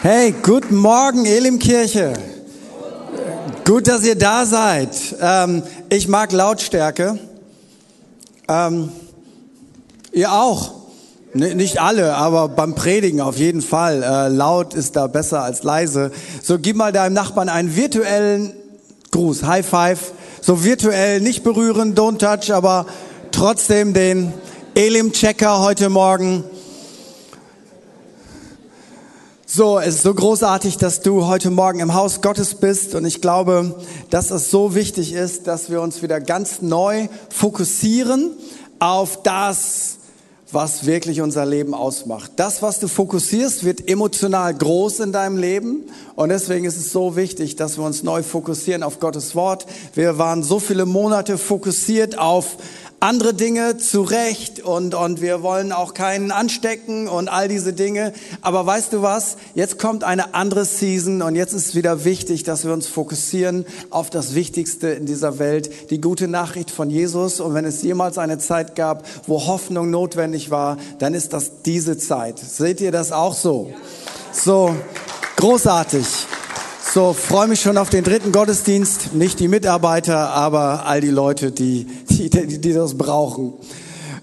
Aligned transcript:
Hey, 0.00 0.32
guten 0.44 0.76
Morgen, 0.76 1.26
Elimkirche. 1.26 2.12
Gut, 3.64 3.88
dass 3.88 4.04
ihr 4.04 4.14
da 4.14 4.46
seid. 4.46 4.90
Ähm, 5.20 5.64
ich 5.88 6.06
mag 6.06 6.30
Lautstärke. 6.30 7.18
Ähm, 8.46 8.92
ihr 10.12 10.30
auch. 10.30 10.70
N 11.34 11.56
nicht 11.56 11.80
alle, 11.80 12.14
aber 12.14 12.48
beim 12.48 12.76
Predigen 12.76 13.20
auf 13.20 13.38
jeden 13.38 13.60
Fall. 13.60 14.04
Äh, 14.04 14.28
laut 14.28 14.72
ist 14.72 14.94
da 14.94 15.08
besser 15.08 15.42
als 15.42 15.64
leise. 15.64 16.12
So, 16.44 16.60
gib 16.60 16.76
mal 16.76 16.92
deinem 16.92 17.14
Nachbarn 17.14 17.48
einen 17.48 17.74
virtuellen 17.74 18.52
Gruß, 19.10 19.42
High 19.42 19.66
Five. 19.66 20.12
So 20.40 20.62
virtuell, 20.62 21.20
nicht 21.20 21.42
berühren, 21.42 21.96
don't 21.96 22.18
touch, 22.18 22.54
aber 22.54 22.86
trotzdem 23.32 23.94
den 23.94 24.32
Elim-Checker 24.76 25.58
heute 25.58 25.88
Morgen. 25.88 26.44
So, 29.50 29.78
es 29.78 29.94
ist 29.94 30.02
so 30.02 30.12
großartig, 30.12 30.76
dass 30.76 31.00
du 31.00 31.26
heute 31.26 31.48
Morgen 31.48 31.80
im 31.80 31.94
Haus 31.94 32.20
Gottes 32.20 32.56
bist 32.56 32.94
und 32.94 33.06
ich 33.06 33.22
glaube, 33.22 33.80
dass 34.10 34.30
es 34.30 34.50
so 34.50 34.74
wichtig 34.74 35.14
ist, 35.14 35.46
dass 35.46 35.70
wir 35.70 35.80
uns 35.80 36.02
wieder 36.02 36.20
ganz 36.20 36.60
neu 36.60 37.08
fokussieren 37.30 38.32
auf 38.78 39.22
das, 39.22 39.96
was 40.52 40.84
wirklich 40.84 41.22
unser 41.22 41.46
Leben 41.46 41.72
ausmacht. 41.72 42.32
Das, 42.36 42.60
was 42.60 42.78
du 42.78 42.88
fokussierst, 42.88 43.64
wird 43.64 43.88
emotional 43.88 44.52
groß 44.52 45.00
in 45.00 45.12
deinem 45.12 45.38
Leben 45.38 45.84
und 46.14 46.28
deswegen 46.28 46.66
ist 46.66 46.76
es 46.76 46.92
so 46.92 47.16
wichtig, 47.16 47.56
dass 47.56 47.78
wir 47.78 47.86
uns 47.86 48.02
neu 48.02 48.22
fokussieren 48.22 48.82
auf 48.82 49.00
Gottes 49.00 49.34
Wort. 49.34 49.64
Wir 49.94 50.18
waren 50.18 50.42
so 50.42 50.60
viele 50.60 50.84
Monate 50.84 51.38
fokussiert 51.38 52.18
auf 52.18 52.58
andere 53.00 53.32
Dinge 53.32 53.76
zurecht 53.76 54.60
und, 54.60 54.94
und 54.94 55.20
wir 55.20 55.42
wollen 55.42 55.70
auch 55.70 55.94
keinen 55.94 56.32
anstecken 56.32 57.06
und 57.06 57.28
all 57.28 57.46
diese 57.46 57.72
Dinge. 57.72 58.12
Aber 58.42 58.66
weißt 58.66 58.92
du 58.92 59.02
was? 59.02 59.36
Jetzt 59.54 59.78
kommt 59.78 60.02
eine 60.02 60.34
andere 60.34 60.64
Season 60.64 61.22
und 61.22 61.36
jetzt 61.36 61.52
ist 61.52 61.76
wieder 61.76 62.04
wichtig, 62.04 62.42
dass 62.42 62.64
wir 62.64 62.72
uns 62.72 62.88
fokussieren 62.88 63.66
auf 63.90 64.10
das 64.10 64.34
Wichtigste 64.34 64.88
in 64.88 65.06
dieser 65.06 65.38
Welt, 65.38 65.90
die 65.90 66.00
gute 66.00 66.26
Nachricht 66.26 66.72
von 66.72 66.90
Jesus. 66.90 67.38
Und 67.38 67.54
wenn 67.54 67.64
es 67.64 67.82
jemals 67.82 68.18
eine 68.18 68.38
Zeit 68.38 68.74
gab, 68.74 69.06
wo 69.28 69.46
Hoffnung 69.46 69.90
notwendig 69.90 70.50
war, 70.50 70.76
dann 70.98 71.14
ist 71.14 71.32
das 71.32 71.62
diese 71.64 71.98
Zeit. 71.98 72.40
Seht 72.40 72.80
ihr 72.80 72.90
das 72.90 73.12
auch 73.12 73.34
so? 73.34 73.72
So, 74.32 74.74
großartig. 75.36 76.04
So, 76.92 77.12
freue 77.12 77.48
mich 77.48 77.60
schon 77.60 77.76
auf 77.76 77.90
den 77.90 78.02
dritten 78.02 78.32
Gottesdienst. 78.32 79.12
Nicht 79.12 79.40
die 79.40 79.48
Mitarbeiter, 79.48 80.30
aber 80.30 80.86
all 80.86 81.02
die 81.02 81.10
Leute, 81.10 81.52
die, 81.52 81.86
die, 82.18 82.30
die, 82.30 82.60
die 82.60 82.72
das 82.72 82.96
brauchen. 82.96 83.54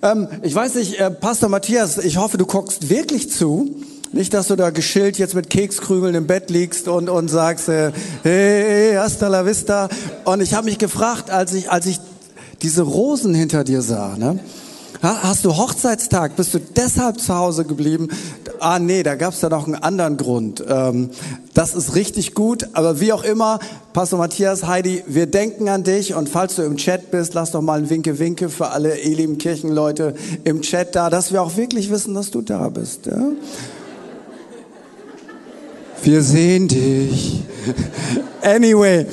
Ähm, 0.02 0.28
ich 0.44 0.54
weiß 0.54 0.76
nicht, 0.76 1.00
äh, 1.00 1.10
Pastor 1.10 1.50
Matthias, 1.50 1.98
ich 1.98 2.18
hoffe, 2.18 2.38
du 2.38 2.46
guckst 2.46 2.90
wirklich 2.90 3.32
zu. 3.32 3.76
Nicht, 4.12 4.34
dass 4.34 4.48
du 4.48 4.56
da 4.56 4.70
geschillt 4.70 5.18
jetzt 5.18 5.36
mit 5.36 5.50
Kekskrümeln 5.50 6.16
im 6.16 6.28
Bett 6.28 6.50
liegst 6.50 6.88
und, 6.88 7.10
und 7.10 7.28
sagst, 7.28 7.68
äh, 7.70 7.92
hey, 8.24 8.96
hasta 8.96 9.28
la 9.28 9.46
vista. 9.46 9.90
Und 10.24 10.42
ich 10.42 10.54
habe 10.54 10.66
mich 10.66 10.78
gefragt, 10.78 11.32
als 11.32 11.54
ich, 11.54 11.70
als 11.72 11.86
ich 11.86 12.00
diese 12.62 12.84
Rosen 12.84 13.34
hinter 13.34 13.64
dir 13.64 13.82
sah, 13.82 14.16
ne? 14.18 14.40
Hast 15.02 15.46
du 15.46 15.56
Hochzeitstag? 15.56 16.36
Bist 16.36 16.54
du 16.54 16.60
deshalb 16.60 17.20
zu 17.20 17.36
Hause 17.36 17.66
geblieben? 17.66 18.08
Ah 18.68 18.80
nee, 18.80 19.04
da 19.04 19.14
gab 19.14 19.36
es 19.36 19.42
ja 19.42 19.50
noch 19.50 19.68
einen 19.68 19.76
anderen 19.76 20.18
Grund. 20.18 20.64
Ähm, 20.68 21.12
das 21.54 21.76
ist 21.76 21.94
richtig 21.94 22.34
gut, 22.34 22.70
aber 22.74 23.00
wie 23.00 23.14
auch 23.14 23.24
immer, 23.24 23.60
Pastor 23.94 24.18
Matthias, 24.18 24.66
Heidi, 24.66 25.04
wir 25.06 25.28
denken 25.28 25.70
an 25.70 25.84
dich 25.84 26.16
und 26.16 26.30
falls 26.30 26.56
du 26.56 26.64
im 26.64 26.76
Chat 26.76 27.12
bist, 27.12 27.36
lass 27.36 27.52
doch 27.52 27.62
mal 27.62 27.78
ein 27.78 27.92
Winke-Winke 27.92 28.50
für 28.50 28.70
alle 28.70 29.00
Elim 29.00 29.38
Kirchenleute 29.38 30.16
im 30.46 30.64
Chat 30.64 30.96
da, 30.96 31.12
dass 31.12 31.32
wir 31.32 31.44
auch 31.44 31.58
wirklich 31.58 31.92
wissen, 31.92 32.16
dass 32.16 32.32
du 32.32 32.42
da 32.42 32.70
bist. 32.70 33.06
Ja? 33.06 33.34
Wir 36.02 36.24
sehen 36.24 36.68
dich. 36.68 37.44
Anyway, 38.42 39.06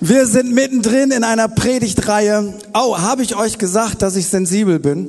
wir 0.00 0.26
sind 0.26 0.52
mittendrin 0.52 1.12
in 1.12 1.22
einer 1.22 1.46
Predigtreihe. 1.46 2.52
Oh, 2.74 2.98
habe 2.98 3.22
ich 3.22 3.36
euch 3.36 3.58
gesagt, 3.58 4.02
dass 4.02 4.16
ich 4.16 4.26
sensibel 4.26 4.80
bin? 4.80 5.08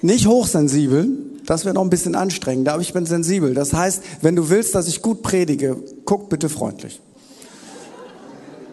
Nicht 0.00 0.26
hochsensibel, 0.26 1.23
das 1.46 1.64
wäre 1.64 1.74
noch 1.74 1.82
ein 1.82 1.90
bisschen 1.90 2.14
anstrengender, 2.14 2.72
aber 2.72 2.82
ich 2.82 2.92
bin 2.92 3.06
sensibel. 3.06 3.54
Das 3.54 3.72
heißt, 3.72 4.02
wenn 4.22 4.36
du 4.36 4.50
willst, 4.50 4.74
dass 4.74 4.88
ich 4.88 5.02
gut 5.02 5.22
predige, 5.22 5.76
guck 6.04 6.28
bitte 6.28 6.48
freundlich. 6.48 7.00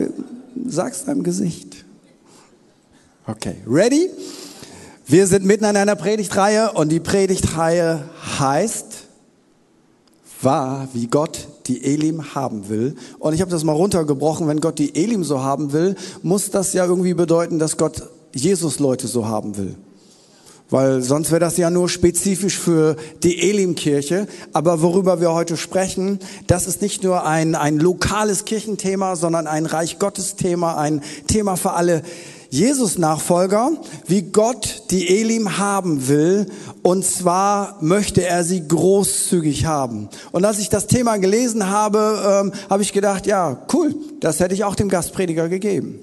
sag's 0.68 1.06
deinem 1.06 1.23
Gesicht. 1.23 1.85
Okay, 3.25 3.56
ready? 3.68 4.09
Wir 5.06 5.25
sind 5.28 5.45
mitten 5.45 5.63
in 5.63 5.78
einer 5.78 5.95
Predigtreihe 5.95 6.73
und 6.73 6.89
die 6.89 7.00
Predigtreihe 7.00 8.03
heißt, 8.39 8.85
war, 10.41 10.88
wie 10.94 11.07
Gott 11.07 11.47
die 11.68 11.84
Elim 11.84 12.35
haben 12.35 12.69
will. 12.69 12.95
Und 13.19 13.34
ich 13.34 13.41
habe 13.41 13.51
das 13.51 13.63
mal 13.63 13.73
runtergebrochen, 13.73 14.47
wenn 14.47 14.62
Gott 14.62 14.79
die 14.79 14.95
Elim 14.95 15.23
so 15.23 15.41
haben 15.41 15.73
will, 15.73 15.95
muss 16.22 16.51
das 16.51 16.73
ja 16.73 16.85
irgendwie 16.85 17.13
bedeuten, 17.13 17.59
dass 17.59 17.78
Gott 17.78 18.03
Jesus 18.34 18.79
Leute 18.79 19.07
so 19.07 19.28
haben 19.28 19.57
will. 19.57 19.75
Weil 20.69 21.02
sonst 21.02 21.31
wäre 21.31 21.40
das 21.40 21.57
ja 21.57 21.69
nur 21.69 21.90
spezifisch 21.90 22.57
für 22.57 22.96
die 23.24 23.50
Elim-Kirche. 23.50 24.28
Aber 24.53 24.81
worüber 24.81 25.19
wir 25.19 25.34
heute 25.34 25.57
sprechen, 25.57 26.19
das 26.47 26.68
ist 26.68 26.81
nicht 26.81 27.03
nur 27.03 27.25
ein, 27.25 27.56
ein 27.56 27.80
lokales 27.80 28.46
Kirchenthema, 28.46 29.16
sondern 29.16 29.47
ein 29.47 29.66
Reich 29.66 29.97
Gottes 29.97 30.35
Thema, 30.35 30.78
ein 30.78 31.02
Thema 31.28 31.56
für 31.56 31.72
alle 31.74 32.03
Jesus-Nachfolger, 32.52 33.72
wie 34.07 34.24
Gott 34.24 34.84
die 34.90 35.19
Elim 35.19 35.57
haben 35.57 36.07
will. 36.07 36.47
Und 36.81 37.06
zwar 37.06 37.78
möchte 37.81 38.25
er 38.25 38.44
sie 38.44 38.68
großzügig 38.68 39.66
haben. 39.66 40.09
Und 40.31 40.46
als 40.46 40.59
ich 40.59 40.69
das 40.69 40.88
Thema 40.88 41.18
gelesen 41.18 41.69
habe, 41.69 42.44
ähm, 42.44 42.51
habe 42.69 42.84
ich 42.84 42.94
gedacht, 42.94 43.28
ja, 43.28 43.59
cool, 43.74 43.96
das 44.19 44.40
hätte 44.40 44.53
ich 44.53 44.63
auch 44.63 44.75
dem 44.75 44.90
Gastprediger 44.90 45.47
gegeben. 45.47 46.00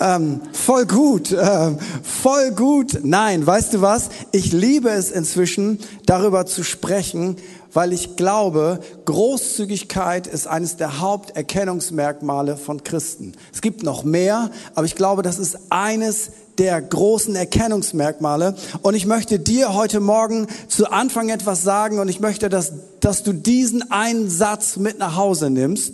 Ähm, 0.00 0.40
voll 0.52 0.86
gut, 0.86 1.30
äh, 1.30 1.72
voll 2.02 2.52
gut. 2.52 3.00
Nein, 3.02 3.46
weißt 3.46 3.74
du 3.74 3.82
was? 3.82 4.08
Ich 4.32 4.50
liebe 4.50 4.88
es 4.88 5.10
inzwischen, 5.10 5.78
darüber 6.06 6.46
zu 6.46 6.64
sprechen, 6.64 7.36
weil 7.74 7.92
ich 7.92 8.16
glaube, 8.16 8.80
Großzügigkeit 9.04 10.26
ist 10.26 10.46
eines 10.46 10.76
der 10.76 11.00
Haupterkennungsmerkmale 11.00 12.56
von 12.56 12.82
Christen. 12.82 13.34
Es 13.52 13.60
gibt 13.60 13.82
noch 13.82 14.02
mehr, 14.02 14.50
aber 14.74 14.86
ich 14.86 14.96
glaube, 14.96 15.20
das 15.20 15.38
ist 15.38 15.58
eines 15.68 16.30
der 16.56 16.80
großen 16.80 17.36
Erkennungsmerkmale. 17.36 18.54
Und 18.80 18.94
ich 18.94 19.04
möchte 19.04 19.38
dir 19.38 19.74
heute 19.74 20.00
Morgen 20.00 20.46
zu 20.68 20.90
Anfang 20.90 21.28
etwas 21.28 21.62
sagen 21.62 21.98
und 21.98 22.08
ich 22.08 22.20
möchte, 22.20 22.48
dass, 22.48 22.72
dass 23.00 23.22
du 23.22 23.34
diesen 23.34 23.90
einen 23.90 24.30
Satz 24.30 24.76
mit 24.76 24.98
nach 24.98 25.16
Hause 25.16 25.50
nimmst. 25.50 25.92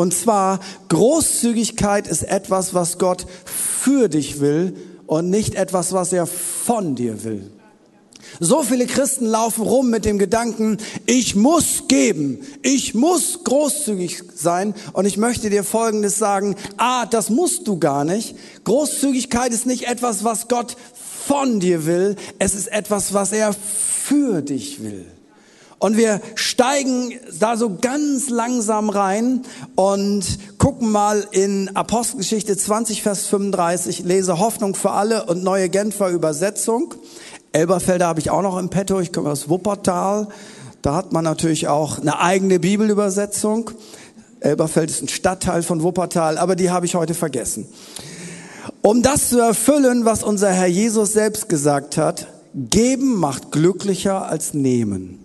Und 0.00 0.14
zwar, 0.14 0.60
Großzügigkeit 0.88 2.08
ist 2.08 2.22
etwas, 2.22 2.72
was 2.72 2.96
Gott 2.96 3.26
für 3.44 4.08
dich 4.08 4.40
will 4.40 4.74
und 5.06 5.28
nicht 5.28 5.56
etwas, 5.56 5.92
was 5.92 6.14
er 6.14 6.26
von 6.26 6.94
dir 6.94 7.22
will. 7.22 7.50
So 8.38 8.62
viele 8.62 8.86
Christen 8.86 9.26
laufen 9.26 9.62
rum 9.62 9.90
mit 9.90 10.06
dem 10.06 10.18
Gedanken, 10.18 10.78
ich 11.04 11.36
muss 11.36 11.82
geben, 11.86 12.38
ich 12.62 12.94
muss 12.94 13.44
großzügig 13.44 14.22
sein 14.34 14.72
und 14.94 15.04
ich 15.04 15.18
möchte 15.18 15.50
dir 15.50 15.64
Folgendes 15.64 16.16
sagen, 16.16 16.56
ah, 16.78 17.04
das 17.04 17.28
musst 17.28 17.68
du 17.68 17.78
gar 17.78 18.06
nicht. 18.06 18.36
Großzügigkeit 18.64 19.52
ist 19.52 19.66
nicht 19.66 19.86
etwas, 19.86 20.24
was 20.24 20.48
Gott 20.48 20.78
von 21.26 21.60
dir 21.60 21.84
will, 21.84 22.16
es 22.38 22.54
ist 22.54 22.68
etwas, 22.68 23.12
was 23.12 23.32
er 23.32 23.52
für 23.52 24.40
dich 24.40 24.82
will. 24.82 25.04
Und 25.80 25.96
wir 25.96 26.20
steigen 26.34 27.14
da 27.38 27.56
so 27.56 27.78
ganz 27.80 28.28
langsam 28.28 28.90
rein 28.90 29.40
und 29.76 30.24
gucken 30.58 30.92
mal 30.92 31.26
in 31.30 31.74
Apostelgeschichte 31.74 32.54
20, 32.54 33.02
Vers 33.02 33.26
35, 33.28 34.00
lese 34.00 34.38
Hoffnung 34.38 34.74
für 34.74 34.90
alle 34.90 35.24
und 35.24 35.42
neue 35.42 35.70
Genfer 35.70 36.10
Übersetzung. 36.10 36.94
Elberfelder 37.52 38.06
habe 38.06 38.20
ich 38.20 38.30
auch 38.30 38.42
noch 38.42 38.58
im 38.58 38.68
Petto, 38.68 39.00
ich 39.00 39.10
komme 39.10 39.30
aus 39.30 39.48
Wuppertal. 39.48 40.28
Da 40.82 40.94
hat 40.94 41.12
man 41.12 41.24
natürlich 41.24 41.68
auch 41.68 41.98
eine 41.98 42.20
eigene 42.20 42.60
Bibelübersetzung. 42.60 43.70
Elberfeld 44.40 44.90
ist 44.90 45.02
ein 45.02 45.08
Stadtteil 45.08 45.62
von 45.62 45.82
Wuppertal, 45.82 46.36
aber 46.36 46.56
die 46.56 46.70
habe 46.70 46.84
ich 46.84 46.94
heute 46.94 47.14
vergessen. 47.14 47.66
Um 48.82 49.00
das 49.00 49.30
zu 49.30 49.38
erfüllen, 49.38 50.04
was 50.04 50.24
unser 50.24 50.50
Herr 50.50 50.66
Jesus 50.66 51.14
selbst 51.14 51.48
gesagt 51.48 51.96
hat, 51.96 52.26
geben 52.52 53.14
macht 53.16 53.50
glücklicher 53.50 54.26
als 54.28 54.52
nehmen. 54.52 55.19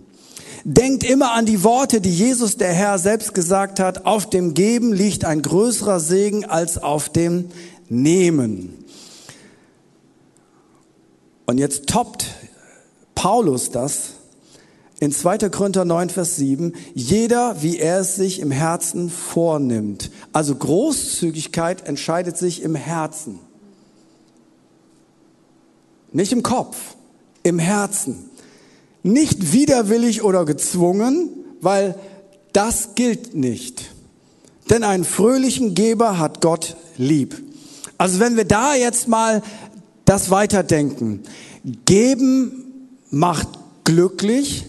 Denkt 0.68 1.04
immer 1.04 1.30
an 1.30 1.46
die 1.46 1.62
Worte, 1.62 2.00
die 2.00 2.10
Jesus 2.10 2.56
der 2.56 2.72
Herr 2.72 2.98
selbst 2.98 3.34
gesagt 3.34 3.78
hat. 3.78 4.04
Auf 4.04 4.28
dem 4.28 4.52
Geben 4.52 4.92
liegt 4.92 5.24
ein 5.24 5.40
größerer 5.40 6.00
Segen 6.00 6.44
als 6.44 6.76
auf 6.76 7.08
dem 7.08 7.52
Nehmen. 7.88 8.74
Und 11.46 11.58
jetzt 11.58 11.86
toppt 11.86 12.26
Paulus 13.14 13.70
das 13.70 14.14
in 14.98 15.12
2. 15.12 15.50
Korinther 15.50 15.84
9, 15.84 16.10
Vers 16.10 16.34
7. 16.34 16.72
Jeder, 16.94 17.62
wie 17.62 17.78
er 17.78 18.00
es 18.00 18.16
sich 18.16 18.40
im 18.40 18.50
Herzen 18.50 19.08
vornimmt. 19.08 20.10
Also 20.32 20.56
Großzügigkeit 20.56 21.86
entscheidet 21.86 22.38
sich 22.38 22.62
im 22.62 22.74
Herzen. 22.74 23.38
Nicht 26.10 26.32
im 26.32 26.42
Kopf, 26.42 26.96
im 27.44 27.60
Herzen. 27.60 28.30
Nicht 29.06 29.52
widerwillig 29.52 30.24
oder 30.24 30.44
gezwungen, 30.44 31.30
weil 31.60 31.94
das 32.52 32.96
gilt 32.96 33.36
nicht. 33.36 33.92
Denn 34.68 34.82
einen 34.82 35.04
fröhlichen 35.04 35.74
Geber 35.74 36.18
hat 36.18 36.40
Gott 36.40 36.74
lieb. 36.96 37.40
Also 37.98 38.18
wenn 38.18 38.36
wir 38.36 38.44
da 38.44 38.74
jetzt 38.74 39.06
mal 39.06 39.42
das 40.04 40.30
weiterdenken. 40.30 41.22
Geben 41.84 42.88
macht 43.10 43.46
glücklich, 43.84 44.66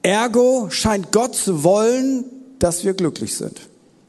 ergo 0.00 0.68
scheint 0.70 1.12
Gott 1.12 1.34
zu 1.34 1.62
wollen, 1.62 2.24
dass 2.58 2.82
wir 2.82 2.94
glücklich 2.94 3.34
sind. 3.36 3.60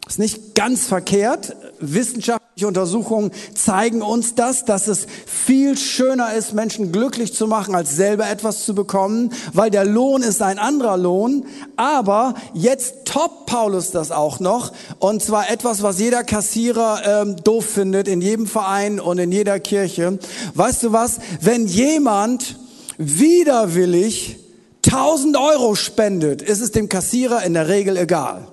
Ist 0.07 0.19
nicht 0.19 0.55
ganz 0.55 0.85
verkehrt. 0.85 1.55
Wissenschaftliche 1.79 2.65
Untersuchungen 2.65 3.31
zeigen 3.53 4.01
uns 4.01 4.35
das, 4.35 4.63
dass 4.63 4.87
es 4.87 5.05
viel 5.25 5.77
schöner 5.77 6.33
ist, 6.33 6.53
Menschen 6.53 6.93
glücklich 6.93 7.33
zu 7.33 7.45
machen, 7.45 7.75
als 7.75 7.95
selber 7.97 8.29
etwas 8.29 8.63
zu 8.63 8.73
bekommen, 8.73 9.31
weil 9.53 9.69
der 9.69 9.83
Lohn 9.83 10.23
ist 10.23 10.41
ein 10.41 10.59
anderer 10.59 10.95
Lohn. 10.95 11.45
Aber 11.75 12.35
jetzt 12.53 13.05
toppt 13.05 13.47
Paulus 13.47 13.91
das 13.91 14.11
auch 14.11 14.39
noch. 14.39 14.71
Und 14.99 15.21
zwar 15.21 15.51
etwas, 15.51 15.83
was 15.83 15.99
jeder 15.99 16.23
Kassierer 16.23 17.01
ähm, 17.05 17.35
doof 17.43 17.65
findet, 17.65 18.07
in 18.07 18.21
jedem 18.21 18.47
Verein 18.47 19.01
und 19.01 19.17
in 19.17 19.31
jeder 19.33 19.59
Kirche. 19.59 20.19
Weißt 20.53 20.83
du 20.83 20.93
was? 20.93 21.19
Wenn 21.41 21.67
jemand 21.67 22.57
widerwillig 22.97 24.37
1000 24.85 25.35
Euro 25.37 25.75
spendet, 25.75 26.41
ist 26.41 26.61
es 26.61 26.71
dem 26.71 26.87
Kassierer 26.87 27.43
in 27.43 27.53
der 27.53 27.67
Regel 27.67 27.97
egal. 27.97 28.47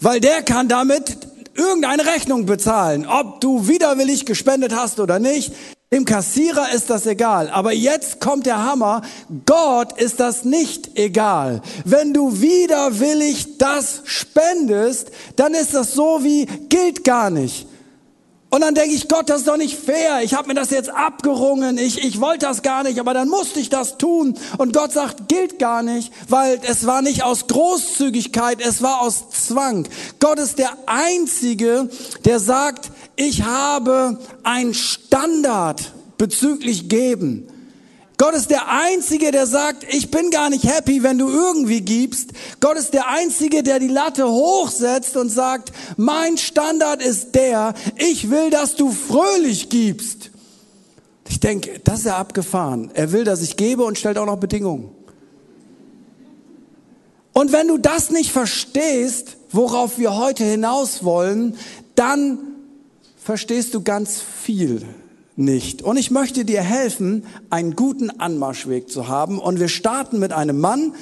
Weil 0.00 0.20
der 0.20 0.42
kann 0.42 0.68
damit 0.68 1.18
irgendeine 1.54 2.06
Rechnung 2.06 2.46
bezahlen, 2.46 3.06
ob 3.06 3.40
du 3.40 3.66
widerwillig 3.68 4.26
gespendet 4.26 4.74
hast 4.74 5.00
oder 5.00 5.18
nicht. 5.18 5.52
Dem 5.92 6.04
Kassierer 6.04 6.72
ist 6.74 6.90
das 6.90 7.06
egal. 7.06 7.48
Aber 7.48 7.72
jetzt 7.72 8.20
kommt 8.20 8.46
der 8.46 8.62
Hammer. 8.64 9.02
Gott 9.46 9.98
ist 9.98 10.18
das 10.18 10.44
nicht 10.44 10.98
egal. 10.98 11.62
Wenn 11.84 12.12
du 12.12 12.40
widerwillig 12.40 13.58
das 13.58 14.02
spendest, 14.04 15.10
dann 15.36 15.54
ist 15.54 15.74
das 15.74 15.92
so 15.92 16.24
wie 16.24 16.46
gilt 16.68 17.04
gar 17.04 17.30
nicht. 17.30 17.65
Und 18.56 18.62
dann 18.62 18.74
denke 18.74 18.94
ich, 18.94 19.06
Gott, 19.06 19.28
das 19.28 19.40
ist 19.40 19.48
doch 19.48 19.58
nicht 19.58 19.76
fair. 19.78 20.22
Ich 20.22 20.32
habe 20.32 20.48
mir 20.48 20.54
das 20.54 20.70
jetzt 20.70 20.88
abgerungen. 20.88 21.76
Ich, 21.76 22.02
ich 22.02 22.22
wollte 22.22 22.46
das 22.46 22.62
gar 22.62 22.84
nicht, 22.84 22.98
aber 22.98 23.12
dann 23.12 23.28
musste 23.28 23.60
ich 23.60 23.68
das 23.68 23.98
tun. 23.98 24.34
Und 24.56 24.72
Gott 24.72 24.92
sagt, 24.92 25.28
gilt 25.28 25.58
gar 25.58 25.82
nicht, 25.82 26.10
weil 26.30 26.58
es 26.66 26.86
war 26.86 27.02
nicht 27.02 27.22
aus 27.22 27.48
Großzügigkeit, 27.48 28.62
es 28.66 28.80
war 28.80 29.02
aus 29.02 29.28
Zwang. 29.28 29.86
Gott 30.20 30.38
ist 30.38 30.58
der 30.58 30.70
Einzige, 30.86 31.90
der 32.24 32.40
sagt, 32.40 32.90
ich 33.14 33.42
habe 33.42 34.20
einen 34.42 34.72
Standard 34.72 35.92
bezüglich 36.16 36.88
Geben. 36.88 37.46
Gott 38.18 38.34
ist 38.34 38.50
der 38.50 38.70
Einzige, 38.70 39.30
der 39.30 39.46
sagt, 39.46 39.84
ich 39.92 40.10
bin 40.10 40.30
gar 40.30 40.48
nicht 40.48 40.64
happy, 40.64 41.02
wenn 41.02 41.18
du 41.18 41.28
irgendwie 41.28 41.82
gibst. 41.82 42.30
Gott 42.60 42.78
ist 42.78 42.94
der 42.94 43.08
Einzige, 43.08 43.62
der 43.62 43.78
die 43.78 43.88
Latte 43.88 44.26
hochsetzt 44.26 45.18
und 45.18 45.28
sagt, 45.28 45.70
mein 45.98 46.38
Standard 46.38 47.02
ist 47.02 47.34
der, 47.34 47.74
ich 47.96 48.30
will, 48.30 48.48
dass 48.48 48.74
du 48.74 48.90
fröhlich 48.90 49.68
gibst. 49.68 50.30
Ich 51.28 51.40
denke, 51.40 51.80
das 51.84 52.00
ist 52.00 52.06
ja 52.06 52.16
abgefahren. 52.16 52.90
Er 52.94 53.12
will, 53.12 53.24
dass 53.24 53.42
ich 53.42 53.56
gebe 53.56 53.84
und 53.84 53.98
stellt 53.98 54.16
auch 54.16 54.26
noch 54.26 54.38
Bedingungen. 54.38 54.90
Und 57.34 57.52
wenn 57.52 57.68
du 57.68 57.76
das 57.76 58.10
nicht 58.10 58.32
verstehst, 58.32 59.36
worauf 59.50 59.98
wir 59.98 60.16
heute 60.16 60.42
hinaus 60.42 61.04
wollen, 61.04 61.58
dann 61.96 62.38
verstehst 63.18 63.74
du 63.74 63.82
ganz 63.82 64.22
viel 64.22 64.86
nicht. 65.36 65.82
Und 65.82 65.96
ich 65.96 66.10
möchte 66.10 66.44
dir 66.44 66.62
helfen, 66.62 67.24
einen 67.50 67.76
guten 67.76 68.10
Anmarschweg 68.10 68.90
zu 68.90 69.08
haben. 69.08 69.38
Und 69.38 69.60
wir 69.60 69.68
starten 69.68 70.18
mit 70.18 70.32
einem 70.32 70.58
Mann, 70.58 70.94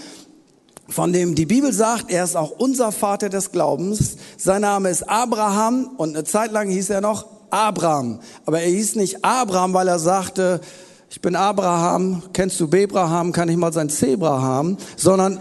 von 0.88 1.12
dem 1.12 1.34
die 1.34 1.46
Bibel 1.46 1.72
sagt, 1.72 2.10
er 2.10 2.24
ist 2.24 2.36
auch 2.36 2.50
unser 2.50 2.92
Vater 2.92 3.28
des 3.28 3.52
Glaubens. 3.52 4.16
Sein 4.36 4.62
Name 4.62 4.90
ist 4.90 5.08
Abraham 5.08 5.90
und 5.96 6.14
eine 6.14 6.24
Zeit 6.24 6.52
lang 6.52 6.68
hieß 6.68 6.90
er 6.90 7.00
noch 7.00 7.26
Abraham. 7.50 8.20
Aber 8.44 8.60
er 8.60 8.68
hieß 8.68 8.96
nicht 8.96 9.24
Abraham, 9.24 9.72
weil 9.72 9.88
er 9.88 9.98
sagte, 9.98 10.60
ich 11.08 11.20
bin 11.20 11.36
Abraham, 11.36 12.24
kennst 12.32 12.58
du 12.58 12.68
Bebraham, 12.68 13.30
kann 13.32 13.48
ich 13.48 13.56
mal 13.56 13.72
sein 13.72 13.88
Zebra 13.88 14.42
haben, 14.42 14.76
sondern 14.96 15.38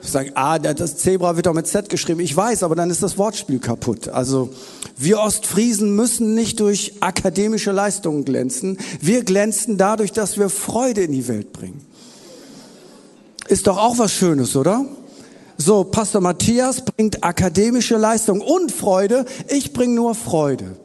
sagen, 0.00 0.30
ah, 0.34 0.58
das 0.58 0.96
Zebra 0.96 1.36
wird 1.36 1.46
doch 1.46 1.54
mit 1.54 1.66
Z 1.66 1.88
geschrieben. 1.88 2.20
Ich 2.20 2.36
weiß, 2.36 2.62
aber 2.62 2.74
dann 2.74 2.90
ist 2.90 3.02
das 3.02 3.18
Wortspiel 3.18 3.58
kaputt. 3.58 4.08
Also 4.08 4.50
wir 4.96 5.20
Ostfriesen 5.20 5.94
müssen 5.94 6.34
nicht 6.34 6.60
durch 6.60 6.94
akademische 7.00 7.72
Leistungen 7.72 8.24
glänzen. 8.24 8.78
Wir 9.00 9.24
glänzen 9.24 9.76
dadurch, 9.76 10.12
dass 10.12 10.38
wir 10.38 10.48
Freude 10.48 11.02
in 11.02 11.12
die 11.12 11.28
Welt 11.28 11.52
bringen. 11.52 11.80
Ist 13.48 13.66
doch 13.66 13.78
auch 13.78 13.98
was 13.98 14.12
Schönes, 14.12 14.56
oder? 14.56 14.84
So, 15.56 15.84
Pastor 15.84 16.20
Matthias 16.20 16.84
bringt 16.84 17.22
akademische 17.22 17.96
Leistung 17.96 18.40
und 18.40 18.72
Freude. 18.72 19.26
Ich 19.48 19.72
bringe 19.72 19.94
nur 19.94 20.14
Freude. 20.14 20.76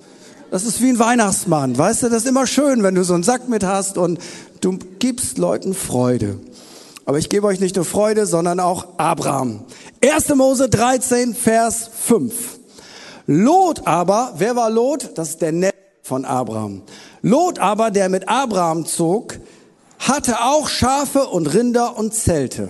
Das 0.52 0.66
ist 0.66 0.82
wie 0.82 0.90
ein 0.90 1.00
Weihnachtsmann, 1.00 1.78
weißt 1.78 2.04
du? 2.04 2.10
Das 2.10 2.24
ist 2.24 2.30
immer 2.30 2.48
schön, 2.48 2.84
wenn 2.84 2.96
du 2.96 3.04
so 3.04 3.14
einen 3.14 3.24
Sack 3.24 3.48
mit 3.50 3.64
hast 3.64 3.98
und 3.98 4.20
du 4.62 4.78
gibst 5.00 5.38
Leuten 5.38 5.74
Freude. 5.74 6.40
Aber 7.06 7.20
ich 7.20 7.30
gebe 7.30 7.46
euch 7.48 7.60
nicht 7.60 7.76
nur 7.76 7.86
Freude, 7.86 8.26
sondern 8.26 8.60
auch 8.60 8.88
Abraham. 8.98 9.64
1. 10.04 10.30
Mose 10.36 10.70
13, 10.70 11.36
Vers 11.36 11.90
5. 11.94 12.60
Lot 13.28 13.88
aber, 13.88 14.34
wer 14.38 14.56
war 14.56 14.70
Lot? 14.70 15.12
Das 15.16 15.30
ist 15.30 15.42
der 15.42 15.52
Neffe 15.52 15.76
von 16.04 16.26
Abraham. 16.26 16.82
Lot 17.22 17.60
aber, 17.60 17.92
der 17.92 18.10
mit 18.10 18.30
Abraham 18.30 18.86
zog, 18.86 19.40
hatte 20.00 20.42
auch 20.42 20.68
Schafe 20.68 21.28
und 21.28 21.54
Rinder 21.54 21.98
und 21.98 22.14
Zelte. 22.14 22.70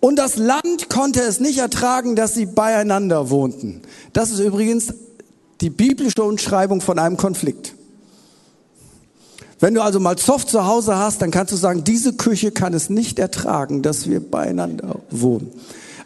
Und 0.00 0.16
das 0.16 0.36
Land 0.36 0.88
konnte 0.88 1.20
es 1.22 1.40
nicht 1.40 1.58
ertragen, 1.58 2.16
dass 2.16 2.34
sie 2.34 2.46
beieinander 2.46 3.30
wohnten. 3.30 3.82
Das 4.12 4.30
ist 4.30 4.40
übrigens 4.40 4.94
die 5.60 5.70
biblische 5.70 6.22
Umschreibung 6.22 6.80
von 6.80 6.98
einem 6.98 7.16
Konflikt. 7.16 7.75
Wenn 9.58 9.74
du 9.74 9.82
also 9.82 10.00
mal 10.00 10.16
Zoff 10.16 10.46
zu 10.46 10.66
Hause 10.66 10.96
hast, 10.96 11.22
dann 11.22 11.30
kannst 11.30 11.52
du 11.52 11.56
sagen, 11.56 11.82
diese 11.82 12.12
Küche 12.12 12.50
kann 12.50 12.74
es 12.74 12.90
nicht 12.90 13.18
ertragen, 13.18 13.82
dass 13.82 14.08
wir 14.08 14.20
beieinander 14.20 15.00
wohnen. 15.10 15.50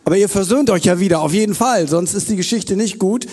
Aber 0.04 0.16
ihr 0.16 0.28
versöhnt 0.28 0.70
euch 0.70 0.84
ja 0.84 1.00
wieder, 1.00 1.20
auf 1.20 1.32
jeden 1.32 1.54
Fall, 1.54 1.88
sonst 1.88 2.14
ist 2.14 2.28
die 2.28 2.36
Geschichte 2.36 2.76
nicht 2.76 2.98
gut. 2.98 3.26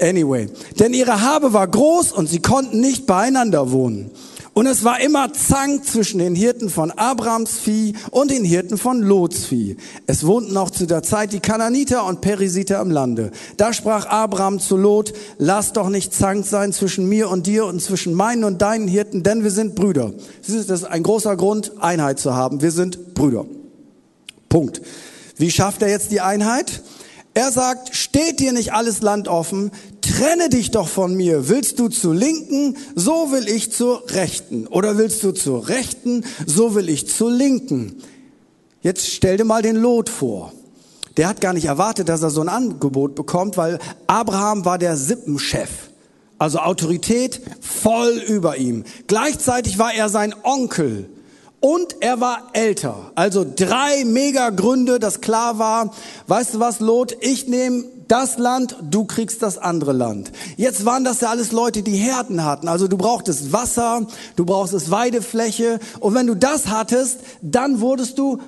Anyway, 0.00 0.48
denn 0.78 0.94
ihre 0.94 1.20
Habe 1.20 1.52
war 1.52 1.66
groß 1.66 2.12
und 2.12 2.28
sie 2.28 2.40
konnten 2.40 2.80
nicht 2.80 3.06
beieinander 3.06 3.70
wohnen. 3.70 4.10
Und 4.60 4.66
es 4.66 4.84
war 4.84 5.00
immer 5.00 5.32
Zank 5.32 5.86
zwischen 5.86 6.18
den 6.18 6.34
Hirten 6.34 6.68
von 6.68 6.90
Abrams 6.90 7.58
Vieh 7.60 7.94
und 8.10 8.30
den 8.30 8.44
Hirten 8.44 8.76
von 8.76 9.00
Lots 9.00 9.46
Vieh. 9.46 9.78
Es 10.06 10.26
wohnten 10.26 10.54
auch 10.58 10.68
zu 10.68 10.86
der 10.86 11.02
Zeit 11.02 11.32
die 11.32 11.40
Kananiter 11.40 12.04
und 12.04 12.20
Perisiter 12.20 12.78
im 12.82 12.90
Lande. 12.90 13.30
Da 13.56 13.72
sprach 13.72 14.04
Abraham 14.04 14.60
zu 14.60 14.76
Lot, 14.76 15.14
lass 15.38 15.72
doch 15.72 15.88
nicht 15.88 16.12
Zank 16.12 16.44
sein 16.44 16.74
zwischen 16.74 17.08
mir 17.08 17.30
und 17.30 17.46
dir 17.46 17.64
und 17.64 17.80
zwischen 17.80 18.12
meinen 18.12 18.44
und 18.44 18.60
deinen 18.60 18.86
Hirten, 18.86 19.22
denn 19.22 19.44
wir 19.44 19.50
sind 19.50 19.76
Brüder. 19.76 20.12
Das 20.46 20.54
ist 20.54 20.84
ein 20.84 21.04
großer 21.04 21.38
Grund, 21.38 21.72
Einheit 21.80 22.18
zu 22.18 22.34
haben. 22.34 22.60
Wir 22.60 22.70
sind 22.70 23.14
Brüder. 23.14 23.46
Punkt. 24.50 24.82
Wie 25.38 25.50
schafft 25.50 25.80
er 25.80 25.88
jetzt 25.88 26.10
die 26.10 26.20
Einheit? 26.20 26.82
Er 27.32 27.50
sagt, 27.50 27.94
steht 27.96 28.40
dir 28.40 28.52
nicht 28.52 28.74
alles 28.74 29.00
Land 29.00 29.26
offen, 29.26 29.70
trenne 30.10 30.48
dich 30.48 30.70
doch 30.70 30.88
von 30.88 31.14
mir. 31.14 31.48
Willst 31.48 31.78
du 31.78 31.88
zur 31.88 32.14
Linken, 32.14 32.76
so 32.94 33.32
will 33.32 33.48
ich 33.48 33.72
zur 33.72 34.02
Rechten. 34.10 34.66
Oder 34.66 34.98
willst 34.98 35.22
du 35.22 35.32
zur 35.32 35.68
Rechten, 35.68 36.24
so 36.46 36.74
will 36.74 36.88
ich 36.88 37.08
zur 37.08 37.30
Linken. 37.30 38.02
Jetzt 38.82 39.08
stell 39.08 39.36
dir 39.36 39.44
mal 39.44 39.62
den 39.62 39.76
Lot 39.76 40.08
vor. 40.08 40.52
Der 41.16 41.28
hat 41.28 41.40
gar 41.40 41.52
nicht 41.52 41.66
erwartet, 41.66 42.08
dass 42.08 42.22
er 42.22 42.30
so 42.30 42.40
ein 42.40 42.48
Angebot 42.48 43.14
bekommt, 43.14 43.56
weil 43.56 43.78
Abraham 44.06 44.64
war 44.64 44.78
der 44.78 44.96
Sippenchef. 44.96 45.70
Also 46.38 46.58
Autorität 46.58 47.40
voll 47.60 48.22
über 48.26 48.56
ihm. 48.56 48.84
Gleichzeitig 49.06 49.78
war 49.78 49.92
er 49.92 50.08
sein 50.08 50.34
Onkel. 50.42 51.10
Und 51.60 51.96
er 52.00 52.20
war 52.20 52.50
älter. 52.54 53.12
Also 53.14 53.44
drei 53.44 54.04
Mega-Gründe, 54.06 54.98
dass 54.98 55.20
klar 55.20 55.58
war, 55.58 55.92
weißt 56.26 56.54
du 56.54 56.60
was, 56.60 56.80
Lot, 56.80 57.18
ich 57.20 57.48
nehme 57.48 57.84
das 58.10 58.38
Land, 58.38 58.76
du 58.82 59.04
kriegst 59.04 59.40
das 59.42 59.56
andere 59.56 59.92
Land. 59.92 60.32
Jetzt 60.56 60.84
waren 60.84 61.04
das 61.04 61.20
ja 61.20 61.30
alles 61.30 61.52
Leute, 61.52 61.82
die 61.82 61.96
Härten 61.96 62.44
hatten. 62.44 62.66
Also 62.66 62.88
du 62.88 62.96
brauchtest 62.96 63.52
Wasser, 63.52 64.06
du 64.34 64.44
brauchtest 64.44 64.90
Weidefläche. 64.90 65.78
Und 66.00 66.14
wenn 66.14 66.26
du 66.26 66.34
das 66.34 66.66
hattest, 66.66 67.20
dann 67.40 67.80
wurdest 67.80 68.18
du 68.18 68.38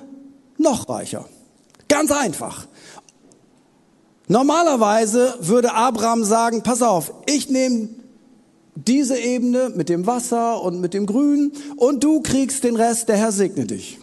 noch 0.57 0.89
reicher. 0.89 1.25
Ganz 1.87 2.11
einfach. 2.11 2.67
Normalerweise 4.27 5.35
würde 5.39 5.73
Abraham 5.73 6.23
sagen, 6.23 6.63
pass 6.63 6.81
auf, 6.81 7.13
ich 7.25 7.49
nehme 7.49 7.89
diese 8.75 9.17
Ebene 9.17 9.71
mit 9.73 9.89
dem 9.89 10.07
Wasser 10.07 10.61
und 10.61 10.81
mit 10.81 10.93
dem 10.93 11.05
Grün 11.05 11.53
und 11.77 12.03
du 12.03 12.21
kriegst 12.21 12.63
den 12.63 12.75
Rest, 12.75 13.09
der 13.09 13.17
Herr 13.17 13.31
segne 13.31 13.65
dich. 13.65 13.99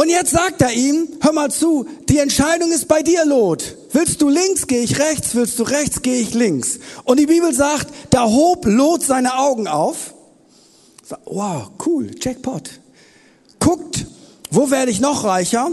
Und 0.00 0.08
jetzt 0.08 0.30
sagt 0.30 0.62
er 0.62 0.72
ihm, 0.72 1.08
hör 1.20 1.34
mal 1.34 1.50
zu, 1.50 1.86
die 2.08 2.16
Entscheidung 2.16 2.72
ist 2.72 2.88
bei 2.88 3.02
dir, 3.02 3.26
Lot. 3.26 3.76
Willst 3.92 4.22
du 4.22 4.30
links, 4.30 4.66
gehe 4.66 4.80
ich 4.80 4.98
rechts, 4.98 5.34
willst 5.34 5.58
du 5.58 5.62
rechts, 5.62 6.00
gehe 6.00 6.22
ich 6.22 6.32
links. 6.32 6.78
Und 7.04 7.20
die 7.20 7.26
Bibel 7.26 7.52
sagt, 7.52 7.88
da 8.08 8.24
hob 8.24 8.64
Lot 8.64 9.02
seine 9.02 9.38
Augen 9.38 9.68
auf. 9.68 10.14
Wow, 11.26 11.72
cool, 11.84 12.12
Jackpot. 12.18 12.80
Guckt, 13.58 14.06
wo 14.50 14.70
werde 14.70 14.90
ich 14.90 15.00
noch 15.00 15.24
reicher? 15.24 15.70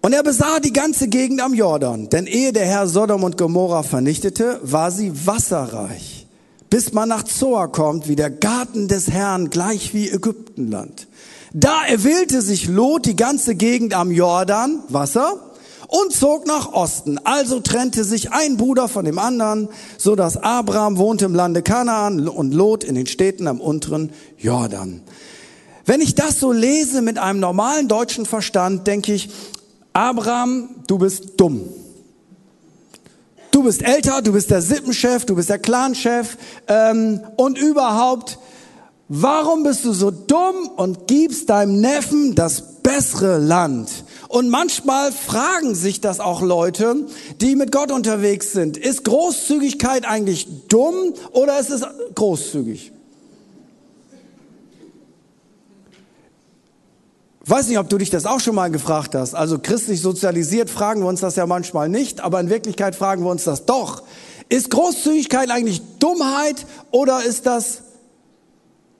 Und 0.00 0.12
er 0.12 0.22
besah 0.22 0.60
die 0.60 0.72
ganze 0.72 1.08
Gegend 1.08 1.40
am 1.40 1.54
Jordan, 1.54 2.08
denn 2.08 2.28
ehe 2.28 2.52
der 2.52 2.66
Herr 2.66 2.86
Sodom 2.86 3.24
und 3.24 3.36
Gomorra 3.36 3.82
vernichtete, 3.82 4.60
war 4.62 4.92
sie 4.92 5.26
wasserreich, 5.26 6.28
bis 6.70 6.92
man 6.92 7.08
nach 7.08 7.24
Zoar 7.24 7.72
kommt, 7.72 8.06
wie 8.06 8.14
der 8.14 8.30
Garten 8.30 8.86
des 8.86 9.10
Herrn, 9.10 9.50
gleich 9.50 9.92
wie 9.92 10.08
Ägyptenland. 10.08 11.08
Da 11.54 11.84
erwählte 11.86 12.40
sich 12.40 12.66
Lot 12.66 13.04
die 13.04 13.16
ganze 13.16 13.54
Gegend 13.54 13.94
am 13.94 14.10
Jordan, 14.10 14.82
Wasser, 14.88 15.52
und 15.88 16.10
zog 16.12 16.46
nach 16.46 16.72
Osten. 16.72 17.18
Also 17.24 17.60
trennte 17.60 18.04
sich 18.04 18.32
ein 18.32 18.56
Bruder 18.56 18.88
von 18.88 19.04
dem 19.04 19.18
anderen, 19.18 19.68
so 19.98 20.16
dass 20.16 20.38
Abraham 20.38 20.96
wohnte 20.96 21.26
im 21.26 21.34
Lande 21.34 21.60
Kanaan 21.60 22.28
und 22.28 22.54
Lot 22.54 22.82
in 22.82 22.94
den 22.94 23.06
Städten 23.06 23.46
am 23.46 23.60
unteren 23.60 24.10
Jordan. 24.38 25.02
Wenn 25.84 26.00
ich 26.00 26.14
das 26.14 26.40
so 26.40 26.52
lese 26.52 27.02
mit 27.02 27.18
einem 27.18 27.40
normalen 27.40 27.88
deutschen 27.88 28.24
Verstand, 28.24 28.86
denke 28.86 29.12
ich, 29.12 29.28
Abraham, 29.92 30.70
du 30.86 30.96
bist 30.96 31.38
dumm. 31.38 31.68
Du 33.50 33.62
bist 33.62 33.82
älter, 33.82 34.22
du 34.22 34.32
bist 34.32 34.50
der 34.50 34.62
Sippenchef, 34.62 35.26
du 35.26 35.34
bist 35.34 35.50
der 35.50 35.58
Clanchef 35.58 36.38
ähm, 36.68 37.20
und 37.36 37.58
überhaupt, 37.58 38.38
warum 39.14 39.62
bist 39.62 39.84
du 39.84 39.92
so 39.92 40.10
dumm 40.10 40.70
und 40.76 41.06
gibst 41.06 41.50
deinem 41.50 41.80
Neffen 41.80 42.34
das 42.34 42.80
bessere 42.82 43.38
Land? 43.38 43.90
Und 44.28 44.48
manchmal 44.48 45.12
fragen 45.12 45.74
sich 45.74 46.00
das 46.00 46.18
auch 46.18 46.40
Leute, 46.40 47.06
die 47.42 47.54
mit 47.54 47.70
Gott 47.70 47.92
unterwegs 47.92 48.52
sind. 48.52 48.78
Ist 48.78 49.04
Großzügigkeit 49.04 50.06
eigentlich 50.06 50.66
dumm 50.68 51.12
oder 51.32 51.60
ist 51.60 51.70
es 51.70 51.82
großzügig? 52.14 52.92
Weiß 57.44 57.68
nicht, 57.68 57.78
ob 57.78 57.90
du 57.90 57.98
dich 57.98 58.08
das 58.08 58.24
auch 58.24 58.40
schon 58.40 58.54
mal 58.54 58.70
gefragt 58.70 59.14
hast. 59.14 59.34
Also 59.34 59.58
christlich 59.58 60.00
sozialisiert 60.00 60.70
fragen 60.70 61.02
wir 61.02 61.08
uns 61.08 61.20
das 61.20 61.36
ja 61.36 61.44
manchmal 61.44 61.90
nicht, 61.90 62.20
aber 62.20 62.40
in 62.40 62.48
Wirklichkeit 62.48 62.96
fragen 62.96 63.24
wir 63.24 63.30
uns 63.30 63.44
das 63.44 63.66
doch. 63.66 64.04
Ist 64.48 64.70
Großzügigkeit 64.70 65.50
eigentlich 65.50 65.82
Dummheit 65.98 66.64
oder 66.92 67.22
ist 67.22 67.44
das 67.44 67.82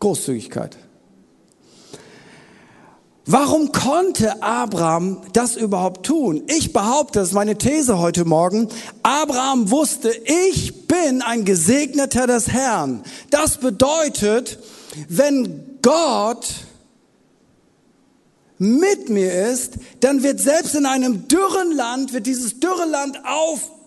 Großzügigkeit? 0.02 0.76
Warum 3.25 3.71
konnte 3.71 4.42
Abraham 4.42 5.23
das 5.32 5.54
überhaupt 5.54 6.04
tun? 6.04 6.42
Ich 6.49 6.73
behaupte, 6.73 7.21
das 7.21 7.28
ist 7.28 7.35
meine 7.35 7.56
These 7.56 8.00
heute 8.00 8.25
Morgen, 8.25 8.66
Abraham 9.04 9.71
wusste, 9.71 10.11
ich 10.25 10.88
bin 10.88 11.23
ein 11.23 11.44
Gesegneter 11.44 12.26
des 12.26 12.49
Herrn. 12.49 13.04
Das 13.30 13.59
bedeutet, 13.59 14.59
wenn 15.09 15.78
Gott 15.82 16.49
mit 18.59 19.09
mir 19.09 19.32
ist, 19.52 19.75
dann 20.00 20.25
wird 20.25 20.40
selbst 20.40 20.75
in 20.75 20.85
einem 20.85 21.28
dürren 21.28 21.71
Land, 21.71 22.12
wird 22.12 22.26
dieses 22.26 22.59
dürre 22.59 22.87
Land 22.87 23.21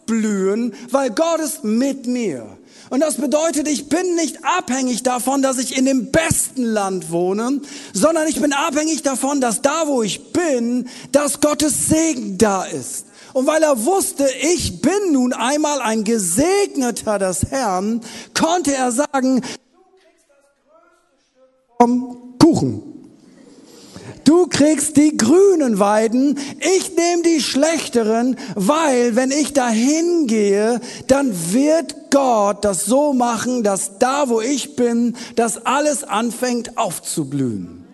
aufblühen, 0.05 0.73
weil 0.91 1.09
Gott 1.11 1.39
ist 1.39 1.63
mit 1.63 2.07
mir. 2.07 2.57
Und 2.89 2.99
das 2.99 3.15
bedeutet, 3.15 3.67
ich 3.67 3.89
bin 3.89 4.15
nicht 4.15 4.45
abhängig 4.45 5.01
davon, 5.01 5.41
dass 5.41 5.57
ich 5.57 5.75
in 5.75 5.85
dem 5.85 6.11
besten 6.11 6.63
Land 6.63 7.11
wohne, 7.11 7.61
sondern 7.93 8.27
ich 8.27 8.39
bin 8.39 8.53
abhängig 8.53 9.01
davon, 9.01 9.41
dass 9.41 9.61
da, 9.61 9.87
wo 9.87 10.03
ich 10.03 10.31
bin, 10.31 10.87
dass 11.11 11.41
Gottes 11.41 11.87
Segen 11.87 12.37
da 12.37 12.63
ist. 12.63 13.07
Und 13.33 13.47
weil 13.47 13.63
er 13.63 13.85
wusste, 13.85 14.27
ich 14.53 14.81
bin 14.81 15.11
nun 15.11 15.33
einmal 15.33 15.81
ein 15.81 16.03
Gesegneter 16.03 17.19
des 17.19 17.47
Herrn, 17.49 18.01
konnte 18.33 18.73
er 18.73 18.91
sagen, 18.91 19.41
du 19.41 19.41
kriegst 19.41 20.27
das 20.29 20.45
größte 20.63 21.17
Stück 21.33 21.79
vom 21.79 22.37
Kuchen. 22.39 22.94
Du 24.25 24.47
kriegst 24.47 24.97
die 24.97 25.15
grünen 25.15 25.77
Weiden, 25.77 26.37
ich 26.59 26.95
nehme 26.95 27.21
die 27.23 27.41
schlechteren, 27.41 28.37
weil 28.55 29.15
wenn 29.15 29.29
ich 29.29 29.53
dahin 29.53 30.25
gehe, 30.25 30.81
dann 31.07 31.31
wird 31.53 32.11
Gott 32.11 32.65
das 32.65 32.85
so 32.85 33.13
machen, 33.13 33.63
dass 33.63 33.99
da, 33.99 34.27
wo 34.27 34.41
ich 34.41 34.75
bin, 34.75 35.15
das 35.35 35.65
alles 35.65 36.03
anfängt 36.03 36.75
aufzublühen. 36.77 37.85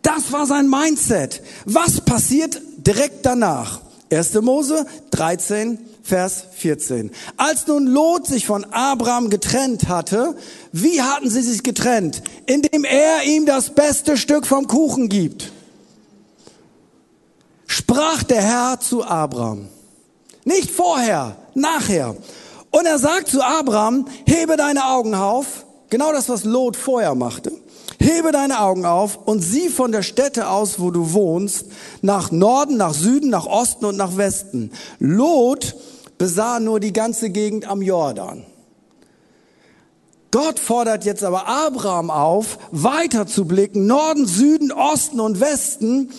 Das 0.00 0.32
war 0.32 0.46
sein 0.46 0.70
Mindset. 0.70 1.42
Was 1.66 2.00
passiert 2.00 2.60
direkt 2.78 3.26
danach? 3.26 3.82
1. 4.10 4.40
Mose 4.40 4.86
13, 5.10 5.78
Vers 6.08 6.44
14. 6.56 7.10
Als 7.36 7.66
nun 7.66 7.86
Lot 7.86 8.26
sich 8.26 8.46
von 8.46 8.64
Abraham 8.64 9.28
getrennt 9.28 9.88
hatte, 9.88 10.34
wie 10.72 11.02
hatten 11.02 11.28
sie 11.28 11.42
sich 11.42 11.62
getrennt? 11.62 12.22
Indem 12.46 12.84
er 12.84 13.24
ihm 13.24 13.44
das 13.44 13.70
beste 13.70 14.16
Stück 14.16 14.46
vom 14.46 14.66
Kuchen 14.66 15.10
gibt. 15.10 15.52
Sprach 17.66 18.22
der 18.22 18.40
Herr 18.40 18.80
zu 18.80 19.04
Abraham. 19.04 19.68
Nicht 20.44 20.70
vorher, 20.70 21.36
nachher. 21.54 22.16
Und 22.70 22.86
er 22.86 22.98
sagt 22.98 23.28
zu 23.28 23.42
Abraham, 23.42 24.06
hebe 24.26 24.56
deine 24.56 24.86
Augen 24.86 25.14
auf. 25.14 25.66
Genau 25.90 26.12
das, 26.12 26.30
was 26.30 26.44
Lot 26.44 26.76
vorher 26.76 27.14
machte. 27.14 27.52
Hebe 28.00 28.32
deine 28.32 28.60
Augen 28.60 28.86
auf 28.86 29.18
und 29.26 29.40
sieh 29.40 29.68
von 29.68 29.92
der 29.92 30.02
Stätte 30.02 30.48
aus, 30.48 30.80
wo 30.80 30.90
du 30.90 31.12
wohnst, 31.12 31.66
nach 32.00 32.30
Norden, 32.30 32.78
nach 32.78 32.94
Süden, 32.94 33.28
nach 33.28 33.46
Osten 33.46 33.84
und 33.84 33.96
nach 33.98 34.16
Westen. 34.16 34.70
Lot 34.98 35.74
besah 36.18 36.60
nur 36.60 36.80
die 36.80 36.92
ganze 36.92 37.30
Gegend 37.30 37.66
am 37.66 37.80
Jordan. 37.80 38.44
Gott 40.30 40.58
fordert 40.58 41.06
jetzt 41.06 41.24
aber 41.24 41.48
Abraham 41.48 42.10
auf, 42.10 42.58
weiter 42.70 43.26
zu 43.26 43.46
blicken, 43.46 43.86
Norden, 43.86 44.26
Süden, 44.26 44.72
Osten 44.72 45.20
und 45.20 45.40
Westen. 45.40 46.10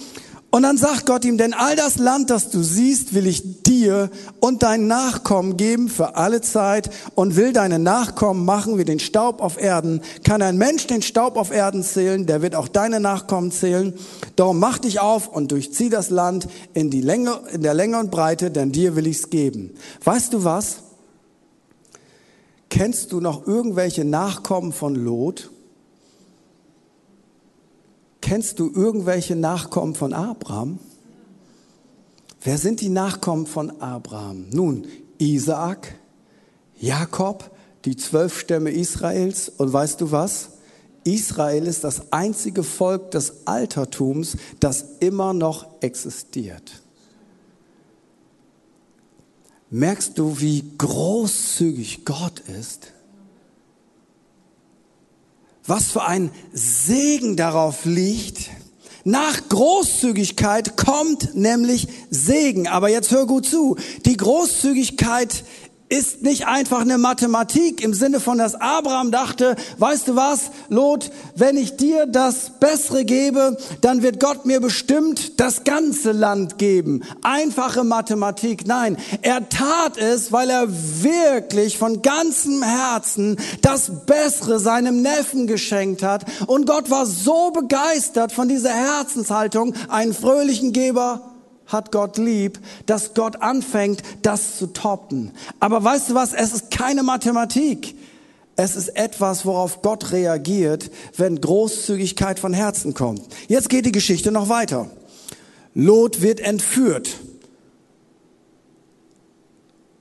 Und 0.52 0.64
dann 0.64 0.78
sagt 0.78 1.06
Gott 1.06 1.26
ihm, 1.26 1.38
denn 1.38 1.54
all 1.54 1.76
das 1.76 2.00
Land, 2.00 2.32
das 2.32 2.50
du 2.50 2.64
siehst, 2.64 3.14
will 3.14 3.28
ich 3.28 3.62
dir 3.62 4.10
und 4.40 4.64
deinen 4.64 4.88
Nachkommen 4.88 5.58
geben 5.58 5.90
für 5.90 6.16
alle 6.16 6.42
Zeit 6.42 6.90
und 7.14 7.36
will 7.36 7.54
deine 7.54 7.78
Nachkommen 7.78 8.46
machen 8.46 8.80
wie 8.80 8.86
den 8.86 9.00
Staub 9.00 9.42
auf 9.42 9.62
Erden. 9.62 10.02
Kann 10.24 10.42
ein 10.42 10.58
Mensch 10.58 10.88
den 10.88 11.04
Staub 11.04 11.38
auf 11.38 11.52
Erden 11.52 11.84
zählen, 11.84 12.26
der 12.26 12.42
wird 12.42 12.56
auch 12.56 12.68
deine 12.68 13.00
Nachkommen 13.00 13.52
zählen. 13.52 13.94
Darum 14.36 14.60
mach 14.60 14.80
dich 14.80 15.00
auf 15.00 15.28
und 15.28 15.52
durchzieh 15.52 15.90
das 15.90 16.10
Land 16.10 16.48
in, 16.74 16.90
die 16.90 17.02
Länge, 17.02 17.40
in 17.54 17.62
der 17.62 17.76
Länge 17.76 18.00
und 18.00 18.10
Breite, 18.10 18.50
denn 18.50 18.72
dir 18.72 18.96
will 18.96 19.06
ich's 19.06 19.30
geben. 19.30 19.76
Weißt 20.04 20.34
du 20.34 20.44
was? 20.44 20.78
Kennst 22.70 23.12
du 23.12 23.20
noch 23.20 23.46
irgendwelche 23.46 24.04
Nachkommen 24.04 24.74
von 24.74 24.96
Lot? 24.96 25.52
Kennst 28.30 28.60
du 28.60 28.72
irgendwelche 28.72 29.36
Nachkommen 29.36 29.96
von 29.96 30.14
Abraham? 30.14 30.78
Wer 32.44 32.60
sind 32.60 32.80
die 32.80 32.90
Nachkommen 32.90 33.48
von 33.48 33.82
Abraham? 33.82 34.50
Nun, 34.52 34.86
Isaak, 35.18 35.96
Jakob, 36.80 37.50
die 37.86 37.96
zwölf 37.96 38.38
Stämme 38.40 38.70
Israels. 38.70 39.50
Und 39.50 39.74
weißt 39.74 40.00
du 40.02 40.12
was? 40.12 40.50
Israel 41.06 41.66
ist 41.66 41.84
das 41.84 42.14
einzige 42.14 42.62
Volk 42.62 43.10
des 43.10 43.48
Altertums, 43.48 44.38
das 44.60 44.86
immer 45.00 45.34
noch 45.34 45.66
existiert. 45.82 46.84
Merkst 49.72 50.20
du, 50.20 50.40
wie 50.40 50.66
großzügig 50.78 52.06
Gott 52.06 52.42
ist? 52.42 52.94
Was 55.70 55.92
für 55.92 56.04
ein 56.04 56.32
Segen 56.52 57.36
darauf 57.36 57.86
liegt. 57.86 58.50
Nach 59.06 59.48
Großzügigkeit 59.48 60.76
kommt 60.76 61.36
nämlich 61.36 61.88
Segen. 62.10 62.68
Aber 62.68 62.90
jetzt 62.90 63.12
hör 63.12 63.26
gut 63.26 63.46
zu. 63.46 63.78
Die 64.06 64.18
Großzügigkeit 64.18 65.44
ist 65.90 66.22
nicht 66.22 66.46
einfach 66.46 66.82
eine 66.82 67.00
Mathematik 67.00 67.82
im 67.82 67.96
Sinne 67.96 68.20
von, 68.20 68.38
dass 68.38 68.54
Abraham 68.54 69.12
dachte, 69.12 69.56
weißt 69.80 70.10
du 70.10 70.16
was, 70.16 70.52
Lot, 70.70 71.12
wenn 71.36 71.58
ich 71.58 71.78
dir 71.78 72.06
das 72.06 72.52
Bessere 72.60 73.06
gebe, 73.06 73.58
dann 73.82 74.04
wird 74.04 74.20
Gott 74.20 74.46
mir 74.46 74.62
bestimmt 74.62 75.40
das 75.40 75.64
ganze 75.64 76.12
Land 76.12 76.60
geben. 76.60 77.02
Einfache 77.24 77.84
Mathematik. 77.84 78.68
Nein, 78.68 78.98
er 79.24 79.50
tat 79.50 79.98
es, 79.98 80.32
weil 80.32 80.52
er 80.52 80.68
wirklich 80.70 81.80
von 81.80 82.04
ganzem 82.04 82.62
Herzen 82.62 83.38
das 83.62 84.06
Bessere 84.06 84.60
seinem 84.60 85.02
Neffen 85.02 85.48
geschenkt 85.48 86.04
hat. 86.04 86.26
Und 86.46 86.68
Gott 86.68 86.92
war 86.92 87.08
so 87.08 87.50
begeistert 87.50 88.32
von 88.32 88.48
dieser 88.48 88.74
Herzenshaltung, 88.74 89.74
einen 89.90 90.14
fröhlichen 90.14 90.72
Geber 90.72 91.39
hat 91.70 91.92
Gott 91.92 92.18
lieb, 92.18 92.60
dass 92.86 93.14
Gott 93.14 93.42
anfängt, 93.42 94.02
das 94.24 94.58
zu 94.58 94.68
toppen. 94.68 95.32
Aber 95.60 95.82
weißt 95.84 96.10
du 96.10 96.16
was? 96.16 96.34
Es 96.34 96.52
ist 96.52 96.72
keine 96.72 97.04
Mathematik. 97.04 97.96
Es 98.56 98.76
ist 98.76 98.90
etwas, 98.90 99.46
worauf 99.46 99.82
Gott 99.82 100.12
reagiert, 100.12 100.92
wenn 101.16 101.40
Großzügigkeit 101.40 102.40
von 102.40 102.54
Herzen 102.54 102.94
kommt. 102.94 103.22
Jetzt 103.48 103.70
geht 103.70 103.86
die 103.86 103.94
Geschichte 103.94 104.32
noch 104.32 104.50
weiter. 104.50 104.90
Lot 105.74 106.22
wird 106.22 106.42
entführt. 106.42 107.10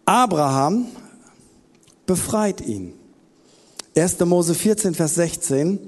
Abraham 0.06 0.87
befreit 2.06 2.62
ihn. 2.62 2.94
1. 3.96 4.18
Mose 4.20 4.54
14, 4.54 4.94
Vers 4.94 5.14
16. 5.16 5.78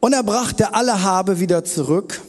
Und 0.00 0.12
er 0.12 0.22
brachte 0.22 0.74
alle 0.74 1.02
Habe 1.02 1.38
wieder 1.38 1.62
zurück 1.64 2.22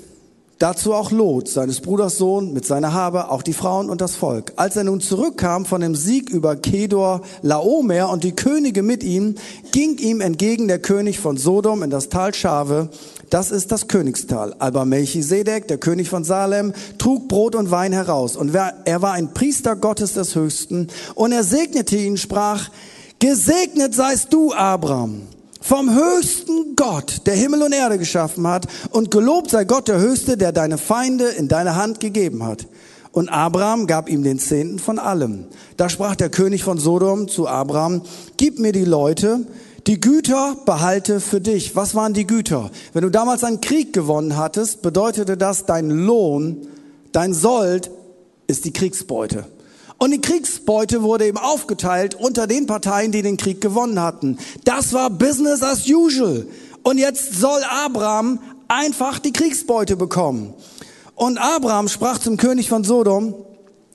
Dazu 0.62 0.94
auch 0.94 1.10
Lot, 1.10 1.48
seines 1.48 1.82
Bruders 1.82 2.20
Sohn, 2.20 2.54
mit 2.54 2.68
seiner 2.68 2.94
Habe, 2.94 3.32
auch 3.32 3.42
die 3.42 3.52
Frauen 3.52 3.90
und 3.90 4.00
das 4.00 4.16
Volk. 4.16 4.54
Als 4.58 4.76
er 4.76 4.84
nun 4.84 5.02
zurückkam 5.02 5.66
von 5.66 5.82
dem 5.82 5.96
Sieg 5.96 6.30
über 6.30 6.56
Kedor, 6.56 7.22
Laomer 7.42 8.12
und 8.12 8.24
die 8.24 8.34
Könige 8.34 8.84
mit 8.84 9.04
ihm, 9.04 9.34
ging 9.72 9.98
ihm 9.98 10.22
entgegen 10.22 10.68
der 10.68 10.78
König 10.78 11.20
von 11.20 11.36
Sodom 11.36 11.82
in 11.82 11.90
das 11.90 12.10
Tal 12.10 12.36
Schave. 12.36 12.90
Das 13.32 13.50
ist 13.50 13.72
das 13.72 13.88
Königstal. 13.88 14.56
Aber 14.60 14.86
Melchisedek, 14.86 15.68
der 15.68 15.80
König 15.80 16.10
von 16.10 16.24
Salem, 16.24 16.74
trug 17.00 17.28
Brot 17.28 17.56
und 17.56 17.72
Wein 17.72 17.92
heraus. 17.92 18.36
Und 18.36 18.54
er 18.54 19.02
war 19.02 19.14
ein 19.14 19.34
Priester 19.34 19.76
Gottes 19.76 20.14
des 20.14 20.36
Höchsten. 20.36 20.90
Und 21.16 21.32
er 21.32 21.44
segnete 21.44 21.98
ihn, 21.98 22.18
sprach, 22.18 22.70
Gesegnet 23.18 23.96
seist 23.96 24.32
du, 24.32 24.54
Abraham 24.54 25.24
vom 25.62 25.96
höchsten 25.96 26.76
Gott, 26.76 27.22
der 27.26 27.36
Himmel 27.36 27.62
und 27.62 27.72
Erde 27.72 27.98
geschaffen 27.98 28.48
hat, 28.48 28.68
und 28.92 29.12
gelobt 29.12 29.52
sei 29.52 29.64
Gott 29.64 29.88
der 29.88 30.00
Höchste, 30.00 30.36
der 30.36 30.52
deine 30.52 30.78
Feinde 30.78 31.26
in 31.26 31.48
deine 31.48 31.76
Hand 31.76 32.00
gegeben 32.00 32.44
hat. 32.44 32.68
Und 33.12 33.30
Abraham 33.30 33.88
gab 33.88 34.10
ihm 34.10 34.24
den 34.24 34.40
Zehnten 34.40 34.80
von 34.80 34.98
allem. 34.98 35.46
Da 35.78 35.90
sprach 35.90 36.16
der 36.16 36.30
König 36.30 36.64
von 36.64 36.78
Sodom 36.78 37.28
zu 37.28 37.48
Abraham, 37.48 38.02
gib 38.38 38.60
mir 38.60 38.72
die 38.72 38.86
Leute, 38.86 39.46
die 39.88 40.00
Güter 40.00 40.56
behalte 40.66 41.20
für 41.20 41.42
dich. 41.42 41.76
Was 41.76 41.96
waren 41.96 42.14
die 42.14 42.28
Güter? 42.28 42.70
Wenn 42.94 43.04
du 43.04 43.10
damals 43.10 43.44
einen 43.44 43.62
Krieg 43.62 43.94
gewonnen 43.94 44.38
hattest, 44.38 44.82
bedeutete 44.82 45.38
das, 45.38 45.66
dein 45.66 45.90
Lohn, 45.90 46.68
dein 47.12 47.34
Sold 47.34 47.92
ist 48.48 48.66
die 48.66 48.74
Kriegsbeute. 48.74 49.46
Und 50.02 50.10
die 50.10 50.20
Kriegsbeute 50.20 51.04
wurde 51.04 51.28
eben 51.28 51.38
aufgeteilt 51.38 52.16
unter 52.16 52.48
den 52.48 52.66
Parteien, 52.66 53.12
die 53.12 53.22
den 53.22 53.38
Krieg 53.38 53.62
gewonnen 53.62 54.02
hatten. 54.02 54.40
Das 54.64 54.94
war 54.94 55.12
Business 55.12 55.62
as 55.62 55.88
usual. 55.88 56.48
Und 56.82 56.98
jetzt 56.98 57.36
soll 57.36 57.62
Abraham 57.70 58.40
einfach 58.68 59.20
die 59.20 59.32
Kriegsbeute 59.32 59.96
bekommen. 59.98 60.56
Und 61.14 61.38
Abraham 61.38 61.88
sprach 61.88 62.18
zum 62.18 62.38
König 62.38 62.68
von 62.68 62.84
Sodom, 62.84 63.36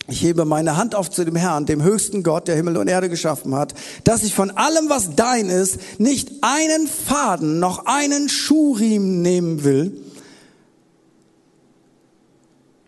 ich 0.06 0.22
hebe 0.22 0.44
meine 0.44 0.76
Hand 0.76 0.94
auf 0.94 1.10
zu 1.10 1.24
dem 1.24 1.34
Herrn, 1.34 1.66
dem 1.66 1.82
höchsten 1.82 2.22
Gott, 2.22 2.46
der 2.46 2.54
Himmel 2.54 2.76
und 2.76 2.86
Erde 2.86 3.08
geschaffen 3.08 3.56
hat, 3.56 3.74
dass 4.04 4.22
ich 4.22 4.32
von 4.32 4.52
allem, 4.52 4.88
was 4.88 5.16
dein 5.16 5.48
ist, 5.48 5.80
nicht 5.98 6.30
einen 6.42 6.86
Faden 6.86 7.58
noch 7.58 7.86
einen 7.86 8.28
Schuhriemen 8.28 9.22
nehmen 9.22 9.64
will. 9.64 10.00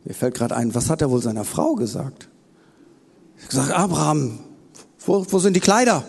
Mir 0.04 0.14
fällt 0.14 0.36
gerade 0.36 0.54
ein, 0.54 0.72
was 0.76 0.88
hat 0.88 1.02
er 1.02 1.10
wohl 1.10 1.20
seiner 1.20 1.44
Frau 1.44 1.74
gesagt? 1.74 2.28
Ich 3.44 3.54
sage, 3.54 3.74
Abraham, 3.74 4.38
wo, 5.06 5.24
wo 5.28 5.38
sind 5.38 5.54
die 5.54 5.60
Kleider? 5.60 6.04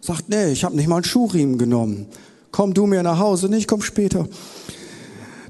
Sagt, 0.00 0.28
nee, 0.28 0.52
ich 0.52 0.64
habe 0.64 0.76
nicht 0.76 0.88
mal 0.88 0.96
einen 0.96 1.04
Schuhriemen 1.04 1.58
genommen. 1.58 2.06
Komm 2.50 2.74
du 2.74 2.86
mir 2.86 3.02
nach 3.02 3.18
Hause, 3.18 3.48
nicht, 3.48 3.68
komm 3.68 3.82
später. 3.82 4.26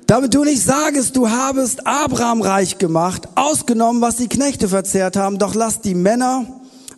Damit 0.06 0.34
du 0.34 0.42
nicht 0.42 0.62
sagest, 0.62 1.16
du 1.16 1.30
habest 1.30 1.86
Abraham 1.86 2.42
reich 2.42 2.78
gemacht, 2.78 3.28
ausgenommen, 3.36 4.02
was 4.02 4.16
die 4.16 4.28
Knechte 4.28 4.68
verzehrt 4.68 5.16
haben, 5.16 5.38
doch 5.38 5.54
lass 5.54 5.80
die 5.80 5.94
Männer, 5.94 6.46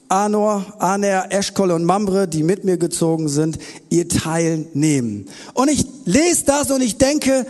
Anor, 0.08 0.64
Aner, 0.78 1.26
Eschkol 1.30 1.70
und 1.70 1.84
Mamre, 1.84 2.26
die 2.26 2.42
mit 2.42 2.64
mir 2.64 2.78
gezogen 2.78 3.28
sind, 3.28 3.58
ihr 3.90 4.08
Teil 4.08 4.66
nehmen. 4.74 5.26
Und 5.54 5.70
ich 5.70 5.86
lese 6.04 6.44
das 6.46 6.70
und 6.70 6.80
ich 6.80 6.98
denke, 6.98 7.46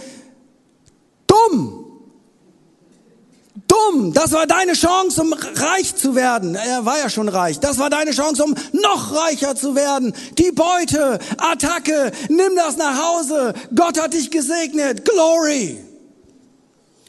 dumm, 1.26 1.81
Dumm, 3.72 4.12
das 4.12 4.32
war 4.32 4.46
deine 4.46 4.74
Chance, 4.74 5.22
um 5.22 5.32
reich 5.32 5.96
zu 5.96 6.14
werden. 6.14 6.56
Er 6.56 6.84
war 6.84 6.98
ja 6.98 7.08
schon 7.08 7.28
reich. 7.28 7.58
Das 7.58 7.78
war 7.78 7.88
deine 7.88 8.10
Chance, 8.10 8.44
um 8.44 8.54
noch 8.72 9.14
reicher 9.14 9.56
zu 9.56 9.74
werden. 9.74 10.12
Die 10.36 10.52
Beute, 10.52 11.18
Attacke, 11.38 12.12
nimm 12.28 12.54
das 12.54 12.76
nach 12.76 13.02
Hause. 13.02 13.54
Gott 13.74 13.98
hat 13.98 14.12
dich 14.12 14.30
gesegnet. 14.30 15.08
Glory. 15.08 15.78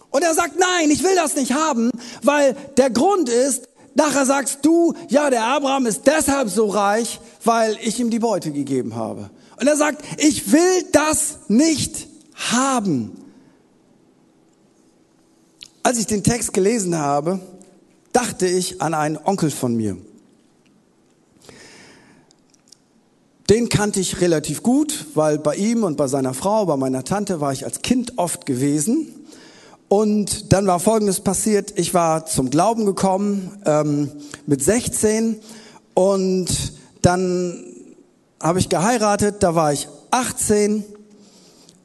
Und 0.10 0.22
er 0.22 0.34
sagt, 0.34 0.58
nein, 0.58 0.90
ich 0.90 1.04
will 1.04 1.16
das 1.16 1.36
nicht 1.36 1.54
haben, 1.54 1.90
weil 2.22 2.56
der 2.78 2.92
Grund 2.92 3.28
ist, 3.28 3.68
nachher 3.96 4.26
sagst 4.26 4.60
du, 4.62 4.94
ja, 5.10 5.30
der 5.30 5.44
Abraham 5.44 5.86
ist 5.86 6.04
deshalb 6.06 6.50
so 6.50 6.68
reich, 6.68 7.20
weil 7.44 7.78
ich 7.82 8.00
ihm 8.00 8.10
die 8.10 8.20
Beute 8.20 8.52
gegeben 8.52 8.96
habe. 8.96 9.30
Und 9.60 9.68
er 9.68 9.76
sagt, 9.76 10.02
ich 10.18 10.54
will 10.54 10.86
das 10.94 11.40
nicht 11.50 12.08
haben. 12.36 13.23
Als 15.86 15.98
ich 15.98 16.08
den 16.08 16.24
Text 16.24 16.54
gelesen 16.54 16.98
habe, 16.98 17.42
dachte 18.14 18.48
ich 18.48 18.82
an 18.82 18.94
einen 18.94 19.18
Onkel 19.18 19.52
von 19.52 19.76
mir. 19.76 19.98
Den 23.50 23.68
kannte 23.68 24.00
ich 24.00 24.22
relativ 24.22 24.64
gut, 24.64 25.08
weil 25.14 25.38
bei 25.38 25.58
ihm 25.58 25.84
und 25.84 25.98
bei 25.98 26.08
seiner 26.08 26.34
Frau, 26.34 26.66
bei 26.66 26.78
meiner 26.78 27.04
Tante 27.04 27.42
war 27.42 27.52
ich 27.52 27.66
als 27.66 27.82
Kind 27.82 28.18
oft 28.18 28.46
gewesen. 28.46 29.08
Und 29.90 30.54
dann 30.54 30.66
war 30.68 30.80
Folgendes 30.80 31.20
passiert. 31.20 31.78
Ich 31.78 31.94
war 31.94 32.26
zum 32.26 32.50
Glauben 32.50 32.86
gekommen 32.86 33.52
ähm, 33.66 34.10
mit 34.48 34.64
16 34.64 35.42
und 35.96 36.48
dann 37.02 37.62
habe 38.42 38.60
ich 38.60 38.70
geheiratet, 38.70 39.44
da 39.44 39.54
war 39.54 39.74
ich 39.74 39.90
18 40.12 40.86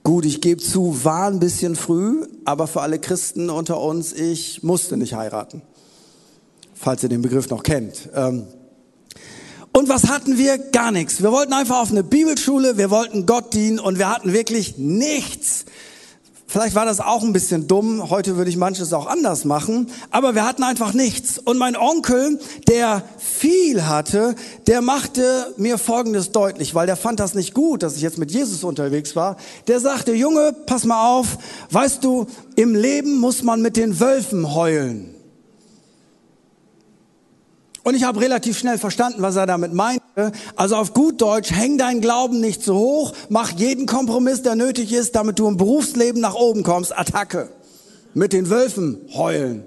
Gut, 0.09 0.25
ich 0.25 0.41
gebe 0.41 0.59
zu, 0.59 1.05
war 1.05 1.27
ein 1.27 1.39
bisschen 1.39 1.77
früh, 1.77 2.27
aber 2.47 2.67
für 2.67 2.81
alle 2.81 2.99
Christen 2.99 3.51
unter 3.51 3.79
uns, 3.79 4.15
ich 4.15 4.63
musste 4.63 4.97
nicht 4.97 5.13
heiraten. 5.13 5.61
Falls 6.73 7.03
ihr 7.03 7.11
den 7.11 7.21
Begriff 7.21 7.51
noch 7.51 7.63
kennt. 7.63 8.09
Ähm, 8.15 8.47
und 9.75 9.91
was 9.91 10.09
hatten 10.09 10.39
wir? 10.39 10.57
Gar 10.57 10.93
nichts. 10.93 11.23
Wir 11.23 11.31
wollten 11.31 11.53
einfach 11.53 11.83
auf 11.83 11.91
eine 11.91 12.05
Bibelschule, 12.05 12.79
wir 12.79 12.89
wollten 12.89 13.27
Gott 13.27 13.53
dienen 13.53 13.79
und 13.79 13.99
wir 13.99 14.09
hatten 14.09 14.33
wirklich 14.33 14.79
nichts. 14.79 15.67
Vielleicht 16.51 16.75
war 16.75 16.87
das 16.87 17.01
auch 17.01 17.23
ein 17.23 17.35
bisschen 17.35 17.69
dumm. 17.69 18.09
Heute 18.09 18.39
würde 18.39 18.49
ich 18.49 18.57
manches 18.57 18.95
auch 18.95 19.07
anders 19.07 19.45
machen. 19.45 19.89
Aber 20.11 20.35
wir 20.35 20.47
hatten 20.47 20.63
einfach 20.63 20.95
nichts. 20.95 21.39
Und 21.39 21.59
mein 21.59 21.77
Onkel, 21.77 22.41
der 22.67 23.03
viel 23.19 23.85
hatte, 23.85 24.35
der 24.67 24.81
machte 24.81 25.53
mir 25.59 25.77
Folgendes 25.77 26.33
deutlich, 26.33 26.75
weil 26.75 26.87
der 26.87 26.97
fand 26.97 27.21
das 27.21 27.35
nicht 27.35 27.53
gut, 27.53 27.83
dass 27.83 27.97
ich 27.97 28.03
jetzt 28.03 28.17
mit 28.17 28.31
Jesus 28.31 28.65
unterwegs 28.65 29.15
war. 29.15 29.37
Der 29.67 29.79
sagte, 29.79 30.15
Junge, 30.15 30.55
pass 30.65 30.87
mal 30.87 31.19
auf. 31.19 31.37
Weißt 31.71 32.03
du, 32.03 32.27
im 32.57 32.75
Leben 32.75 33.21
muss 33.21 33.43
man 33.43 33.61
mit 33.61 33.77
den 33.77 34.01
Wölfen 34.01 34.55
heulen. 34.55 35.18
Und 37.89 37.95
ich 37.95 38.05
habe 38.05 38.21
relativ 38.21 38.59
schnell 38.59 38.77
verstanden, 38.77 39.23
was 39.23 39.37
er 39.37 39.47
damit 39.47 39.73
meinte. 39.73 40.03
Also 40.57 40.77
auf 40.77 40.93
gut 40.93 41.23
Deutsch, 41.23 41.51
häng 41.51 41.79
deinen 41.79 42.03
Glauben 42.03 42.39
nicht 42.39 42.63
zu 42.63 42.75
hoch, 42.75 43.15
mach 43.31 43.53
jeden 43.53 43.87
Kompromiss, 43.87 44.43
der 44.43 44.57
nötig 44.57 44.93
ist, 44.93 45.17
damit 45.17 45.39
du 45.39 45.49
im 45.49 45.57
Berufsleben 45.57 46.21
nach 46.21 46.35
oben 46.35 46.65
kommst. 46.65 46.95
Attacke. 46.95 47.49
Mit 48.13 48.35
den 48.35 48.51
Wölfen 48.51 48.99
heulen. 49.15 49.63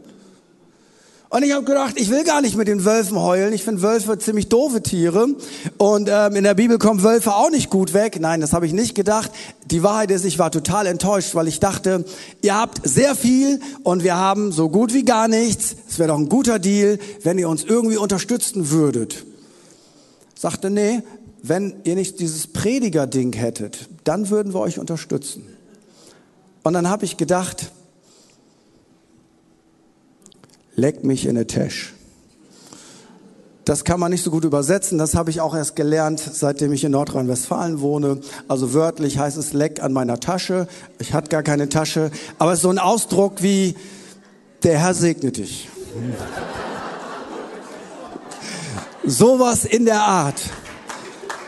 Und 1.31 1.43
ich 1.43 1.53
habe 1.53 1.63
gedacht, 1.63 1.93
ich 1.95 2.09
will 2.09 2.25
gar 2.25 2.41
nicht 2.41 2.57
mit 2.57 2.67
den 2.67 2.83
Wölfen 2.83 3.17
heulen. 3.17 3.53
Ich 3.53 3.63
finde 3.63 3.81
Wölfe 3.81 4.19
ziemlich 4.19 4.49
doofe 4.49 4.83
Tiere. 4.83 5.27
Und 5.77 6.09
ähm, 6.11 6.35
in 6.35 6.43
der 6.43 6.55
Bibel 6.55 6.77
kommen 6.77 7.03
Wölfe 7.03 7.33
auch 7.33 7.49
nicht 7.49 7.69
gut 7.69 7.93
weg. 7.93 8.19
Nein, 8.19 8.41
das 8.41 8.51
habe 8.51 8.65
ich 8.65 8.73
nicht 8.73 8.95
gedacht. 8.95 9.31
Die 9.63 9.81
Wahrheit 9.81 10.11
ist, 10.11 10.25
ich 10.25 10.39
war 10.39 10.51
total 10.51 10.87
enttäuscht, 10.87 11.33
weil 11.33 11.47
ich 11.47 11.61
dachte, 11.61 12.03
ihr 12.41 12.53
habt 12.53 12.81
sehr 12.85 13.15
viel 13.15 13.61
und 13.83 14.03
wir 14.03 14.17
haben 14.17 14.51
so 14.51 14.67
gut 14.67 14.93
wie 14.93 15.05
gar 15.05 15.29
nichts. 15.29 15.77
Es 15.87 15.99
wäre 15.99 16.09
doch 16.09 16.17
ein 16.17 16.27
guter 16.27 16.59
Deal, 16.59 16.99
wenn 17.23 17.37
ihr 17.37 17.47
uns 17.47 17.63
irgendwie 17.63 17.95
unterstützen 17.95 18.69
würdet. 18.69 19.23
Sagte, 20.35 20.69
nee, 20.69 21.01
wenn 21.43 21.75
ihr 21.85 21.95
nicht 21.95 22.19
dieses 22.19 22.47
Prediger-Ding 22.47 23.31
hättet, 23.31 23.87
dann 24.03 24.29
würden 24.31 24.53
wir 24.53 24.59
euch 24.59 24.79
unterstützen. 24.79 25.47
Und 26.63 26.73
dann 26.73 26.89
habe 26.89 27.05
ich 27.05 27.15
gedacht, 27.15 27.71
leck 30.75 31.03
mich 31.03 31.25
in 31.25 31.31
eine 31.31 31.47
Tasche. 31.47 31.87
Das 33.65 33.83
kann 33.83 33.99
man 33.99 34.11
nicht 34.11 34.23
so 34.23 34.31
gut 34.31 34.43
übersetzen. 34.43 34.97
Das 34.97 35.15
habe 35.15 35.29
ich 35.29 35.39
auch 35.39 35.55
erst 35.55 35.75
gelernt, 35.75 36.19
seitdem 36.19 36.73
ich 36.73 36.83
in 36.83 36.91
Nordrhein-Westfalen 36.91 37.79
wohne. 37.79 38.19
Also 38.47 38.73
wörtlich 38.73 39.19
heißt 39.19 39.37
es 39.37 39.53
Leck 39.53 39.83
an 39.83 39.93
meiner 39.93 40.19
Tasche. 40.19 40.67
Ich 40.99 41.13
hatte 41.13 41.29
gar 41.29 41.43
keine 41.43 41.69
Tasche. 41.69 42.11
Aber 42.39 42.51
es 42.51 42.59
ist 42.59 42.63
so 42.63 42.69
ein 42.69 42.79
Ausdruck 42.79 43.43
wie, 43.43 43.75
der 44.63 44.79
Herr 44.79 44.93
segne 44.93 45.31
dich. 45.31 45.69
Sowas 49.05 49.65
in 49.65 49.85
der 49.85 50.01
Art. 50.01 50.41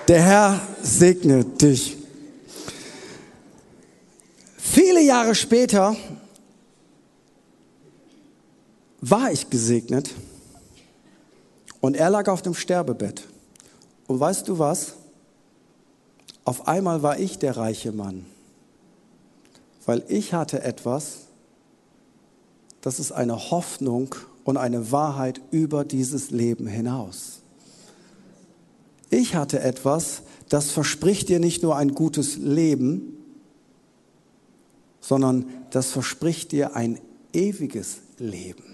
Der 0.07 0.21
Herr 0.21 0.59
segne 0.81 1.45
dich. 1.45 1.97
Viele 4.57 5.01
Jahre 5.01 5.35
später 5.35 5.95
war 9.09 9.33
ich 9.33 9.49
gesegnet 9.49 10.11
und 11.81 11.97
er 11.97 12.09
lag 12.09 12.29
auf 12.29 12.41
dem 12.41 12.53
Sterbebett. 12.53 13.27
Und 14.07 14.19
weißt 14.21 14.47
du 14.47 14.59
was? 14.59 14.93
Auf 16.45 16.69
einmal 16.69 17.03
war 17.03 17.19
ich 17.19 17.37
der 17.37 17.57
reiche 17.57 17.91
Mann, 17.91 18.25
weil 19.85 20.03
ich 20.07 20.33
hatte 20.33 20.63
etwas, 20.63 21.25
das 22.79 22.99
ist 22.99 23.11
eine 23.11 23.51
Hoffnung 23.51 24.15
und 24.45 24.55
eine 24.55 24.91
Wahrheit 24.93 25.41
über 25.51 25.83
dieses 25.83 26.31
Leben 26.31 26.67
hinaus. 26.67 27.39
Ich 29.09 29.35
hatte 29.35 29.59
etwas, 29.59 30.21
das 30.47 30.71
verspricht 30.71 31.27
dir 31.27 31.39
nicht 31.39 31.61
nur 31.61 31.75
ein 31.75 31.93
gutes 31.93 32.37
Leben, 32.37 33.17
sondern 35.01 35.45
das 35.71 35.91
verspricht 35.91 36.53
dir 36.53 36.77
ein 36.77 36.99
ewiges 37.33 37.97
Leben. 38.17 38.72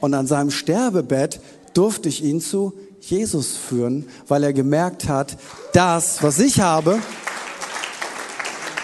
Und 0.00 0.14
an 0.14 0.26
seinem 0.26 0.50
Sterbebett 0.50 1.40
durfte 1.74 2.08
ich 2.08 2.22
ihn 2.22 2.40
zu 2.40 2.72
Jesus 3.00 3.56
führen, 3.56 4.08
weil 4.28 4.44
er 4.44 4.52
gemerkt 4.52 5.08
hat, 5.08 5.36
das, 5.72 6.22
was 6.22 6.38
ich 6.38 6.60
habe, 6.60 6.98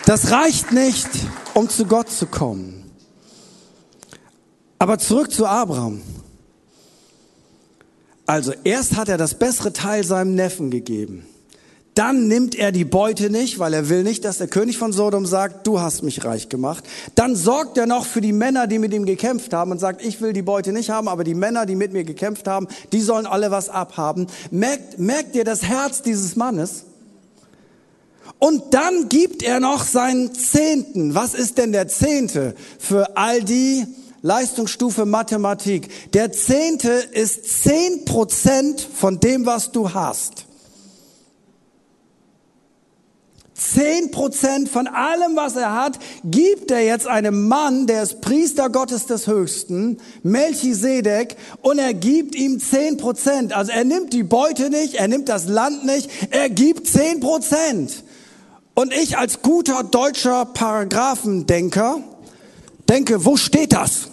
das 0.06 0.30
reicht 0.30 0.72
nicht, 0.72 1.08
um 1.54 1.68
zu 1.68 1.86
Gott 1.86 2.10
zu 2.10 2.26
kommen. 2.26 2.90
Aber 4.78 4.98
zurück 4.98 5.32
zu 5.32 5.46
Abraham. 5.46 6.02
Also 8.26 8.52
erst 8.64 8.96
hat 8.96 9.08
er 9.08 9.18
das 9.18 9.34
bessere 9.34 9.72
Teil 9.72 10.04
seinem 10.04 10.34
Neffen 10.34 10.70
gegeben. 10.70 11.26
Dann 11.96 12.28
nimmt 12.28 12.54
er 12.54 12.72
die 12.72 12.84
Beute 12.84 13.30
nicht, 13.30 13.58
weil 13.58 13.72
er 13.72 13.88
will 13.88 14.02
nicht, 14.02 14.26
dass 14.26 14.36
der 14.36 14.48
König 14.48 14.76
von 14.76 14.92
Sodom 14.92 15.24
sagt, 15.24 15.66
du 15.66 15.80
hast 15.80 16.02
mich 16.02 16.26
reich 16.26 16.50
gemacht. 16.50 16.84
Dann 17.14 17.34
sorgt 17.34 17.78
er 17.78 17.86
noch 17.86 18.04
für 18.04 18.20
die 18.20 18.34
Männer, 18.34 18.66
die 18.66 18.78
mit 18.78 18.92
ihm 18.92 19.06
gekämpft 19.06 19.54
haben 19.54 19.70
und 19.70 19.78
sagt, 19.78 20.04
ich 20.04 20.20
will 20.20 20.34
die 20.34 20.42
Beute 20.42 20.74
nicht 20.74 20.90
haben, 20.90 21.08
aber 21.08 21.24
die 21.24 21.34
Männer, 21.34 21.64
die 21.64 21.74
mit 21.74 21.94
mir 21.94 22.04
gekämpft 22.04 22.48
haben, 22.48 22.68
die 22.92 23.00
sollen 23.00 23.24
alle 23.24 23.50
was 23.50 23.70
abhaben. 23.70 24.26
Merkt, 24.50 24.98
merkt 24.98 25.34
ihr 25.34 25.44
das 25.44 25.62
Herz 25.62 26.02
dieses 26.02 26.36
Mannes? 26.36 26.84
Und 28.38 28.74
dann 28.74 29.08
gibt 29.08 29.42
er 29.42 29.58
noch 29.60 29.82
seinen 29.82 30.34
Zehnten. 30.34 31.14
Was 31.14 31.32
ist 31.32 31.56
denn 31.56 31.72
der 31.72 31.88
Zehnte 31.88 32.54
für 32.78 33.16
all 33.16 33.42
die 33.42 33.86
Leistungsstufe 34.20 35.06
Mathematik? 35.06 36.12
Der 36.12 36.30
Zehnte 36.30 36.90
ist 36.90 37.62
zehn 37.62 38.04
Prozent 38.04 38.82
von 38.82 39.18
dem, 39.18 39.46
was 39.46 39.72
du 39.72 39.94
hast. 39.94 40.45
Zehn 43.56 44.10
Prozent 44.10 44.68
von 44.68 44.86
allem, 44.86 45.34
was 45.34 45.56
er 45.56 45.74
hat, 45.74 45.98
gibt 46.24 46.70
er 46.70 46.84
jetzt 46.84 47.06
einem 47.06 47.48
Mann, 47.48 47.86
der 47.86 48.02
ist 48.02 48.20
Priester 48.20 48.68
Gottes 48.68 49.06
des 49.06 49.26
Höchsten, 49.26 49.96
Melchisedek, 50.22 51.36
und 51.62 51.78
er 51.78 51.94
gibt 51.94 52.34
ihm 52.34 52.60
zehn 52.60 52.98
Prozent. 52.98 53.54
Also 53.54 53.72
er 53.72 53.84
nimmt 53.84 54.12
die 54.12 54.24
Beute 54.24 54.68
nicht, 54.68 54.94
er 54.94 55.08
nimmt 55.08 55.30
das 55.30 55.48
Land 55.48 55.86
nicht, 55.86 56.10
er 56.30 56.50
gibt 56.50 56.86
zehn 56.86 57.20
Prozent. 57.20 58.04
Und 58.74 58.92
ich 58.92 59.16
als 59.16 59.40
guter 59.40 59.82
deutscher 59.84 60.44
Paragraphendenker 60.44 62.00
denke, 62.90 63.24
wo 63.24 63.38
steht 63.38 63.72
das? 63.72 64.08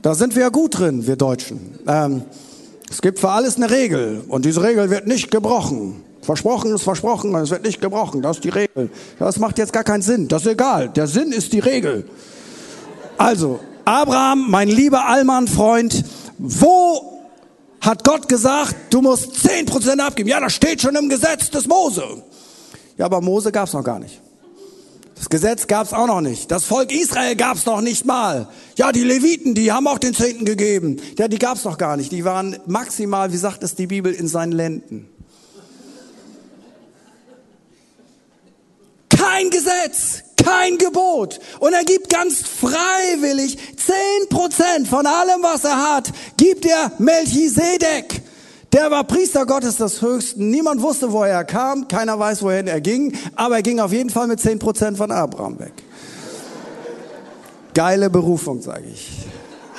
Da 0.00 0.14
sind 0.14 0.36
wir 0.36 0.42
ja 0.42 0.48
gut 0.50 0.78
drin, 0.78 1.08
wir 1.08 1.16
Deutschen. 1.16 1.76
Ähm, 1.88 2.22
es 2.88 3.02
gibt 3.02 3.18
für 3.18 3.30
alles 3.30 3.56
eine 3.56 3.68
Regel 3.68 4.22
und 4.28 4.44
diese 4.44 4.62
Regel 4.62 4.90
wird 4.90 5.08
nicht 5.08 5.32
gebrochen. 5.32 6.04
Versprochen 6.22 6.72
ist 6.72 6.84
versprochen, 6.84 7.34
es 7.34 7.50
wird 7.50 7.64
nicht 7.64 7.80
gebrochen. 7.80 8.22
Das 8.22 8.36
ist 8.36 8.44
die 8.44 8.50
Regel. 8.50 8.90
Das 9.18 9.38
macht 9.38 9.58
jetzt 9.58 9.72
gar 9.72 9.82
keinen 9.82 10.02
Sinn. 10.02 10.28
Das 10.28 10.42
ist 10.42 10.52
egal. 10.52 10.88
Der 10.88 11.08
Sinn 11.08 11.32
ist 11.32 11.52
die 11.52 11.58
Regel. 11.58 12.04
Also, 13.18 13.58
Abraham, 13.84 14.46
mein 14.48 14.68
lieber 14.68 15.08
Allmann-Freund, 15.08 16.04
wo 16.38 17.20
hat 17.80 18.04
Gott 18.04 18.28
gesagt, 18.28 18.76
du 18.90 19.02
musst 19.02 19.34
zehn 19.42 19.66
Prozent 19.66 20.00
abgeben? 20.00 20.28
Ja, 20.28 20.40
das 20.40 20.54
steht 20.54 20.80
schon 20.80 20.94
im 20.94 21.08
Gesetz 21.08 21.50
des 21.50 21.66
Mose. 21.66 22.22
Ja, 22.96 23.06
aber 23.06 23.20
Mose 23.20 23.50
gab's 23.50 23.72
noch 23.72 23.82
gar 23.82 23.98
nicht. 23.98 24.20
Das 25.16 25.28
Gesetz 25.28 25.66
gab's 25.66 25.92
auch 25.92 26.06
noch 26.06 26.20
nicht. 26.20 26.50
Das 26.50 26.64
Volk 26.64 26.92
Israel 26.92 27.34
gab's 27.36 27.66
noch 27.66 27.80
nicht 27.80 28.04
mal. 28.04 28.48
Ja, 28.76 28.92
die 28.92 29.04
Leviten, 29.04 29.54
die 29.54 29.72
haben 29.72 29.86
auch 29.86 29.98
den 29.98 30.14
Zehnten 30.14 30.44
gegeben. 30.44 31.00
Ja, 31.18 31.28
die 31.28 31.38
gab's 31.38 31.64
noch 31.64 31.78
gar 31.78 31.96
nicht. 31.96 32.12
Die 32.12 32.24
waren 32.24 32.56
maximal, 32.66 33.32
wie 33.32 33.36
sagt 33.36 33.62
es 33.62 33.74
die 33.74 33.86
Bibel, 33.86 34.12
in 34.12 34.28
seinen 34.28 34.52
Lenden. 34.52 35.08
Kein 39.32 39.50
Gesetz, 39.50 40.22
kein 40.36 40.78
Gebot. 40.78 41.40
Und 41.60 41.72
er 41.72 41.84
gibt 41.84 42.08
ganz 42.08 42.42
freiwillig 42.42 43.58
zehn 43.76 44.28
Prozent 44.28 44.88
von 44.88 45.06
allem, 45.06 45.42
was 45.42 45.64
er 45.64 45.94
hat, 45.94 46.10
gibt 46.36 46.66
er 46.66 46.92
Melchisedek. 46.98 48.22
Der 48.72 48.90
war 48.90 49.04
Priester 49.04 49.44
Gottes 49.44 49.76
des 49.76 50.00
Höchsten. 50.00 50.50
Niemand 50.50 50.80
wusste, 50.80 51.12
woher 51.12 51.34
er 51.34 51.44
kam. 51.44 51.88
Keiner 51.88 52.18
weiß, 52.18 52.42
wohin 52.42 52.66
er 52.66 52.80
ging. 52.80 53.16
Aber 53.34 53.56
er 53.56 53.62
ging 53.62 53.80
auf 53.80 53.92
jeden 53.92 54.08
Fall 54.08 54.26
mit 54.26 54.40
zehn 54.40 54.58
Prozent 54.58 54.96
von 54.96 55.10
Abraham 55.10 55.58
weg. 55.58 55.74
Geile 57.74 58.08
Berufung, 58.08 58.62
sage 58.62 58.84
ich. 58.92 59.10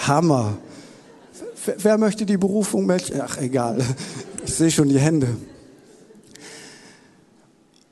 Hammer. 0.07 0.57
Wer 1.77 1.97
möchte 1.97 2.25
die 2.25 2.37
Berufung? 2.37 2.91
Ach, 3.19 3.37
egal. 3.37 3.79
Ich 4.45 4.53
sehe 4.53 4.69
schon 4.69 4.89
die 4.89 4.99
Hände. 4.99 5.27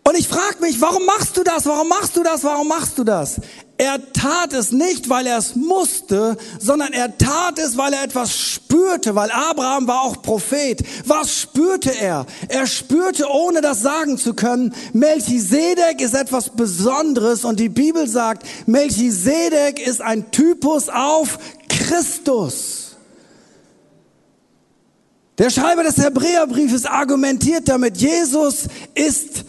Und 0.04 0.18
ich 0.18 0.28
frage 0.28 0.62
mich, 0.62 0.82
warum 0.82 1.06
machst 1.06 1.38
du 1.38 1.44
das? 1.44 1.66
Warum 1.66 1.88
machst 1.88 2.18
du 2.18 2.24
das? 2.24 2.44
Warum 2.44 2.68
machst 2.68 2.98
du 2.98 3.04
das? 3.04 3.40
Er 3.78 4.12
tat 4.14 4.54
es 4.54 4.72
nicht, 4.72 5.10
weil 5.10 5.26
er 5.26 5.38
es 5.38 5.56
musste, 5.56 6.38
sondern 6.60 6.94
er 6.94 7.18
tat 7.18 7.58
es, 7.60 7.78
weil 7.78 7.94
er 7.94 8.04
etwas 8.04 8.38
spürte, 8.38 9.16
weil 9.16 9.32
Abraham 9.32 9.88
war 9.88 10.02
auch 10.02 10.22
Prophet. 10.22 10.84
Was 11.06 11.36
spürte 11.36 11.90
er? 11.90 12.26
Er 12.48 12.68
spürte, 12.68 13.28
ohne 13.28 13.62
das 13.62 13.82
sagen 13.82 14.18
zu 14.18 14.34
können, 14.34 14.74
Melchisedek 14.94 16.02
ist 16.02 16.14
etwas 16.14 16.50
Besonderes 16.50 17.44
und 17.44 17.60
die 17.60 17.70
Bibel 17.70 18.08
sagt, 18.08 18.46
Melchisedek 18.68 19.80
ist 19.80 20.02
ein 20.02 20.30
Typus 20.32 20.90
auf 20.90 21.40
Christus. 21.68 22.98
Der 25.38 25.50
Schreiber 25.50 25.84
des 25.84 25.98
Hebräerbriefes 25.98 26.86
argumentiert 26.86 27.68
damit, 27.68 27.98
Jesus 27.98 28.68
ist 28.94 29.46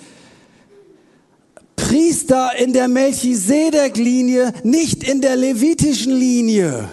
Priester 1.93 2.57
in 2.57 2.73
der 2.73 2.89
Melchisedek-Linie, 2.89 4.55
nicht 4.63 5.05
in 5.05 5.21
der 5.21 5.37
levitischen 5.37 6.15
Linie. 6.15 6.89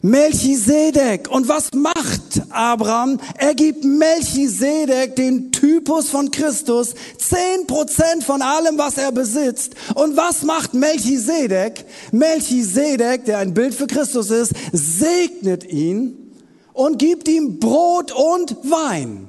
Melchisedek. 0.00 1.30
Und 1.30 1.46
was 1.46 1.74
macht 1.74 2.40
Abraham? 2.48 3.20
Er 3.36 3.54
gibt 3.54 3.84
Melchisedek 3.84 5.14
den 5.16 5.52
Typus 5.52 6.08
von 6.08 6.30
Christus, 6.30 6.94
zehn 7.18 7.66
Prozent 7.66 8.24
von 8.24 8.40
allem, 8.40 8.78
was 8.78 8.96
er 8.96 9.12
besitzt. 9.12 9.74
Und 9.94 10.16
was 10.16 10.42
macht 10.42 10.72
Melchisedek? 10.72 11.84
Melchisedek, 12.12 13.26
der 13.26 13.40
ein 13.40 13.52
Bild 13.52 13.74
für 13.74 13.88
Christus 13.88 14.30
ist, 14.30 14.54
segnet 14.72 15.70
ihn 15.70 16.32
und 16.72 16.98
gibt 16.98 17.28
ihm 17.28 17.58
Brot 17.58 18.10
und 18.10 18.56
Wein. 18.62 19.28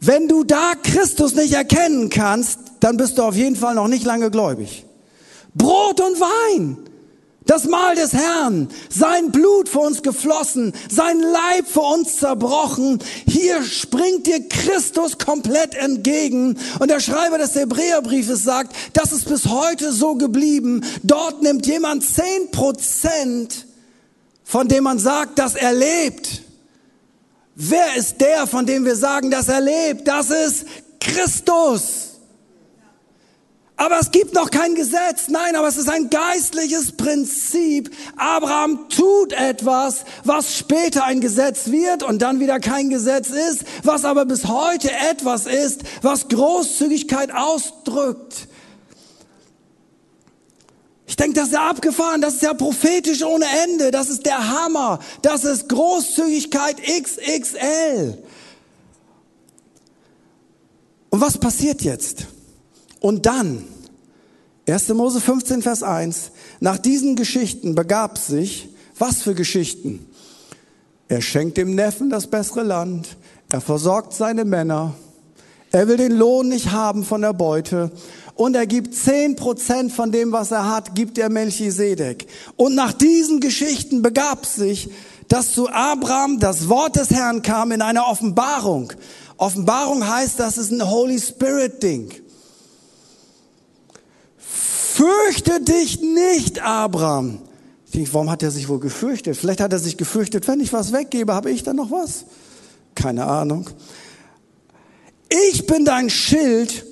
Wenn 0.00 0.28
du 0.28 0.44
da 0.44 0.72
Christus 0.82 1.34
nicht 1.34 1.52
erkennen 1.52 2.08
kannst, 2.08 2.58
dann 2.80 2.96
bist 2.96 3.18
du 3.18 3.22
auf 3.22 3.36
jeden 3.36 3.56
Fall 3.56 3.74
noch 3.74 3.88
nicht 3.88 4.04
lange 4.04 4.30
gläubig. 4.30 4.86
Brot 5.54 6.00
und 6.00 6.18
Wein. 6.20 6.78
Das 7.46 7.64
Mahl 7.64 7.96
des 7.96 8.12
Herrn, 8.12 8.68
sein 8.90 9.32
Blut 9.32 9.68
für 9.68 9.80
uns 9.80 10.02
geflossen, 10.02 10.72
sein 10.88 11.20
Leib 11.20 11.66
für 11.66 11.80
uns 11.80 12.18
zerbrochen. 12.18 13.00
Hier 13.26 13.64
springt 13.64 14.26
dir 14.26 14.46
Christus 14.48 15.18
komplett 15.18 15.74
entgegen. 15.74 16.56
Und 16.78 16.90
der 16.90 17.00
Schreiber 17.00 17.38
des 17.38 17.56
Hebräerbriefes 17.56 18.44
sagt, 18.44 18.76
das 18.92 19.12
ist 19.12 19.28
bis 19.28 19.46
heute 19.46 19.92
so 19.92 20.14
geblieben. 20.14 20.82
Dort 21.02 21.42
nimmt 21.42 21.66
jemand 21.66 22.04
zehn 22.04 22.50
Prozent, 22.52 23.66
von 24.44 24.68
dem 24.68 24.84
man 24.84 24.98
sagt, 24.98 25.38
dass 25.38 25.56
er 25.56 25.72
lebt 25.72 26.42
Wer 27.62 27.94
ist 27.94 28.18
der, 28.18 28.46
von 28.46 28.64
dem 28.64 28.86
wir 28.86 28.96
sagen, 28.96 29.30
dass 29.30 29.48
er 29.48 29.60
lebt? 29.60 30.08
Das 30.08 30.30
ist 30.30 30.64
Christus. 30.98 32.12
Aber 33.76 33.98
es 34.00 34.10
gibt 34.10 34.32
noch 34.32 34.50
kein 34.50 34.74
Gesetz. 34.74 35.28
Nein, 35.28 35.54
aber 35.54 35.68
es 35.68 35.76
ist 35.76 35.90
ein 35.90 36.08
geistliches 36.08 36.92
Prinzip. 36.92 37.94
Abraham 38.16 38.88
tut 38.88 39.34
etwas, 39.34 40.06
was 40.24 40.56
später 40.56 41.04
ein 41.04 41.20
Gesetz 41.20 41.70
wird 41.70 42.02
und 42.02 42.22
dann 42.22 42.40
wieder 42.40 42.60
kein 42.60 42.88
Gesetz 42.88 43.28
ist, 43.28 43.64
was 43.82 44.06
aber 44.06 44.24
bis 44.24 44.46
heute 44.46 44.90
etwas 45.10 45.44
ist, 45.44 45.82
was 46.00 46.28
Großzügigkeit 46.28 47.30
ausdrückt. 47.30 48.48
Ich 51.10 51.16
denke, 51.16 51.34
das 51.34 51.48
ist 51.48 51.54
ja 51.54 51.68
abgefahren, 51.68 52.20
das 52.20 52.34
ist 52.34 52.42
ja 52.42 52.54
prophetisch 52.54 53.24
ohne 53.24 53.44
Ende, 53.64 53.90
das 53.90 54.10
ist 54.10 54.24
der 54.24 54.48
Hammer, 54.48 55.00
das 55.22 55.44
ist 55.44 55.68
Großzügigkeit 55.68 56.76
XXL. 56.80 58.16
Und 61.10 61.20
was 61.20 61.36
passiert 61.36 61.82
jetzt? 61.82 62.28
Und 63.00 63.26
dann, 63.26 63.64
1. 64.68 64.90
Mose 64.90 65.20
15, 65.20 65.62
Vers 65.62 65.82
1, 65.82 66.30
nach 66.60 66.78
diesen 66.78 67.16
Geschichten 67.16 67.74
begab 67.74 68.16
sich, 68.16 68.68
was 68.96 69.20
für 69.20 69.34
Geschichten? 69.34 70.06
Er 71.08 71.22
schenkt 71.22 71.56
dem 71.56 71.74
Neffen 71.74 72.08
das 72.08 72.28
bessere 72.28 72.62
Land, 72.62 73.16
er 73.50 73.60
versorgt 73.60 74.12
seine 74.12 74.44
Männer, 74.44 74.94
er 75.72 75.88
will 75.88 75.96
den 75.96 76.12
Lohn 76.12 76.48
nicht 76.48 76.70
haben 76.70 77.04
von 77.04 77.22
der 77.22 77.32
Beute 77.32 77.90
und 78.40 78.56
er 78.56 78.66
gibt 78.66 78.94
zehn 78.94 79.36
Prozent 79.36 79.92
von 79.92 80.12
dem, 80.12 80.32
was 80.32 80.50
er 80.50 80.66
hat, 80.66 80.94
gibt 80.94 81.18
er 81.18 81.28
Melchisedek. 81.28 82.26
Und 82.56 82.74
nach 82.74 82.94
diesen 82.94 83.38
Geschichten 83.38 84.00
begab 84.00 84.46
sich, 84.46 84.88
dass 85.28 85.52
zu 85.52 85.68
Abraham 85.68 86.40
das 86.40 86.66
Wort 86.70 86.96
des 86.96 87.10
Herrn 87.10 87.42
kam 87.42 87.70
in 87.70 87.82
einer 87.82 88.06
Offenbarung. 88.06 88.94
Offenbarung 89.36 90.08
heißt, 90.08 90.40
das 90.40 90.56
ist 90.56 90.70
ein 90.70 90.88
Holy 90.88 91.20
Spirit 91.20 91.82
Ding. 91.82 92.14
Fürchte 94.38 95.60
dich 95.60 96.00
nicht, 96.00 96.62
Abraham. 96.62 97.42
Ich 97.84 97.92
denke, 97.92 98.14
warum 98.14 98.30
hat 98.30 98.42
er 98.42 98.50
sich 98.50 98.70
wohl 98.70 98.80
gefürchtet? 98.80 99.36
Vielleicht 99.36 99.60
hat 99.60 99.74
er 99.74 99.78
sich 99.80 99.98
gefürchtet, 99.98 100.48
wenn 100.48 100.60
ich 100.60 100.72
was 100.72 100.94
weggebe, 100.94 101.34
habe 101.34 101.50
ich 101.50 101.62
dann 101.62 101.76
noch 101.76 101.90
was? 101.90 102.24
Keine 102.94 103.26
Ahnung. 103.26 103.68
Ich 105.28 105.66
bin 105.66 105.84
dein 105.84 106.08
Schild. 106.08 106.86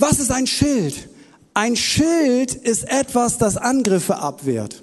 Was 0.00 0.18
ist 0.18 0.32
ein 0.32 0.46
Schild? 0.46 1.08
Ein 1.52 1.76
Schild 1.76 2.54
ist 2.54 2.88
etwas, 2.88 3.36
das 3.36 3.58
Angriffe 3.58 4.16
abwehrt. 4.16 4.82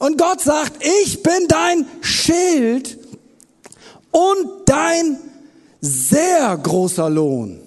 Und 0.00 0.18
Gott 0.18 0.40
sagt, 0.40 0.84
ich 0.84 1.22
bin 1.22 1.46
dein 1.46 1.86
Schild 2.00 2.98
und 4.10 4.48
dein 4.66 5.16
sehr 5.80 6.56
großer 6.56 7.08
Lohn. 7.08 7.60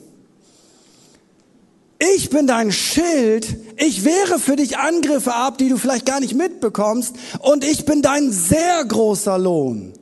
Ich 2.15 2.29
bin 2.29 2.45
dein 2.45 2.73
Schild. 2.73 3.55
Ich 3.77 4.03
wehre 4.03 4.37
für 4.37 4.57
dich 4.57 4.77
Angriffe 4.77 5.33
ab, 5.33 5.57
die 5.57 5.69
du 5.69 5.77
vielleicht 5.77 6.05
gar 6.05 6.19
nicht 6.19 6.33
mitbekommst. 6.33 7.15
Und 7.39 7.63
ich 7.63 7.85
bin 7.85 8.01
dein 8.01 8.31
sehr 8.31 8.83
großer 8.83 9.37
Lohn. 9.37 9.93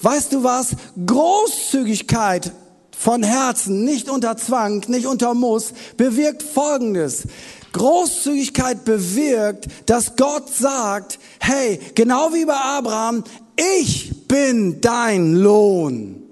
Weißt 0.00 0.32
du 0.32 0.42
was? 0.42 0.68
Großzügigkeit 1.04 2.52
von 3.00 3.22
Herzen, 3.22 3.84
nicht 3.84 4.10
unter 4.10 4.36
Zwang, 4.36 4.84
nicht 4.88 5.06
unter 5.06 5.32
Muss, 5.32 5.72
bewirkt 5.96 6.42
Folgendes. 6.42 7.22
Großzügigkeit 7.72 8.84
bewirkt, 8.84 9.68
dass 9.86 10.16
Gott 10.16 10.52
sagt, 10.52 11.18
hey, 11.38 11.80
genau 11.94 12.34
wie 12.34 12.44
bei 12.44 12.56
Abraham, 12.56 13.24
ich 13.56 14.26
bin 14.28 14.82
dein 14.82 15.34
Lohn. 15.34 16.22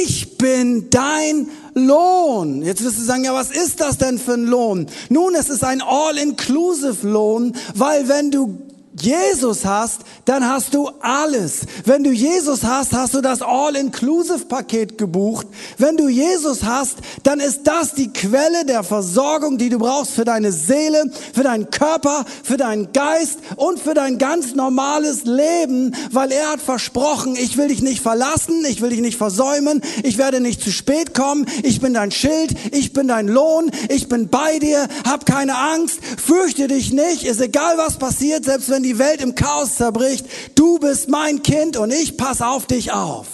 Ich 0.00 0.38
bin 0.38 0.88
dein 0.88 1.50
Lohn. 1.74 2.62
Jetzt 2.62 2.82
wirst 2.82 2.96
du 2.96 3.02
sagen, 3.02 3.24
ja, 3.24 3.34
was 3.34 3.50
ist 3.50 3.80
das 3.80 3.98
denn 3.98 4.18
für 4.18 4.34
ein 4.34 4.46
Lohn? 4.46 4.86
Nun, 5.10 5.34
es 5.34 5.50
ist 5.50 5.62
ein 5.62 5.82
All-Inclusive 5.82 7.06
Lohn, 7.06 7.54
weil 7.74 8.08
wenn 8.08 8.30
du 8.30 8.65
Jesus 9.00 9.64
hast, 9.64 10.02
dann 10.24 10.48
hast 10.48 10.74
du 10.74 10.90
alles. 11.00 11.60
Wenn 11.84 12.02
du 12.02 12.10
Jesus 12.10 12.64
hast, 12.64 12.92
hast 12.92 13.14
du 13.14 13.20
das 13.20 13.42
All-Inclusive-Paket 13.42 14.96
gebucht. 14.96 15.46
Wenn 15.76 15.96
du 15.96 16.08
Jesus 16.08 16.64
hast, 16.64 16.96
dann 17.22 17.40
ist 17.40 17.62
das 17.64 17.94
die 17.94 18.12
Quelle 18.12 18.64
der 18.64 18.82
Versorgung, 18.82 19.58
die 19.58 19.68
du 19.68 19.78
brauchst 19.78 20.12
für 20.12 20.24
deine 20.24 20.50
Seele, 20.52 21.10
für 21.34 21.42
deinen 21.42 21.70
Körper, 21.70 22.24
für 22.42 22.56
deinen 22.56 22.92
Geist 22.92 23.38
und 23.56 23.78
für 23.78 23.94
dein 23.94 24.18
ganz 24.18 24.54
normales 24.54 25.24
Leben, 25.24 25.94
weil 26.10 26.32
er 26.32 26.52
hat 26.52 26.60
versprochen, 26.60 27.36
ich 27.36 27.56
will 27.56 27.68
dich 27.68 27.82
nicht 27.82 28.00
verlassen, 28.00 28.64
ich 28.68 28.80
will 28.80 28.90
dich 28.90 29.00
nicht 29.00 29.18
versäumen, 29.18 29.82
ich 30.02 30.16
werde 30.16 30.40
nicht 30.40 30.62
zu 30.62 30.72
spät 30.72 31.14
kommen, 31.14 31.46
ich 31.62 31.80
bin 31.80 31.94
dein 31.94 32.10
Schild, 32.10 32.54
ich 32.72 32.92
bin 32.92 33.08
dein 33.08 33.28
Lohn, 33.28 33.70
ich 33.88 34.08
bin 34.08 34.28
bei 34.28 34.58
dir, 34.58 34.88
hab 35.06 35.26
keine 35.26 35.56
Angst, 35.56 36.00
fürchte 36.24 36.68
dich 36.68 36.92
nicht, 36.92 37.24
ist 37.24 37.40
egal 37.40 37.76
was 37.76 37.98
passiert, 37.98 38.44
selbst 38.44 38.70
wenn 38.70 38.85
die 38.86 38.98
Welt 38.98 39.20
im 39.20 39.34
Chaos 39.34 39.76
zerbricht, 39.76 40.26
du 40.54 40.78
bist 40.78 41.08
mein 41.08 41.42
Kind 41.42 41.76
und 41.76 41.92
ich 41.92 42.16
pass 42.16 42.40
auf 42.40 42.66
dich 42.66 42.92
auf. 42.92 43.26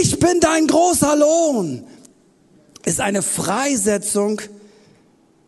Ich 0.00 0.18
bin 0.18 0.40
dein 0.40 0.66
großer 0.66 1.16
Lohn. 1.16 1.84
Ist 2.84 3.00
eine 3.00 3.22
Freisetzung 3.22 4.40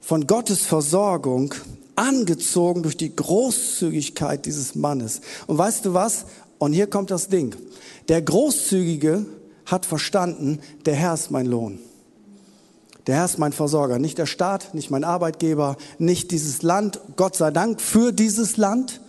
von 0.01 0.27
Gottes 0.27 0.61
Versorgung, 0.61 1.55
angezogen 1.95 2.83
durch 2.83 2.97
die 2.97 3.15
Großzügigkeit 3.15 4.45
dieses 4.45 4.75
Mannes. 4.75 5.21
Und 5.47 5.59
weißt 5.59 5.85
du 5.85 5.95
was? 5.95 6.27
Und 6.59 6.73
hier 6.73 6.87
kommt 6.87 7.11
das 7.11 7.29
Ding. 7.29 7.55
Der 8.09 8.23
Großzügige 8.23 9.27
hat 9.67 9.87
verstanden, 9.87 10.61
der 10.85 10.95
Herr 10.95 11.15
ist 11.15 11.31
mein 11.31 11.47
Lohn. 11.47 11.79
Der 13.07 13.17
Herr 13.17 13.25
ist 13.25 13.39
mein 13.39 13.53
Versorger, 13.53 13.99
nicht 13.99 14.19
der 14.19 14.27
Staat, 14.27 14.75
nicht 14.75 14.91
mein 14.91 15.05
Arbeitgeber, 15.05 15.77
nicht 15.99 16.33
dieses 16.33 16.63
Land, 16.63 17.01
Gott 17.15 17.37
sei 17.37 17.51
Dank 17.51 17.81
für 17.81 18.13
dieses 18.13 18.57
Land. 18.57 19.01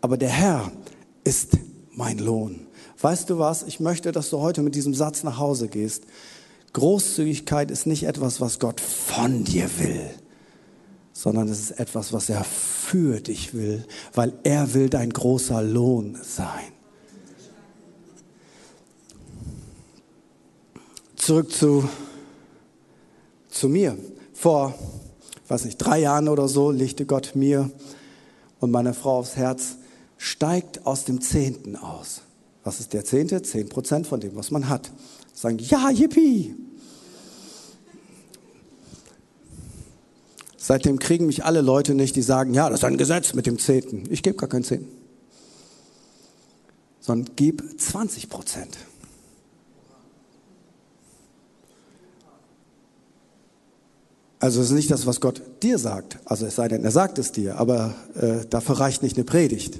Aber 0.00 0.16
der 0.16 0.30
Herr 0.30 0.72
ist 1.22 1.58
mein 1.90 2.18
Lohn. 2.18 2.66
Weißt 3.00 3.28
du 3.28 3.38
was? 3.38 3.62
Ich 3.62 3.80
möchte, 3.80 4.12
dass 4.12 4.30
du 4.30 4.38
heute 4.38 4.62
mit 4.62 4.74
diesem 4.74 4.94
Satz 4.94 5.22
nach 5.22 5.38
Hause 5.38 5.68
gehst. 5.68 6.04
Großzügigkeit 6.72 7.70
ist 7.70 7.86
nicht 7.86 8.04
etwas, 8.04 8.40
was 8.40 8.58
Gott 8.58 8.80
von 8.80 9.44
dir 9.44 9.68
will, 9.78 10.08
sondern 11.12 11.48
es 11.48 11.60
ist 11.60 11.72
etwas, 11.72 12.12
was 12.12 12.30
er 12.30 12.44
für 12.44 13.20
dich 13.20 13.52
will, 13.52 13.84
weil 14.14 14.32
er 14.44 14.72
will 14.72 14.88
dein 14.88 15.10
großer 15.10 15.62
Lohn 15.62 16.18
sein. 16.22 16.72
Zurück 21.16 21.52
zu 21.52 21.88
zu 23.60 23.68
mir. 23.68 23.96
Vor, 24.32 24.74
weiß 25.48 25.66
nicht, 25.66 25.76
drei 25.76 26.00
Jahren 26.00 26.28
oder 26.28 26.48
so 26.48 26.70
legte 26.70 27.04
Gott 27.04 27.32
mir 27.34 27.70
und 28.58 28.70
meiner 28.70 28.94
Frau 28.94 29.18
aufs 29.18 29.36
Herz, 29.36 29.76
steigt 30.16 30.86
aus 30.86 31.04
dem 31.04 31.20
Zehnten 31.20 31.76
aus. 31.76 32.22
Was 32.64 32.80
ist 32.80 32.94
der 32.94 33.04
Zehnte? 33.04 33.42
Zehn 33.42 33.68
Prozent 33.68 34.06
von 34.06 34.20
dem, 34.20 34.34
was 34.34 34.50
man 34.50 34.68
hat. 34.68 34.90
Sagen, 35.34 35.58
ja, 35.58 35.90
yippie. 35.90 36.54
Seitdem 40.56 40.98
kriegen 40.98 41.26
mich 41.26 41.44
alle 41.44 41.60
Leute 41.62 41.94
nicht, 41.94 42.16
die 42.16 42.22
sagen, 42.22 42.54
ja, 42.54 42.68
das 42.68 42.80
ist 42.80 42.84
ein 42.84 42.98
Gesetz 42.98 43.34
mit 43.34 43.46
dem 43.46 43.58
Zehnten. 43.58 44.04
Ich 44.10 44.22
gebe 44.22 44.36
gar 44.36 44.48
keinen 44.48 44.64
Zehnten. 44.64 44.88
Sondern 47.00 47.34
gib 47.36 47.80
20 47.80 48.28
Prozent. 48.28 48.76
Also 54.40 54.62
es 54.62 54.68
ist 54.68 54.72
nicht 54.72 54.90
das, 54.90 55.06
was 55.06 55.20
Gott 55.20 55.42
dir 55.62 55.78
sagt. 55.78 56.18
Also 56.24 56.46
es 56.46 56.56
sei 56.56 56.66
denn, 56.66 56.82
er 56.82 56.90
sagt 56.90 57.18
es 57.18 57.30
dir, 57.30 57.58
aber 57.58 57.94
äh, 58.14 58.46
dafür 58.48 58.80
reicht 58.80 59.02
nicht 59.02 59.16
eine 59.16 59.24
Predigt. 59.24 59.78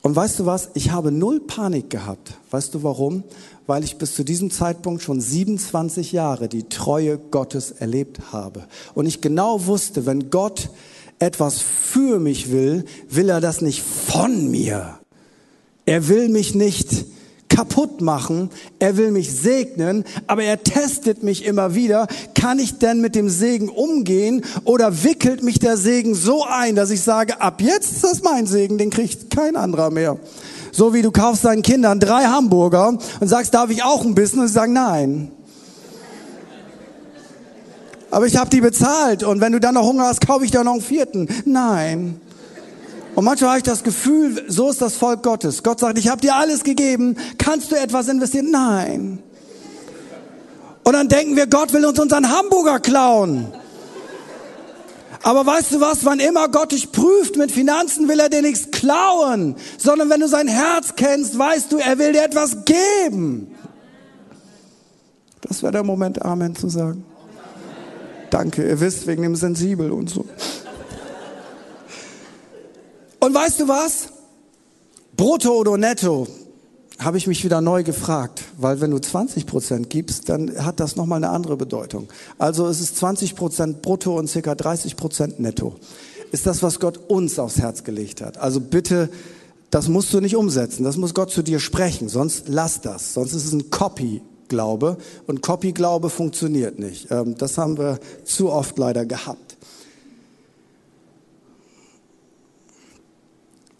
Und 0.00 0.16
weißt 0.16 0.40
du 0.40 0.46
was? 0.46 0.70
Ich 0.74 0.90
habe 0.90 1.12
null 1.12 1.40
Panik 1.40 1.90
gehabt. 1.90 2.34
Weißt 2.50 2.74
du 2.74 2.82
warum? 2.82 3.24
Weil 3.66 3.84
ich 3.84 3.96
bis 3.96 4.14
zu 4.14 4.24
diesem 4.24 4.50
Zeitpunkt 4.50 5.02
schon 5.02 5.20
27 5.20 6.12
Jahre 6.12 6.48
die 6.48 6.68
Treue 6.68 7.18
Gottes 7.18 7.70
erlebt 7.70 8.32
habe. 8.32 8.66
Und 8.94 9.06
ich 9.06 9.20
genau 9.20 9.66
wusste, 9.66 10.06
wenn 10.06 10.30
Gott 10.30 10.70
etwas 11.18 11.60
für 11.60 12.20
mich 12.20 12.50
will, 12.50 12.84
will 13.08 13.28
er 13.28 13.40
das 13.40 13.60
nicht 13.60 13.82
von 13.82 14.50
mir. 14.50 14.98
Er 15.86 16.08
will 16.08 16.28
mich 16.30 16.54
nicht 16.54 17.06
kaputt 17.54 18.00
machen, 18.00 18.50
er 18.80 18.96
will 18.96 19.12
mich 19.12 19.32
segnen, 19.32 20.04
aber 20.26 20.42
er 20.42 20.62
testet 20.62 21.22
mich 21.22 21.44
immer 21.44 21.74
wieder, 21.74 22.08
kann 22.34 22.58
ich 22.58 22.78
denn 22.78 23.00
mit 23.00 23.14
dem 23.14 23.28
Segen 23.28 23.68
umgehen 23.68 24.44
oder 24.64 25.04
wickelt 25.04 25.44
mich 25.44 25.60
der 25.60 25.76
Segen 25.76 26.14
so 26.16 26.44
ein, 26.44 26.74
dass 26.74 26.90
ich 26.90 27.02
sage, 27.02 27.40
ab 27.40 27.60
jetzt 27.60 27.92
ist 27.92 28.04
das 28.04 28.22
mein 28.22 28.46
Segen, 28.46 28.76
den 28.76 28.90
kriegt 28.90 29.30
kein 29.30 29.54
anderer 29.54 29.90
mehr. 29.90 30.18
So 30.72 30.92
wie 30.92 31.02
du 31.02 31.12
kaufst 31.12 31.44
deinen 31.44 31.62
Kindern 31.62 32.00
drei 32.00 32.24
Hamburger 32.24 32.98
und 33.20 33.28
sagst, 33.28 33.54
darf 33.54 33.70
ich 33.70 33.84
auch 33.84 34.04
ein 34.04 34.16
bisschen? 34.16 34.40
Und 34.40 34.48
sie 34.48 34.54
sagen, 34.54 34.72
nein. 34.72 35.30
Aber 38.10 38.26
ich 38.26 38.36
habe 38.36 38.50
die 38.50 38.60
bezahlt 38.60 39.22
und 39.22 39.40
wenn 39.40 39.52
du 39.52 39.60
dann 39.60 39.74
noch 39.74 39.84
Hunger 39.84 40.04
hast, 40.04 40.26
kaufe 40.26 40.44
ich 40.44 40.50
dir 40.50 40.64
noch 40.64 40.72
einen 40.72 40.82
vierten. 40.82 41.28
Nein. 41.44 42.20
Und 43.14 43.24
manchmal 43.24 43.50
habe 43.50 43.58
ich 43.58 43.64
das 43.64 43.84
Gefühl, 43.84 44.44
so 44.48 44.70
ist 44.70 44.82
das 44.82 44.96
Volk 44.96 45.22
Gottes. 45.22 45.62
Gott 45.62 45.80
sagt, 45.80 45.98
ich 45.98 46.08
habe 46.08 46.20
dir 46.20 46.34
alles 46.34 46.64
gegeben, 46.64 47.16
kannst 47.38 47.70
du 47.70 47.76
etwas 47.76 48.08
investieren? 48.08 48.50
Nein. 48.50 49.18
Und 50.82 50.92
dann 50.92 51.08
denken 51.08 51.36
wir, 51.36 51.46
Gott 51.46 51.72
will 51.72 51.84
uns 51.84 51.98
unseren 51.98 52.28
Hamburger 52.28 52.80
klauen. 52.80 53.52
Aber 55.22 55.46
weißt 55.46 55.72
du 55.72 55.80
was, 55.80 56.04
wann 56.04 56.20
immer 56.20 56.48
Gott 56.48 56.72
dich 56.72 56.92
prüft 56.92 57.36
mit 57.36 57.50
Finanzen, 57.50 58.08
will 58.08 58.20
er 58.20 58.28
dir 58.28 58.42
nichts 58.42 58.70
klauen, 58.70 59.56
sondern 59.78 60.10
wenn 60.10 60.20
du 60.20 60.28
sein 60.28 60.48
Herz 60.48 60.96
kennst, 60.96 61.38
weißt 61.38 61.72
du, 61.72 61.78
er 61.78 61.98
will 61.98 62.12
dir 62.12 62.24
etwas 62.24 62.58
geben. 62.66 63.54
Das 65.40 65.62
wäre 65.62 65.72
der 65.72 65.82
Moment, 65.82 66.22
Amen 66.22 66.54
zu 66.54 66.68
sagen. 66.68 67.06
Danke, 68.28 68.68
ihr 68.68 68.80
wisst, 68.80 69.06
wegen 69.06 69.22
dem 69.22 69.36
Sensibel 69.36 69.92
und 69.92 70.10
so. 70.10 70.26
Und 73.24 73.34
weißt 73.34 73.60
du 73.60 73.68
was? 73.68 74.08
Brutto 75.16 75.52
oder 75.52 75.78
netto, 75.78 76.28
habe 76.98 77.16
ich 77.16 77.26
mich 77.26 77.42
wieder 77.42 77.62
neu 77.62 77.82
gefragt, 77.82 78.42
weil 78.58 78.82
wenn 78.82 78.90
du 78.90 78.98
20 78.98 79.46
Prozent 79.46 79.88
gibst, 79.88 80.28
dann 80.28 80.62
hat 80.62 80.78
das 80.78 80.96
nochmal 80.96 81.24
eine 81.24 81.30
andere 81.30 81.56
Bedeutung. 81.56 82.08
Also 82.36 82.66
es 82.66 82.82
ist 82.82 82.98
20 82.98 83.34
Prozent 83.34 83.80
brutto 83.80 84.18
und 84.18 84.28
circa 84.28 84.54
30 84.54 84.96
Prozent 84.96 85.40
netto. 85.40 85.76
Ist 86.32 86.46
das, 86.46 86.62
was 86.62 86.80
Gott 86.80 86.98
uns 87.08 87.38
aufs 87.38 87.56
Herz 87.56 87.82
gelegt 87.82 88.20
hat. 88.20 88.36
Also 88.36 88.60
bitte, 88.60 89.08
das 89.70 89.88
musst 89.88 90.12
du 90.12 90.20
nicht 90.20 90.36
umsetzen, 90.36 90.84
das 90.84 90.98
muss 90.98 91.14
Gott 91.14 91.30
zu 91.30 91.42
dir 91.42 91.60
sprechen, 91.60 92.10
sonst 92.10 92.48
lass 92.48 92.82
das, 92.82 93.14
sonst 93.14 93.32
ist 93.32 93.46
es 93.46 93.52
ein 93.54 93.70
Copy-Glaube 93.70 94.98
und 95.26 95.40
Copy-Glaube 95.40 96.10
funktioniert 96.10 96.78
nicht. 96.78 97.10
Ähm, 97.10 97.36
das 97.38 97.56
haben 97.56 97.78
wir 97.78 98.00
zu 98.24 98.50
oft 98.50 98.76
leider 98.76 99.06
gehabt. 99.06 99.53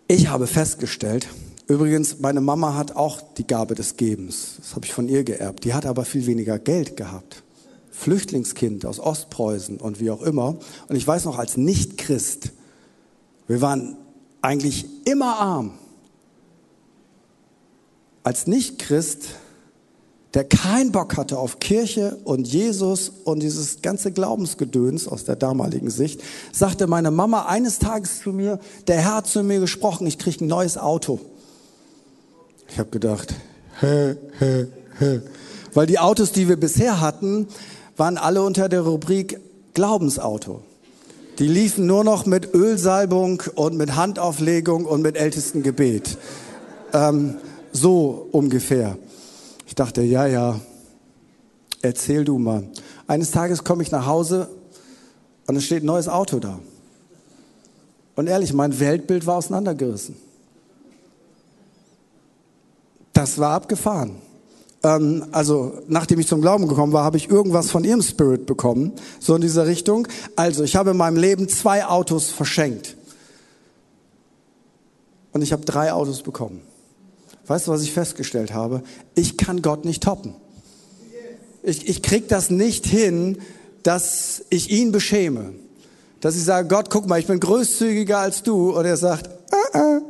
Ich 0.07 0.29
habe 0.29 0.47
festgestellt, 0.47 1.29
übrigens, 1.67 2.19
meine 2.21 2.43
Mama 2.43 2.75
hat 2.75 2.95
auch 2.95 3.23
die 3.37 3.47
Gabe 3.47 3.75
des 3.75 3.97
Gebens. 3.97 4.57
Das 4.59 4.75
habe 4.75 4.85
ich 4.85 4.93
von 4.93 5.09
ihr 5.09 5.25
geerbt. 5.25 5.65
Die 5.65 5.73
hat 5.73 5.87
aber 5.87 6.05
viel 6.05 6.27
weniger 6.27 6.59
Geld 6.59 6.97
gehabt. 6.97 7.43
Flüchtlingskind 7.91 8.85
aus 8.85 9.01
Ostpreußen 9.01 9.79
und 9.79 10.01
wie 10.01 10.11
auch 10.11 10.21
immer. 10.23 10.59
Und 10.89 10.97
ich 10.97 11.07
weiß 11.07 11.25
noch, 11.25 11.39
als 11.39 11.57
Nicht-Christ, 11.57 12.51
wir 13.47 13.61
waren 13.63 13.97
eigentlich 14.43 14.85
immer 15.07 15.39
arm. 15.39 15.79
Als 18.25 18.47
Nicht-Christ 18.47 19.29
der 20.35 20.45
keinen 20.45 20.91
Bock 20.91 21.17
hatte 21.17 21.39
auf 21.39 21.61
Kirche 21.61 22.19
und 22.25 22.49
Jesus 22.49 23.13
und 23.23 23.41
dieses 23.41 23.83
ganze 23.83 24.11
Glaubensgedöns 24.11 25.07
aus 25.07 25.25
der 25.25 25.37
damaligen 25.37 25.91
Sicht, 25.91 26.23
sagte 26.53 26.89
meine 26.89 27.13
Mama 27.13 27.47
eines 27.47 27.79
Tages 27.79 28.21
zu 28.21 28.33
mir, 28.33 28.59
der 28.89 29.01
Herr 29.01 29.17
hat 29.17 29.29
zu 29.29 29.45
mir 29.45 29.61
gesprochen, 29.61 30.07
ich 30.09 30.19
kriege 30.19 30.45
ein 30.45 30.49
neues 30.49 30.77
Auto. 30.77 31.21
Ich 32.69 32.79
habe 32.79 32.91
gedacht, 32.91 33.35
hä, 33.81 34.17
hä, 34.41 34.67
hä. 34.99 35.21
Weil 35.73 35.87
die 35.87 36.01
Autos, 36.01 36.33
die 36.33 36.49
wir 36.49 36.57
bisher 36.57 37.01
hatten, 37.01 37.47
waren 37.97 38.19
alle 38.19 38.43
unter 38.43 38.69
der 38.69 38.81
Rubrik 38.81 39.39
Glaubensauto. 39.75 40.63
Die 41.39 41.49
liefen 41.49 41.87
nur 41.87 42.05
noch 42.05 42.27
mit 42.27 42.55
Ölsalbung 42.55 43.43
und 43.55 43.77
mit 43.77 43.95
Handauflegung 43.95 44.85
und 44.85 45.03
mit 45.03 45.17
ältesten 45.17 45.63
Gebet. 45.63 46.17
Ähm, 46.93 47.37
so 47.73 48.29
ungefähr. 48.31 48.97
Ich 49.67 49.75
dachte, 49.75 50.03
ja, 50.03 50.27
ja, 50.27 50.61
erzähl 51.83 52.25
du 52.25 52.39
mal. 52.39 52.69
Eines 53.07 53.31
Tages 53.31 53.65
komme 53.65 53.83
ich 53.83 53.91
nach 53.91 54.07
Hause 54.07 54.49
und 55.47 55.57
es 55.57 55.65
steht 55.65 55.83
ein 55.83 55.87
neues 55.87 56.09
Auto 56.09 56.39
da. 56.39 56.59
Und 58.17 58.29
ehrlich, 58.29 58.53
mein 58.53 58.79
Weltbild 58.79 59.27
war 59.27 59.37
auseinandergerissen. 59.37 60.17
Das 63.13 63.39
war 63.39 63.53
abgefahren. 63.53 64.17
Ähm, 64.83 65.27
also, 65.33 65.81
nachdem 65.89 66.21
ich 66.21 66.29
zum 66.29 66.41
Glauben 66.41 66.69
gekommen 66.69 66.93
war, 66.93 67.05
habe 67.05 67.17
ich 67.17 67.31
irgendwas 67.31 67.71
von 67.71 67.85
ihrem 67.85 68.03
Spirit 68.03 68.47
bekommen, 68.47 68.93
so 69.19 69.35
in 69.35 69.41
dieser 69.41 69.67
Richtung. 69.67 70.07
Also, 70.37 70.63
ich 70.63 70.77
habe 70.77 70.91
in 70.91 70.97
meinem 70.97 71.17
Leben 71.17 71.49
zwei 71.49 71.87
Autos 71.87 72.31
verschenkt. 72.31 72.97
Und 75.33 75.43
ich 75.43 75.53
habe 75.53 75.65
drei 75.65 75.93
Autos 75.93 76.23
bekommen. 76.23 76.61
Weißt 77.47 77.67
du, 77.67 77.73
was 77.73 77.83
ich 77.83 77.93
festgestellt 77.93 78.53
habe? 78.53 78.83
Ich 79.15 79.37
kann 79.37 79.63
Gott 79.63 79.85
nicht 79.85 80.03
toppen. 80.03 80.35
Ich, 81.63 81.89
ich 81.89 82.03
krieg 82.03 82.29
das 82.29 82.51
nicht 82.51 82.87
hin, 82.87 83.39
dass 83.83 84.43
ich 84.51 84.71
ihn 84.71 84.93
beschäme. 84.93 85.53
Dass 86.21 86.37
ich 86.37 86.45
sage, 86.45 86.69
Gott, 86.69 86.91
guck 86.91 87.07
mal, 87.07 87.19
ich 87.19 87.27
bin 87.27 87.41
großzügiger 87.41 88.19
als 88.19 88.43
du. 88.43 88.77
Und 88.77 88.85
er 88.85 88.97
sagt, 88.97 89.29
äh, 89.73 89.79
äh. 89.79 90.01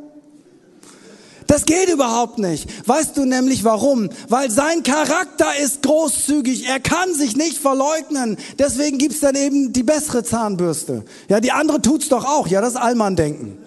Das 1.47 1.67
geht 1.67 1.91
überhaupt 1.91 2.39
nicht. 2.39 2.69
Weißt 2.89 3.17
du 3.17 3.25
nämlich 3.25 3.65
warum? 3.65 4.09
Weil 4.29 4.51
sein 4.51 4.83
Charakter 4.83 5.47
ist 5.63 5.83
großzügig. 5.83 6.67
Er 6.67 6.81
kann 6.81 7.15
sich 7.15 7.37
nicht 7.37 7.59
verleugnen. 7.59 8.39
Deswegen 8.59 8.99
gibt's 8.99 9.21
dann 9.21 9.35
eben 9.35 9.73
die 9.73 9.83
bessere 9.83 10.25
Zahnbürste. 10.25 11.05
Ja, 11.29 11.41
die 11.41 11.53
andere 11.53 11.83
tut's 11.83 12.09
doch 12.09 12.25
auch. 12.25 12.47
Ja, 12.49 12.61
das 12.61 12.77
Allmann-Denken. 12.77 13.59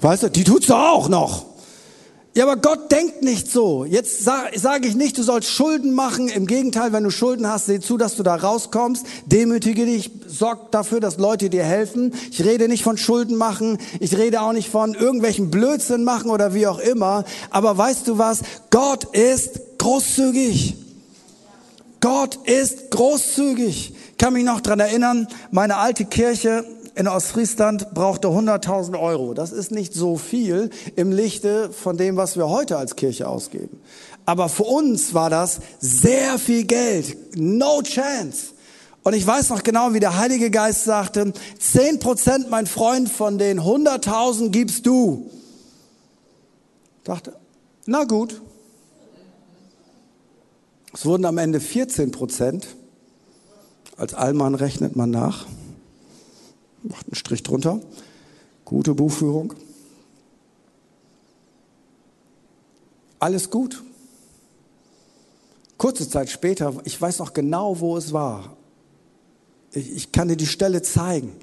Weißt 0.00 0.22
du, 0.22 0.30
die 0.30 0.44
tut's 0.44 0.68
doch 0.68 0.78
auch 0.78 1.08
noch. 1.08 1.46
Ja, 2.38 2.44
aber 2.44 2.54
Gott 2.54 2.92
denkt 2.92 3.24
nicht 3.24 3.50
so. 3.50 3.84
Jetzt 3.84 4.22
sage 4.22 4.56
sag 4.60 4.86
ich 4.86 4.94
nicht, 4.94 5.18
du 5.18 5.24
sollst 5.24 5.50
Schulden 5.50 5.92
machen. 5.92 6.28
Im 6.28 6.46
Gegenteil, 6.46 6.92
wenn 6.92 7.02
du 7.02 7.10
Schulden 7.10 7.48
hast, 7.48 7.66
seh 7.66 7.80
zu, 7.80 7.96
dass 7.96 8.14
du 8.14 8.22
da 8.22 8.36
rauskommst. 8.36 9.04
Demütige 9.26 9.84
dich, 9.84 10.12
sorg 10.28 10.70
dafür, 10.70 11.00
dass 11.00 11.18
Leute 11.18 11.50
dir 11.50 11.64
helfen. 11.64 12.14
Ich 12.30 12.44
rede 12.44 12.68
nicht 12.68 12.84
von 12.84 12.96
Schulden 12.96 13.34
machen. 13.34 13.78
Ich 13.98 14.16
rede 14.16 14.40
auch 14.40 14.52
nicht 14.52 14.70
von 14.70 14.94
irgendwelchen 14.94 15.50
Blödsinn 15.50 16.04
machen 16.04 16.30
oder 16.30 16.54
wie 16.54 16.68
auch 16.68 16.78
immer. 16.78 17.24
Aber 17.50 17.76
weißt 17.76 18.06
du 18.06 18.18
was? 18.18 18.42
Gott 18.70 19.16
ist 19.16 19.58
großzügig. 19.78 20.76
Gott 22.00 22.38
ist 22.44 22.92
großzügig. 22.92 23.94
Ich 24.12 24.16
kann 24.16 24.32
mich 24.32 24.44
noch 24.44 24.60
dran 24.60 24.78
erinnern, 24.78 25.26
meine 25.50 25.78
alte 25.78 26.04
Kirche, 26.04 26.64
in 26.98 27.06
Ostfriesland 27.06 27.94
brauchte 27.94 28.26
100.000 28.26 28.98
Euro. 29.00 29.32
Das 29.32 29.52
ist 29.52 29.70
nicht 29.70 29.94
so 29.94 30.16
viel 30.16 30.70
im 30.96 31.12
Lichte 31.12 31.70
von 31.70 31.96
dem, 31.96 32.16
was 32.16 32.36
wir 32.36 32.48
heute 32.48 32.76
als 32.76 32.96
Kirche 32.96 33.28
ausgeben. 33.28 33.80
Aber 34.26 34.48
für 34.48 34.64
uns 34.64 35.14
war 35.14 35.30
das 35.30 35.60
sehr 35.78 36.40
viel 36.40 36.64
Geld. 36.64 37.16
No 37.38 37.82
chance. 37.82 38.48
Und 39.04 39.14
ich 39.14 39.24
weiß 39.24 39.50
noch 39.50 39.62
genau, 39.62 39.94
wie 39.94 40.00
der 40.00 40.18
Heilige 40.18 40.50
Geist 40.50 40.82
sagte, 40.82 41.32
10 41.60 42.00
Prozent, 42.00 42.50
mein 42.50 42.66
Freund, 42.66 43.08
von 43.08 43.38
den 43.38 43.60
100.000 43.60 44.48
gibst 44.48 44.84
du. 44.84 45.30
Ich 46.98 47.04
dachte, 47.04 47.32
na 47.86 48.02
gut. 48.02 48.42
Es 50.92 51.06
wurden 51.06 51.26
am 51.26 51.38
Ende 51.38 51.60
14 51.60 52.10
Prozent. 52.10 52.66
Als 53.96 54.14
Allmann 54.14 54.56
rechnet 54.56 54.96
man 54.96 55.12
nach 55.12 55.46
macht 56.88 57.06
einen 57.06 57.14
Strich 57.14 57.42
drunter. 57.42 57.80
Gute 58.64 58.94
Buchführung. 58.94 59.54
Alles 63.18 63.50
gut. 63.50 63.82
Kurze 65.76 66.08
Zeit 66.08 66.28
später, 66.30 66.74
ich 66.84 67.00
weiß 67.00 67.18
noch 67.20 67.32
genau, 67.32 67.78
wo 67.80 67.96
es 67.96 68.12
war. 68.12 68.56
Ich, 69.72 69.92
ich 69.92 70.12
kann 70.12 70.28
dir 70.28 70.36
die 70.36 70.46
Stelle 70.46 70.82
zeigen. 70.82 71.36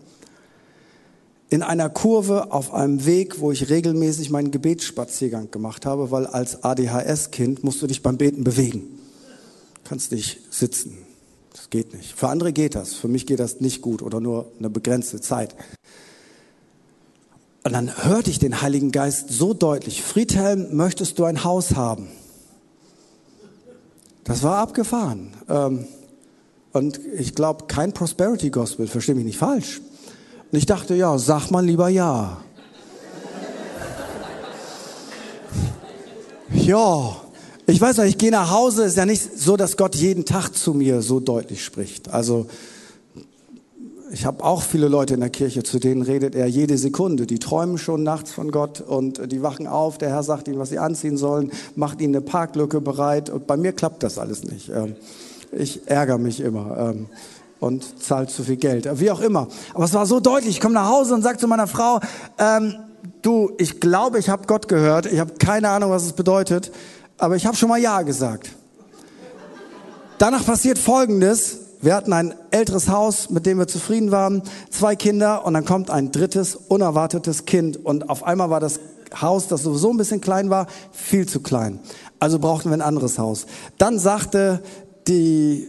In 1.49 1.61
einer 1.61 1.89
Kurve 1.89 2.51
auf 2.51 2.73
einem 2.73 3.05
Weg, 3.05 3.39
wo 3.39 3.51
ich 3.51 3.69
regelmäßig 3.69 4.29
meinen 4.31 4.51
Gebetsspaziergang 4.51 5.51
gemacht 5.51 5.85
habe, 5.85 6.11
weil 6.11 6.25
als 6.25 6.63
ADHS-Kind 6.63 7.63
musst 7.63 7.81
du 7.81 7.87
dich 7.87 8.01
beim 8.01 8.17
Beten 8.17 8.43
bewegen. 8.43 8.99
Du 9.75 9.89
kannst 9.89 10.11
nicht 10.11 10.41
sitzen. 10.53 11.04
Das 11.55 11.69
geht 11.69 11.93
nicht. 11.93 12.13
Für 12.13 12.27
andere 12.27 12.51
geht 12.51 12.75
das. 12.75 12.95
Für 12.95 13.07
mich 13.07 13.25
geht 13.25 13.39
das 13.39 13.61
nicht 13.61 13.81
gut 13.81 14.01
oder 14.01 14.19
nur 14.19 14.51
eine 14.59 14.69
begrenzte 14.69 15.21
Zeit. 15.21 15.55
Und 17.63 17.71
dann 17.71 18.05
hörte 18.05 18.29
ich 18.29 18.39
den 18.39 18.61
Heiligen 18.61 18.91
Geist 18.91 19.29
so 19.29 19.53
deutlich, 19.53 20.03
Friedhelm, 20.03 20.75
möchtest 20.75 21.17
du 21.17 21.23
ein 21.23 21.45
Haus 21.45 21.75
haben? 21.75 22.09
Das 24.25 24.43
war 24.43 24.57
abgefahren. 24.57 25.31
Ähm, 25.47 25.87
und 26.73 26.99
ich 27.13 27.35
glaube, 27.35 27.67
kein 27.67 27.93
Prosperity 27.93 28.49
Gospel, 28.49 28.85
verstehe 28.87 29.15
mich 29.15 29.23
nicht 29.23 29.37
falsch. 29.37 29.79
Und 30.51 30.57
ich 30.57 30.65
dachte, 30.65 30.93
ja, 30.93 31.17
sag 31.17 31.51
mal 31.51 31.65
lieber 31.65 31.87
ja. 31.87 32.41
ja, 36.53 37.15
ich 37.67 37.81
weiß 37.81 37.97
noch, 37.97 38.05
ich 38.05 38.17
gehe 38.17 38.31
nach 38.31 38.51
Hause, 38.51 38.83
ist 38.83 38.97
ja 38.97 39.05
nicht 39.05 39.39
so, 39.39 39.57
dass 39.57 39.77
Gott 39.77 39.95
jeden 39.95 40.25
Tag 40.25 40.55
zu 40.55 40.73
mir 40.73 41.01
so 41.01 41.19
deutlich 41.19 41.63
spricht. 41.63 42.09
Also 42.09 42.47
ich 44.11 44.25
habe 44.25 44.43
auch 44.43 44.61
viele 44.61 44.87
Leute 44.87 45.15
in 45.15 45.19
der 45.19 45.29
Kirche, 45.29 45.63
zu 45.63 45.79
denen 45.79 46.01
redet 46.01 46.35
er 46.35 46.45
jede 46.45 46.77
Sekunde. 46.77 47.25
Die 47.25 47.39
träumen 47.39 47.77
schon 47.77 48.03
nachts 48.03 48.31
von 48.31 48.51
Gott 48.51 48.81
und 48.81 49.31
die 49.31 49.41
wachen 49.41 49.67
auf. 49.67 49.97
Der 49.97 50.09
Herr 50.09 50.23
sagt 50.23 50.47
ihnen, 50.47 50.59
was 50.59 50.69
sie 50.69 50.79
anziehen 50.79 51.17
sollen, 51.17 51.51
macht 51.75 52.01
ihnen 52.01 52.15
eine 52.15 52.23
Parklücke 52.23 52.81
bereit. 52.81 53.29
Und 53.29 53.47
bei 53.47 53.57
mir 53.57 53.73
klappt 53.73 54.03
das 54.03 54.19
alles 54.19 54.43
nicht. 54.43 54.69
Ähm, 54.69 54.95
ich 55.51 55.87
ärgere 55.87 56.19
mich 56.19 56.39
immer. 56.39 56.77
Ähm, 56.77 57.07
und 57.59 58.01
zahlt 58.01 58.29
zu 58.29 58.43
viel 58.43 58.57
Geld. 58.57 58.87
Wie 58.99 59.09
auch 59.09 59.21
immer. 59.21 59.47
Aber 59.73 59.85
es 59.85 59.93
war 59.93 60.05
so 60.05 60.19
deutlich. 60.19 60.51
Ich 60.51 60.61
komme 60.61 60.75
nach 60.75 60.89
Hause 60.89 61.15
und 61.15 61.23
sage 61.23 61.39
zu 61.39 61.47
meiner 61.47 61.67
Frau, 61.67 61.99
ähm, 62.37 62.75
du, 63.21 63.51
ich 63.57 63.79
glaube, 63.79 64.19
ich 64.19 64.29
habe 64.29 64.45
Gott 64.45 64.67
gehört. 64.67 65.07
Ich 65.07 65.19
habe 65.19 65.33
keine 65.39 65.69
Ahnung, 65.69 65.89
was 65.89 66.05
es 66.05 66.13
bedeutet. 66.13 66.71
Aber 67.17 67.35
ich 67.35 67.45
habe 67.45 67.55
schon 67.55 67.69
mal 67.69 67.79
Ja 67.79 68.01
gesagt. 68.01 68.51
Danach 70.17 70.45
passiert 70.45 70.77
Folgendes. 70.77 71.59
Wir 71.81 71.93
hatten 71.95 72.13
ein 72.13 72.33
älteres 72.51 72.89
Haus, 72.89 73.29
mit 73.29 73.45
dem 73.45 73.59
wir 73.59 73.67
zufrieden 73.67 74.11
waren, 74.11 74.41
zwei 74.69 74.95
Kinder 74.95 75.45
und 75.45 75.53
dann 75.53 75.65
kommt 75.65 75.89
ein 75.89 76.11
drittes, 76.11 76.55
unerwartetes 76.55 77.45
Kind 77.45 77.85
und 77.85 78.09
auf 78.09 78.23
einmal 78.23 78.49
war 78.49 78.59
das 78.59 78.79
Haus, 79.21 79.47
das 79.47 79.63
sowieso 79.63 79.91
ein 79.91 79.97
bisschen 79.97 80.19
klein 80.19 80.49
war, 80.49 80.67
viel 80.91 81.27
zu 81.27 81.41
klein. 81.41 81.79
Also 82.19 82.39
brauchten 82.39 82.69
wir 82.69 82.77
ein 82.77 82.81
anderes 82.81 83.19
Haus. 83.19 83.45
Dann 83.77 83.99
sagte 83.99 84.63
die 85.07 85.67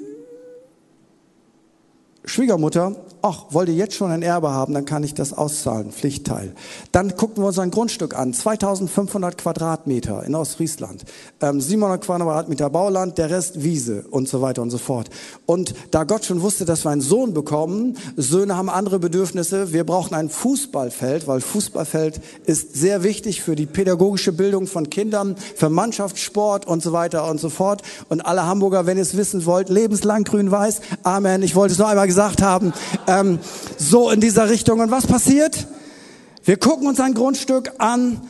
Schwiegermutter, 2.24 2.96
ach, 3.22 3.44
wollt 3.50 3.68
ihr 3.68 3.74
jetzt 3.74 3.94
schon 3.94 4.10
ein 4.10 4.22
Erbe 4.22 4.50
haben, 4.50 4.74
dann 4.74 4.84
kann 4.84 5.04
ich 5.04 5.14
das 5.14 5.32
auszahlen, 5.32 5.92
Pflichtteil. 5.92 6.52
Dann 6.92 7.10
guckten 7.16 7.42
wir 7.42 7.48
uns 7.48 7.58
ein 7.58 7.70
Grundstück 7.70 8.16
an, 8.16 8.32
2500 8.32 9.38
Quadratmeter 9.38 10.24
in 10.24 10.34
Ostfriesland, 10.34 11.04
ähm, 11.40 11.60
700 11.60 12.02
Quadratmeter 12.02 12.70
Bauland, 12.70 13.18
der 13.18 13.30
Rest 13.30 13.62
Wiese 13.62 14.04
und 14.10 14.28
so 14.28 14.42
weiter 14.42 14.62
und 14.62 14.70
so 14.70 14.78
fort. 14.78 15.10
Und 15.46 15.74
da 15.90 16.04
Gott 16.04 16.24
schon 16.24 16.42
wusste, 16.42 16.64
dass 16.64 16.84
wir 16.84 16.90
einen 16.90 17.00
Sohn 17.00 17.34
bekommen, 17.34 17.96
Söhne 18.16 18.56
haben 18.56 18.70
andere 18.70 18.98
Bedürfnisse, 18.98 19.72
wir 19.72 19.84
brauchen 19.84 20.14
ein 20.14 20.28
Fußballfeld, 20.28 21.26
weil 21.26 21.40
Fußballfeld 21.40 22.20
ist 22.46 22.74
sehr 22.74 23.02
wichtig 23.02 23.42
für 23.42 23.56
die 23.56 23.66
pädagogische 23.66 24.32
Bildung 24.32 24.66
von 24.66 24.90
Kindern, 24.90 25.36
für 25.36 25.70
Mannschaftssport 25.70 26.66
und 26.66 26.82
so 26.82 26.92
weiter 26.92 27.28
und 27.28 27.40
so 27.40 27.50
fort. 27.50 27.82
Und 28.08 28.20
alle 28.20 28.46
Hamburger, 28.46 28.86
wenn 28.86 28.96
ihr 28.96 29.02
es 29.02 29.16
wissen 29.16 29.46
wollt, 29.46 29.68
lebenslang 29.68 30.24
grün-weiß, 30.24 30.80
Amen, 31.02 31.42
ich 31.42 31.54
wollte 31.54 31.72
es 31.72 31.78
nur 31.78 31.88
einmal 31.88 32.06
gesagt 32.06 32.42
haben, 32.42 32.72
ähm, 33.06 33.38
so 33.78 34.10
in 34.10 34.20
dieser 34.20 34.48
Richtung. 34.48 34.80
Und 34.80 34.90
was 34.90 35.06
passiert? 35.06 35.66
Wir 36.44 36.56
gucken 36.56 36.86
uns 36.86 37.00
ein 37.00 37.14
Grundstück 37.14 37.72
an, 37.78 38.20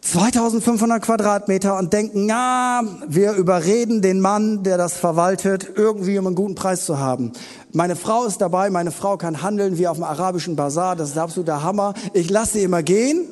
2500 0.00 1.02
Quadratmeter 1.02 1.76
und 1.76 1.92
denken, 1.92 2.28
ja, 2.28 2.82
wir 3.06 3.32
überreden 3.32 4.00
den 4.00 4.20
Mann, 4.20 4.62
der 4.62 4.78
das 4.78 4.94
verwaltet, 4.94 5.72
irgendwie 5.74 6.18
um 6.18 6.26
einen 6.26 6.36
guten 6.36 6.54
Preis 6.54 6.84
zu 6.86 6.98
haben. 6.98 7.32
Meine 7.72 7.96
Frau 7.96 8.24
ist 8.24 8.40
dabei, 8.40 8.70
meine 8.70 8.92
Frau 8.92 9.16
kann 9.16 9.42
handeln 9.42 9.76
wie 9.76 9.88
auf 9.88 9.96
dem 9.96 10.04
arabischen 10.04 10.56
Bazar, 10.56 10.96
das 10.96 11.10
ist 11.10 11.18
absolut 11.18 11.48
der 11.48 11.62
Hammer. 11.62 11.94
Ich 12.14 12.30
lasse 12.30 12.54
sie 12.54 12.62
immer 12.62 12.82
gehen 12.82 13.26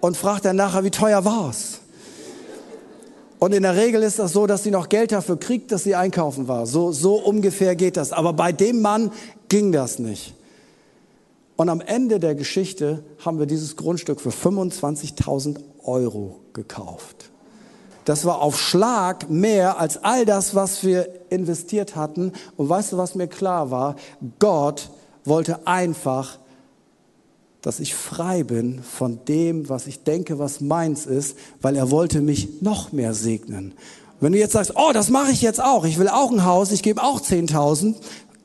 und 0.00 0.16
frage 0.16 0.42
dann 0.42 0.56
nachher, 0.56 0.84
wie 0.84 0.90
teuer 0.90 1.24
war's? 1.24 1.81
Und 3.42 3.52
in 3.52 3.64
der 3.64 3.74
Regel 3.74 4.04
ist 4.04 4.20
das 4.20 4.34
so, 4.34 4.46
dass 4.46 4.62
sie 4.62 4.70
noch 4.70 4.88
Geld 4.88 5.10
dafür 5.10 5.36
kriegt, 5.36 5.72
dass 5.72 5.82
sie 5.82 5.96
einkaufen 5.96 6.46
war. 6.46 6.64
So, 6.64 6.92
so 6.92 7.16
ungefähr 7.16 7.74
geht 7.74 7.96
das. 7.96 8.12
Aber 8.12 8.34
bei 8.34 8.52
dem 8.52 8.80
Mann 8.80 9.10
ging 9.48 9.72
das 9.72 9.98
nicht. 9.98 10.34
Und 11.56 11.68
am 11.68 11.80
Ende 11.80 12.20
der 12.20 12.36
Geschichte 12.36 13.02
haben 13.18 13.40
wir 13.40 13.46
dieses 13.46 13.74
Grundstück 13.74 14.20
für 14.20 14.28
25.000 14.28 15.58
Euro 15.82 16.38
gekauft. 16.52 17.30
Das 18.04 18.24
war 18.26 18.42
auf 18.42 18.60
Schlag 18.60 19.28
mehr 19.28 19.80
als 19.80 20.04
all 20.04 20.24
das, 20.24 20.54
was 20.54 20.84
wir 20.84 21.08
investiert 21.28 21.96
hatten. 21.96 22.30
Und 22.56 22.68
weißt 22.68 22.92
du, 22.92 22.96
was 22.96 23.16
mir 23.16 23.26
klar 23.26 23.72
war? 23.72 23.96
Gott 24.38 24.88
wollte 25.24 25.66
einfach 25.66 26.38
dass 27.62 27.80
ich 27.80 27.94
frei 27.94 28.42
bin 28.42 28.82
von 28.82 29.20
dem, 29.26 29.68
was 29.68 29.86
ich 29.86 30.02
denke, 30.02 30.38
was 30.38 30.60
meins 30.60 31.06
ist, 31.06 31.36
weil 31.60 31.76
er 31.76 31.90
wollte 31.90 32.20
mich 32.20 32.60
noch 32.60 32.92
mehr 32.92 33.14
segnen. 33.14 33.72
Wenn 34.20 34.32
du 34.32 34.38
jetzt 34.38 34.52
sagst, 34.52 34.74
oh, 34.76 34.92
das 34.92 35.10
mache 35.10 35.32
ich 35.32 35.42
jetzt 35.42 35.62
auch, 35.62 35.84
ich 35.84 35.98
will 35.98 36.08
auch 36.08 36.30
ein 36.30 36.44
Haus, 36.44 36.70
ich 36.72 36.82
gebe 36.82 37.02
auch 37.02 37.20
10.000, 37.20 37.94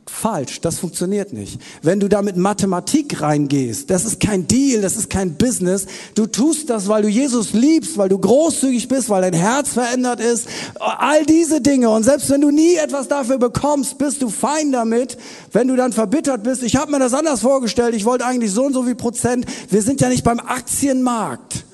falsch, 0.09 0.61
das 0.61 0.79
funktioniert 0.79 1.33
nicht. 1.33 1.59
Wenn 1.81 1.99
du 1.99 2.07
da 2.07 2.21
mit 2.21 2.37
Mathematik 2.37 3.21
reingehst, 3.21 3.89
das 3.89 4.05
ist 4.05 4.19
kein 4.19 4.47
Deal, 4.47 4.81
das 4.81 4.95
ist 4.95 5.09
kein 5.09 5.35
Business. 5.35 5.85
Du 6.15 6.25
tust 6.25 6.69
das, 6.69 6.87
weil 6.87 7.03
du 7.03 7.07
Jesus 7.07 7.53
liebst, 7.53 7.97
weil 7.97 8.09
du 8.09 8.17
großzügig 8.17 8.87
bist, 8.87 9.09
weil 9.09 9.21
dein 9.21 9.33
Herz 9.33 9.69
verändert 9.69 10.19
ist. 10.19 10.47
All 10.79 11.25
diese 11.25 11.61
Dinge. 11.61 11.89
Und 11.89 12.03
selbst 12.03 12.29
wenn 12.29 12.41
du 12.41 12.51
nie 12.51 12.75
etwas 12.75 13.07
dafür 13.07 13.37
bekommst, 13.37 13.97
bist 13.97 14.21
du 14.21 14.29
fein 14.29 14.71
damit. 14.71 15.17
Wenn 15.51 15.67
du 15.67 15.75
dann 15.75 15.93
verbittert 15.93 16.43
bist, 16.43 16.63
ich 16.63 16.75
habe 16.75 16.91
mir 16.91 16.99
das 16.99 17.13
anders 17.13 17.41
vorgestellt, 17.41 17.95
ich 17.95 18.05
wollte 18.05 18.25
eigentlich 18.25 18.51
so 18.51 18.65
und 18.65 18.73
so 18.73 18.83
viel 18.83 18.95
Prozent. 18.95 19.45
Wir 19.69 19.81
sind 19.81 20.01
ja 20.01 20.09
nicht 20.09 20.23
beim 20.23 20.39
Aktienmarkt 20.39 21.65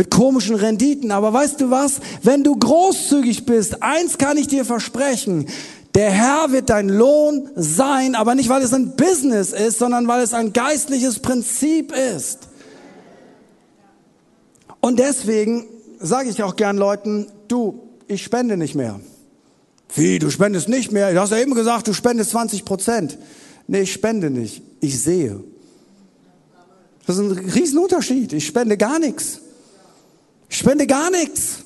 mit 0.00 0.10
komischen 0.10 0.56
Renditen. 0.56 1.10
Aber 1.10 1.30
weißt 1.30 1.60
du 1.60 1.70
was? 1.70 2.00
Wenn 2.22 2.42
du 2.42 2.56
großzügig 2.56 3.44
bist, 3.44 3.82
eins 3.82 4.16
kann 4.16 4.38
ich 4.38 4.48
dir 4.48 4.64
versprechen, 4.64 5.46
der 5.94 6.10
Herr 6.10 6.52
wird 6.52 6.70
dein 6.70 6.88
Lohn 6.88 7.50
sein, 7.56 8.14
aber 8.14 8.34
nicht 8.34 8.48
weil 8.48 8.62
es 8.62 8.72
ein 8.72 8.96
Business 8.96 9.52
ist, 9.52 9.78
sondern 9.78 10.06
weil 10.06 10.22
es 10.22 10.32
ein 10.32 10.52
geistliches 10.52 11.18
Prinzip 11.18 11.92
ist. 11.92 12.48
Und 14.80 14.98
deswegen 14.98 15.66
sage 15.98 16.30
ich 16.30 16.42
auch 16.42 16.56
gern 16.56 16.76
Leuten, 16.76 17.26
du, 17.48 17.88
ich 18.06 18.22
spende 18.22 18.56
nicht 18.56 18.74
mehr. 18.74 19.00
Wie, 19.94 20.18
du 20.18 20.30
spendest 20.30 20.68
nicht 20.68 20.92
mehr? 20.92 21.12
Du 21.12 21.20
hast 21.20 21.30
ja 21.30 21.38
eben 21.38 21.54
gesagt, 21.54 21.88
du 21.88 21.92
spendest 21.92 22.30
20 22.30 22.64
Prozent. 22.64 23.18
Nee, 23.66 23.82
ich 23.82 23.92
spende 23.92 24.30
nicht. 24.30 24.62
Ich 24.80 25.00
sehe. 25.00 25.42
Das 27.06 27.16
ist 27.18 27.22
ein 27.22 27.32
Riesenunterschied. 27.32 28.32
Ich 28.32 28.46
spende 28.46 28.76
gar 28.76 28.98
nichts. 28.98 29.40
Ich 30.48 30.58
spende 30.58 30.86
gar 30.86 31.10
nichts. 31.10 31.64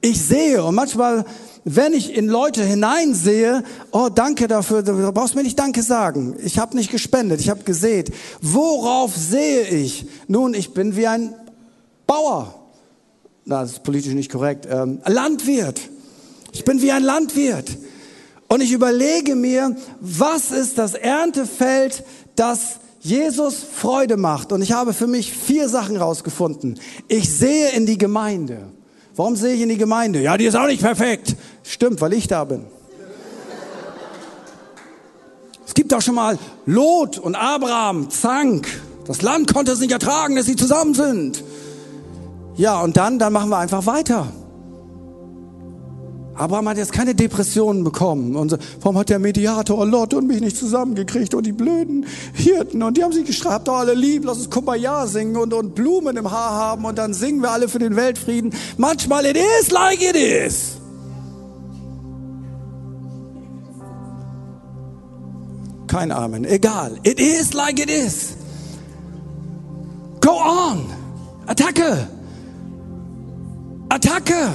Ich 0.00 0.20
sehe. 0.20 0.64
Und 0.64 0.74
manchmal 0.74 1.24
wenn 1.64 1.92
ich 1.92 2.16
in 2.16 2.26
Leute 2.26 2.64
hineinsehe, 2.64 3.62
oh 3.92 4.08
danke 4.08 4.48
dafür, 4.48 4.82
du 4.82 5.12
brauchst 5.12 5.36
mir 5.36 5.42
nicht 5.42 5.58
Danke 5.58 5.82
sagen. 5.82 6.36
Ich 6.44 6.58
habe 6.58 6.76
nicht 6.76 6.90
gespendet, 6.90 7.40
ich 7.40 7.50
habe 7.50 7.62
gesät. 7.62 8.12
Worauf 8.40 9.14
sehe 9.16 9.68
ich? 9.68 10.06
Nun, 10.26 10.54
ich 10.54 10.74
bin 10.74 10.96
wie 10.96 11.06
ein 11.06 11.34
Bauer. 12.06 12.54
Na, 13.44 13.62
das 13.62 13.72
ist 13.72 13.82
politisch 13.84 14.14
nicht 14.14 14.30
korrekt. 14.30 14.66
Ähm, 14.70 15.00
Landwirt. 15.06 15.80
Ich 16.52 16.64
bin 16.64 16.82
wie 16.82 16.92
ein 16.92 17.02
Landwirt. 17.02 17.78
Und 18.48 18.60
ich 18.60 18.72
überlege 18.72 19.34
mir, 19.34 19.76
was 20.00 20.50
ist 20.50 20.78
das 20.78 20.94
Erntefeld, 20.94 22.04
das 22.36 22.80
Jesus 23.00 23.56
Freude 23.62 24.16
macht. 24.16 24.52
Und 24.52 24.62
ich 24.62 24.72
habe 24.72 24.92
für 24.92 25.06
mich 25.06 25.32
vier 25.32 25.68
Sachen 25.68 25.96
rausgefunden. 25.96 26.78
Ich 27.08 27.32
sehe 27.32 27.70
in 27.70 27.86
die 27.86 27.98
Gemeinde. 27.98 28.68
Warum 29.16 29.36
sehe 29.36 29.54
ich 29.54 29.60
in 29.60 29.68
die 29.68 29.76
Gemeinde? 29.76 30.22
Ja, 30.22 30.36
die 30.36 30.46
ist 30.46 30.54
auch 30.54 30.66
nicht 30.66 30.82
perfekt. 30.82 31.36
Stimmt, 31.62 32.00
weil 32.00 32.12
ich 32.12 32.28
da 32.28 32.44
bin. 32.44 32.66
Es 35.66 35.74
gibt 35.74 35.94
auch 35.94 36.02
schon 36.02 36.16
mal 36.16 36.38
Lot 36.66 37.18
und 37.18 37.34
Abraham, 37.34 38.10
Zank. 38.10 38.68
Das 39.06 39.22
Land 39.22 39.52
konnte 39.52 39.72
es 39.72 39.80
nicht 39.80 39.90
ertragen, 39.90 40.36
dass 40.36 40.46
sie 40.46 40.56
zusammen 40.56 40.94
sind. 40.94 41.42
Ja, 42.56 42.80
und 42.82 42.96
dann, 42.96 43.18
dann 43.18 43.32
machen 43.32 43.48
wir 43.48 43.58
einfach 43.58 43.86
weiter. 43.86 44.30
Abraham 46.34 46.68
hat 46.68 46.76
jetzt 46.76 46.92
keine 46.92 47.14
Depressionen 47.14 47.84
bekommen. 47.84 48.36
Und 48.36 48.50
so, 48.50 48.58
warum 48.80 48.98
hat 48.98 49.08
der 49.08 49.18
Mediator 49.18 49.86
Lot 49.86 50.14
und 50.14 50.26
mich 50.26 50.40
nicht 50.40 50.56
zusammengekriegt 50.56 51.34
und 51.34 51.46
die 51.46 51.52
blöden 51.52 52.06
Hirten 52.34 52.82
und 52.82 52.96
die 52.96 53.04
haben 53.04 53.12
sich 53.12 53.24
gestraft, 53.24 53.68
oh, 53.68 53.72
alle 53.72 53.94
lieb, 53.94 54.24
lass 54.24 54.38
uns 54.38 54.50
Kumbaya 54.50 55.06
singen 55.06 55.36
und, 55.36 55.54
und 55.54 55.74
Blumen 55.74 56.16
im 56.16 56.30
Haar 56.30 56.52
haben 56.52 56.84
und 56.84 56.98
dann 56.98 57.14
singen 57.14 57.42
wir 57.42 57.50
alle 57.50 57.68
für 57.68 57.78
den 57.78 57.96
Weltfrieden. 57.96 58.52
Manchmal 58.76 59.26
it 59.26 59.36
is 59.60 59.70
like 59.70 60.02
it 60.02 60.16
is. 60.16 60.81
Kein 65.92 66.10
Amen. 66.10 66.46
Egal. 66.46 66.98
It 67.02 67.20
is 67.20 67.52
like 67.52 67.78
it 67.78 67.90
is. 67.90 68.34
Go 70.20 70.30
on. 70.30 70.86
Attacke. 71.46 72.08
Attacke. 73.90 74.54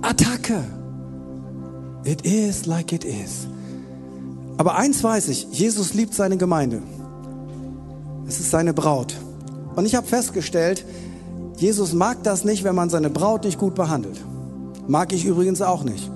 Attacke. 0.00 0.62
It 2.04 2.24
is 2.24 2.66
like 2.66 2.92
it 2.92 3.04
is. 3.04 3.48
Aber 4.58 4.76
eins 4.76 5.02
weiß 5.02 5.26
ich, 5.30 5.48
Jesus 5.50 5.92
liebt 5.92 6.14
seine 6.14 6.36
Gemeinde. 6.36 6.80
Es 8.28 8.38
ist 8.38 8.52
seine 8.52 8.74
Braut. 8.74 9.16
Und 9.74 9.86
ich 9.86 9.96
habe 9.96 10.06
festgestellt, 10.06 10.84
Jesus 11.56 11.94
mag 11.94 12.22
das 12.22 12.44
nicht, 12.44 12.62
wenn 12.62 12.76
man 12.76 12.90
seine 12.90 13.10
Braut 13.10 13.42
nicht 13.42 13.58
gut 13.58 13.74
behandelt. 13.74 14.20
Mag 14.86 15.12
ich 15.12 15.24
übrigens 15.24 15.62
auch 15.62 15.82
nicht. 15.82 16.08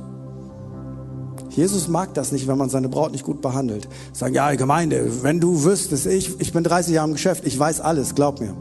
Jesus 1.58 1.88
mag 1.88 2.14
das 2.14 2.30
nicht, 2.30 2.46
wenn 2.46 2.56
man 2.56 2.70
seine 2.70 2.88
Braut 2.88 3.10
nicht 3.10 3.24
gut 3.24 3.42
behandelt. 3.42 3.88
Sagen, 4.12 4.32
ja, 4.32 4.54
Gemeinde, 4.54 5.24
wenn 5.24 5.40
du 5.40 5.64
wüsstest, 5.64 6.06
ich, 6.06 6.40
ich 6.40 6.52
bin 6.52 6.62
30 6.62 6.94
Jahre 6.94 7.08
im 7.08 7.14
Geschäft, 7.14 7.44
ich 7.44 7.58
weiß 7.58 7.80
alles, 7.80 8.14
glaub 8.14 8.38
mir. 8.40 8.54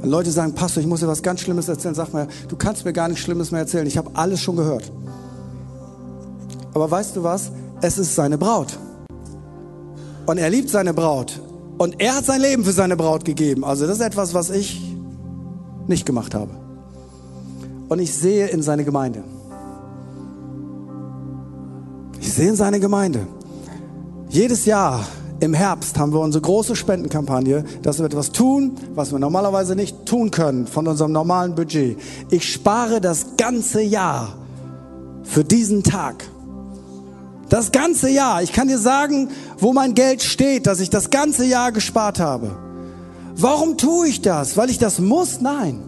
Wenn 0.00 0.10
Leute 0.10 0.32
sagen, 0.32 0.56
Pastor, 0.56 0.80
ich 0.80 0.88
muss 0.88 1.00
dir 1.00 1.06
was 1.06 1.22
ganz 1.22 1.42
Schlimmes 1.42 1.68
erzählen, 1.68 1.94
sag 1.94 2.12
mal, 2.12 2.26
du 2.48 2.56
kannst 2.56 2.84
mir 2.84 2.92
gar 2.92 3.06
nichts 3.06 3.22
Schlimmes 3.22 3.52
mehr 3.52 3.60
erzählen. 3.60 3.86
Ich 3.86 3.96
habe 3.96 4.10
alles 4.14 4.40
schon 4.40 4.56
gehört. 4.56 4.90
Aber 6.74 6.90
weißt 6.90 7.14
du 7.14 7.22
was? 7.22 7.52
Es 7.80 7.96
ist 7.96 8.16
seine 8.16 8.38
Braut. 8.38 8.76
Und 10.26 10.38
er 10.38 10.50
liebt 10.50 10.68
seine 10.68 10.94
Braut. 10.94 11.40
Und 11.78 12.00
er 12.00 12.16
hat 12.16 12.24
sein 12.24 12.40
Leben 12.40 12.64
für 12.64 12.72
seine 12.72 12.96
Braut 12.96 13.24
gegeben. 13.24 13.62
Also 13.62 13.86
das 13.86 13.98
ist 13.98 14.04
etwas, 14.04 14.34
was 14.34 14.50
ich 14.50 14.82
nicht 15.86 16.06
gemacht 16.06 16.34
habe. 16.34 16.50
Und 17.88 18.00
ich 18.00 18.12
sehe 18.12 18.48
in 18.48 18.62
seine 18.62 18.82
Gemeinde. 18.82 19.22
Ich 22.36 22.42
sehe 22.42 22.50
in 22.50 22.56
seine 22.56 22.80
Gemeinde. 22.80 23.26
Jedes 24.28 24.66
Jahr 24.66 25.06
im 25.40 25.54
Herbst 25.54 25.98
haben 25.98 26.12
wir 26.12 26.20
unsere 26.20 26.42
große 26.42 26.76
Spendenkampagne, 26.76 27.64
dass 27.80 27.98
wir 27.98 28.04
etwas 28.04 28.30
tun, 28.30 28.72
was 28.94 29.10
wir 29.10 29.18
normalerweise 29.18 29.74
nicht 29.74 30.04
tun 30.04 30.30
können 30.30 30.66
von 30.66 30.86
unserem 30.86 31.12
normalen 31.12 31.54
Budget. 31.54 31.98
Ich 32.28 32.52
spare 32.52 33.00
das 33.00 33.38
ganze 33.38 33.80
Jahr 33.80 34.36
für 35.22 35.44
diesen 35.44 35.82
Tag. 35.82 36.28
Das 37.48 37.72
ganze 37.72 38.10
Jahr. 38.10 38.42
Ich 38.42 38.52
kann 38.52 38.68
dir 38.68 38.76
sagen, 38.76 39.30
wo 39.56 39.72
mein 39.72 39.94
Geld 39.94 40.22
steht, 40.22 40.66
dass 40.66 40.80
ich 40.80 40.90
das 40.90 41.08
ganze 41.08 41.46
Jahr 41.46 41.72
gespart 41.72 42.20
habe. 42.20 42.54
Warum 43.34 43.78
tue 43.78 44.08
ich 44.08 44.20
das? 44.20 44.58
Weil 44.58 44.68
ich 44.68 44.76
das 44.76 44.98
muss? 44.98 45.40
Nein. 45.40 45.80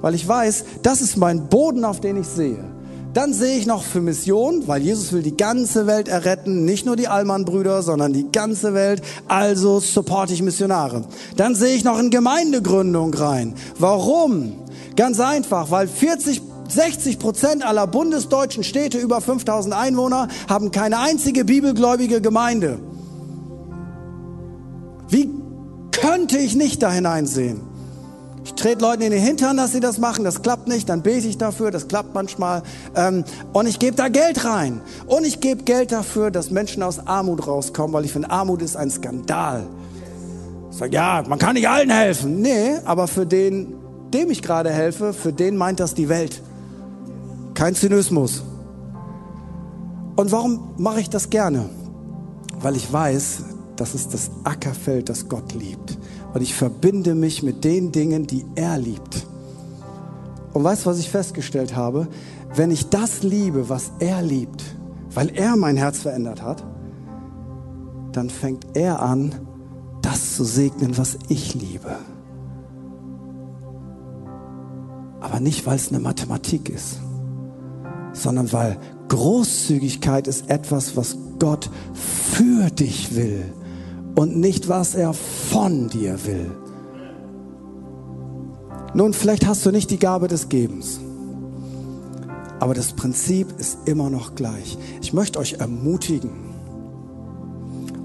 Weil 0.00 0.16
ich 0.16 0.26
weiß, 0.26 0.64
das 0.82 1.00
ist 1.00 1.16
mein 1.16 1.48
Boden, 1.48 1.84
auf 1.84 2.00
den 2.00 2.16
ich 2.16 2.26
sehe. 2.26 2.71
Dann 3.14 3.34
sehe 3.34 3.58
ich 3.58 3.66
noch 3.66 3.82
für 3.82 4.00
Mission, 4.00 4.66
weil 4.66 4.82
Jesus 4.82 5.12
will 5.12 5.22
die 5.22 5.36
ganze 5.36 5.86
Welt 5.86 6.08
erretten, 6.08 6.64
nicht 6.64 6.86
nur 6.86 6.96
die 6.96 7.08
Allmann-Brüder, 7.08 7.82
sondern 7.82 8.14
die 8.14 8.32
ganze 8.32 8.72
Welt. 8.72 9.02
Also 9.28 9.80
supporte 9.80 10.32
ich 10.32 10.42
Missionare. 10.42 11.04
Dann 11.36 11.54
sehe 11.54 11.76
ich 11.76 11.84
noch 11.84 11.98
in 11.98 12.10
Gemeindegründung 12.10 13.12
rein. 13.12 13.54
Warum? 13.78 14.54
Ganz 14.96 15.20
einfach, 15.20 15.70
weil 15.70 15.88
40 15.88 16.42
60 16.68 17.18
Prozent 17.18 17.66
aller 17.66 17.86
bundesdeutschen 17.86 18.64
Städte 18.64 18.96
über 18.96 19.20
5000 19.20 19.74
Einwohner 19.74 20.28
haben 20.48 20.70
keine 20.70 21.00
einzige 21.00 21.44
bibelgläubige 21.44 22.22
Gemeinde. 22.22 22.78
Wie 25.08 25.28
könnte 25.90 26.38
ich 26.38 26.54
nicht 26.54 26.82
da 26.82 26.90
hineinsehen? 26.90 27.60
Ich 28.44 28.54
trete 28.54 28.82
Leuten 28.82 29.02
in 29.02 29.12
den 29.12 29.22
Hintern, 29.22 29.56
dass 29.56 29.72
sie 29.72 29.80
das 29.80 29.98
machen. 29.98 30.24
Das 30.24 30.42
klappt 30.42 30.68
nicht. 30.68 30.88
Dann 30.88 31.02
bete 31.02 31.26
ich 31.28 31.38
dafür. 31.38 31.70
Das 31.70 31.88
klappt 31.88 32.14
manchmal. 32.14 32.62
Ähm, 32.96 33.24
und 33.52 33.66
ich 33.66 33.78
gebe 33.78 33.96
da 33.96 34.08
Geld 34.08 34.44
rein. 34.44 34.80
Und 35.06 35.24
ich 35.24 35.40
gebe 35.40 35.62
Geld 35.62 35.92
dafür, 35.92 36.30
dass 36.30 36.50
Menschen 36.50 36.82
aus 36.82 37.06
Armut 37.06 37.46
rauskommen, 37.46 37.92
weil 37.92 38.04
ich 38.04 38.12
finde, 38.12 38.30
Armut 38.30 38.62
ist 38.62 38.76
ein 38.76 38.90
Skandal. 38.90 39.66
Ich 40.70 40.76
sage, 40.78 40.94
ja, 40.94 41.22
man 41.28 41.38
kann 41.38 41.54
nicht 41.54 41.68
allen 41.68 41.90
helfen. 41.90 42.40
Nee, 42.40 42.76
aber 42.84 43.06
für 43.06 43.26
den, 43.26 43.74
dem 44.12 44.30
ich 44.30 44.42
gerade 44.42 44.70
helfe, 44.70 45.12
für 45.12 45.32
den 45.32 45.56
meint 45.56 45.80
das 45.80 45.94
die 45.94 46.08
Welt. 46.08 46.40
Kein 47.54 47.74
Zynismus. 47.74 48.42
Und 50.16 50.32
warum 50.32 50.74
mache 50.78 51.00
ich 51.00 51.10
das 51.10 51.30
gerne? 51.30 51.68
Weil 52.60 52.76
ich 52.76 52.92
weiß, 52.92 53.44
das 53.76 53.94
ist 53.94 54.14
das 54.14 54.30
Ackerfeld, 54.44 55.08
das 55.08 55.28
Gott 55.28 55.52
liebt. 55.52 55.98
Und 56.34 56.40
ich 56.40 56.54
verbinde 56.54 57.14
mich 57.14 57.42
mit 57.42 57.64
den 57.64 57.92
Dingen, 57.92 58.26
die 58.26 58.44
er 58.54 58.78
liebt. 58.78 59.26
Und 60.52 60.64
weißt 60.64 60.84
du, 60.84 60.90
was 60.90 60.98
ich 60.98 61.10
festgestellt 61.10 61.76
habe? 61.76 62.08
Wenn 62.54 62.70
ich 62.70 62.88
das 62.88 63.22
liebe, 63.22 63.68
was 63.68 63.92
er 63.98 64.22
liebt, 64.22 64.62
weil 65.14 65.30
er 65.30 65.56
mein 65.56 65.76
Herz 65.76 66.00
verändert 66.00 66.42
hat, 66.42 66.64
dann 68.12 68.30
fängt 68.30 68.76
er 68.76 69.00
an, 69.00 69.34
das 70.02 70.36
zu 70.36 70.44
segnen, 70.44 70.98
was 70.98 71.18
ich 71.28 71.54
liebe. 71.54 71.96
Aber 75.20 75.40
nicht, 75.40 75.64
weil 75.66 75.76
es 75.76 75.88
eine 75.88 76.00
Mathematik 76.00 76.68
ist, 76.68 76.98
sondern 78.12 78.52
weil 78.52 78.78
Großzügigkeit 79.08 80.26
ist 80.26 80.50
etwas, 80.50 80.96
was 80.96 81.16
Gott 81.38 81.70
für 81.94 82.70
dich 82.70 83.14
will 83.14 83.52
und 84.14 84.36
nicht, 84.36 84.68
was 84.68 84.94
er 84.94 85.12
von 85.12 85.88
dir 85.88 86.24
will. 86.26 86.50
Nun, 88.94 89.14
vielleicht 89.14 89.46
hast 89.46 89.64
du 89.64 89.70
nicht 89.70 89.90
die 89.90 89.98
Gabe 89.98 90.28
des 90.28 90.48
Gebens, 90.48 91.00
aber 92.60 92.74
das 92.74 92.92
Prinzip 92.92 93.48
ist 93.58 93.78
immer 93.86 94.10
noch 94.10 94.34
gleich. 94.34 94.76
Ich 95.00 95.12
möchte 95.12 95.38
euch 95.38 95.54
ermutigen 95.54 96.30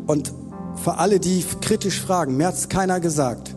und 0.08 0.34
für 0.78 0.97
alle, 0.97 1.20
die 1.20 1.43
kritisch 1.62 2.01
fragen, 2.01 2.38
mir 2.38 2.47
hat 2.47 2.55
es 2.55 2.70
keiner 2.70 2.99
gesagt. 2.99 3.53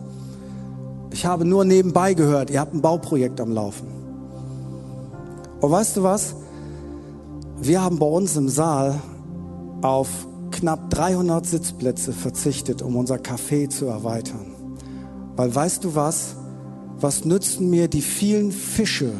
Ich 1.11 1.25
habe 1.25 1.45
nur 1.45 1.63
nebenbei 1.63 2.13
gehört, 2.13 2.49
ihr 2.49 2.59
habt 2.59 2.73
ein 2.73 2.81
Bauprojekt 2.81 3.39
am 3.39 3.51
Laufen. 3.51 3.87
Und 5.61 5.71
weißt 5.71 5.97
du 5.97 6.03
was? 6.03 6.35
Wir 7.61 7.81
haben 7.81 7.99
bei 7.99 8.05
uns 8.05 8.35
im 8.35 8.49
Saal 8.49 8.99
auf 9.81 10.09
knapp 10.51 10.89
300 10.89 11.45
Sitzplätze 11.45 12.13
verzichtet, 12.13 12.81
um 12.81 12.95
unser 12.95 13.15
Café 13.15 13.69
zu 13.69 13.85
erweitern. 13.85 14.53
Weil 15.35 15.53
weißt 15.53 15.83
du 15.83 15.95
was? 15.95 16.35
Was 16.99 17.25
nützen 17.25 17.69
mir 17.69 17.87
die 17.87 18.01
vielen 18.01 18.51
Fische, 18.51 19.11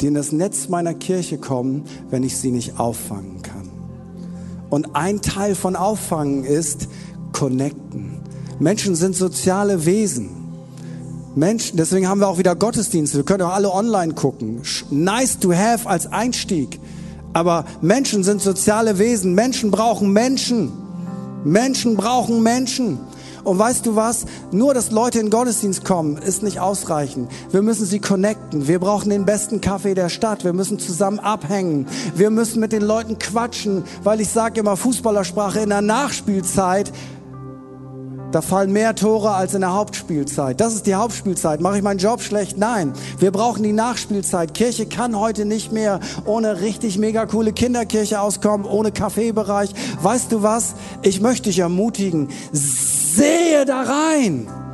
die 0.00 0.08
in 0.08 0.14
das 0.14 0.32
Netz 0.32 0.68
meiner 0.68 0.92
Kirche 0.92 1.38
kommen, 1.38 1.84
wenn 2.10 2.22
ich 2.22 2.36
sie 2.36 2.50
nicht 2.50 2.78
auffangen 2.78 3.40
kann? 3.42 3.70
Und 4.68 4.94
ein 4.94 5.22
Teil 5.22 5.54
von 5.54 5.76
Auffangen 5.76 6.44
ist 6.44 6.88
Connecten. 7.32 8.20
Menschen 8.58 8.94
sind 8.94 9.14
soziale 9.14 9.86
Wesen. 9.86 10.30
Menschen, 11.34 11.76
deswegen 11.76 12.08
haben 12.08 12.20
wir 12.20 12.28
auch 12.28 12.38
wieder 12.38 12.56
Gottesdienste. 12.56 13.18
Wir 13.18 13.24
können 13.24 13.42
auch 13.42 13.52
alle 13.52 13.70
online 13.70 14.14
gucken. 14.14 14.62
Nice 14.90 15.38
to 15.38 15.52
have 15.52 15.88
als 15.88 16.06
Einstieg. 16.06 16.80
Aber 17.32 17.64
Menschen 17.80 18.24
sind 18.24 18.40
soziale 18.40 18.98
Wesen. 18.98 19.34
Menschen 19.34 19.70
brauchen 19.70 20.12
Menschen. 20.12 20.72
Menschen 21.44 21.96
brauchen 21.96 22.42
Menschen. 22.42 22.98
Und 23.46 23.60
weißt 23.60 23.86
du 23.86 23.94
was? 23.94 24.26
Nur, 24.50 24.74
dass 24.74 24.90
Leute 24.90 25.20
in 25.20 25.30
Gottesdienst 25.30 25.84
kommen, 25.84 26.16
ist 26.16 26.42
nicht 26.42 26.58
ausreichend. 26.58 27.30
Wir 27.52 27.62
müssen 27.62 27.86
sie 27.86 28.00
connecten. 28.00 28.66
Wir 28.66 28.80
brauchen 28.80 29.08
den 29.08 29.24
besten 29.24 29.60
Kaffee 29.60 29.94
der 29.94 30.08
Stadt. 30.08 30.42
Wir 30.42 30.52
müssen 30.52 30.80
zusammen 30.80 31.20
abhängen. 31.20 31.86
Wir 32.16 32.30
müssen 32.30 32.58
mit 32.58 32.72
den 32.72 32.82
Leuten 32.82 33.20
quatschen, 33.20 33.84
weil 34.02 34.20
ich 34.20 34.30
sage 34.30 34.58
immer 34.58 34.76
Fußballersprache 34.76 35.60
in 35.60 35.68
der 35.68 35.80
Nachspielzeit 35.80 36.92
da 38.32 38.42
fallen 38.42 38.72
mehr 38.72 38.94
Tore 38.94 39.32
als 39.32 39.54
in 39.54 39.60
der 39.60 39.72
Hauptspielzeit. 39.72 40.60
Das 40.60 40.74
ist 40.74 40.86
die 40.86 40.94
Hauptspielzeit. 40.94 41.60
Mache 41.60 41.78
ich 41.78 41.82
meinen 41.82 41.98
Job 41.98 42.20
schlecht? 42.20 42.58
Nein. 42.58 42.92
Wir 43.18 43.30
brauchen 43.30 43.62
die 43.62 43.72
Nachspielzeit. 43.72 44.54
Kirche 44.54 44.86
kann 44.86 45.18
heute 45.18 45.44
nicht 45.44 45.72
mehr 45.72 46.00
ohne 46.24 46.60
richtig 46.60 46.98
mega 46.98 47.26
coole 47.26 47.52
Kinderkirche 47.52 48.20
auskommen, 48.20 48.66
ohne 48.66 48.92
Kaffeebereich. 48.92 49.70
Weißt 50.02 50.32
du 50.32 50.42
was? 50.42 50.74
Ich 51.02 51.20
möchte 51.20 51.48
dich 51.48 51.60
ermutigen. 51.60 52.28
Sehe 52.52 53.64
da 53.64 53.82
rein. 53.82 54.65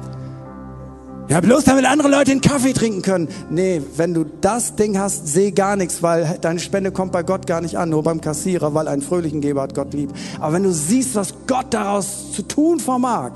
Ja, 1.32 1.40
bloß 1.40 1.64
damit 1.64 1.86
andere 1.86 2.10
Leute 2.10 2.30
einen 2.30 2.42
Kaffee 2.42 2.74
trinken 2.74 3.00
können. 3.00 3.26
Nee, 3.48 3.80
wenn 3.96 4.12
du 4.12 4.26
das 4.42 4.76
Ding 4.76 4.98
hast, 4.98 5.28
seh 5.28 5.50
gar 5.50 5.76
nichts, 5.76 6.02
weil 6.02 6.36
deine 6.42 6.60
Spende 6.60 6.92
kommt 6.92 7.10
bei 7.10 7.22
Gott 7.22 7.46
gar 7.46 7.62
nicht 7.62 7.78
an, 7.78 7.88
nur 7.88 8.02
beim 8.02 8.20
Kassierer, 8.20 8.74
weil 8.74 8.86
einen 8.86 9.00
fröhlichen 9.00 9.40
Geber 9.40 9.62
hat 9.62 9.74
Gott 9.74 9.94
lieb. 9.94 10.10
Aber 10.40 10.52
wenn 10.52 10.64
du 10.64 10.72
siehst, 10.72 11.14
was 11.14 11.32
Gott 11.46 11.68
daraus 11.70 12.32
zu 12.32 12.42
tun 12.42 12.80
vermag, 12.80 13.30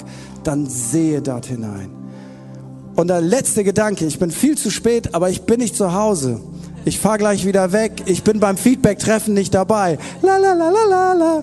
dann 0.44 0.66
sehe 0.66 1.22
dort 1.22 1.47
hinein. 1.47 1.88
Und 2.97 3.09
der 3.09 3.22
letzte 3.22 3.64
Gedanke, 3.64 4.05
ich 4.05 4.18
bin 4.18 4.30
viel 4.30 4.59
zu 4.59 4.70
spät, 4.70 5.14
aber 5.14 5.30
ich 5.30 5.44
bin 5.44 5.61
nicht 5.61 5.74
zu 5.74 5.94
Hause. 5.94 6.42
Ich 6.84 6.99
fahre 7.01 7.16
gleich 7.16 7.47
wieder 7.47 7.72
weg. 7.72 8.03
Ich 8.05 8.22
bin 8.22 8.40
beim 8.40 8.59
Feedback-Treffen 8.59 9.32
nicht 9.32 9.55
dabei. 9.55 9.97
La 10.20 10.36
la 10.36 10.53
la 10.53 10.68
la 10.68 10.84
la 10.86 11.12
la. 11.14 11.42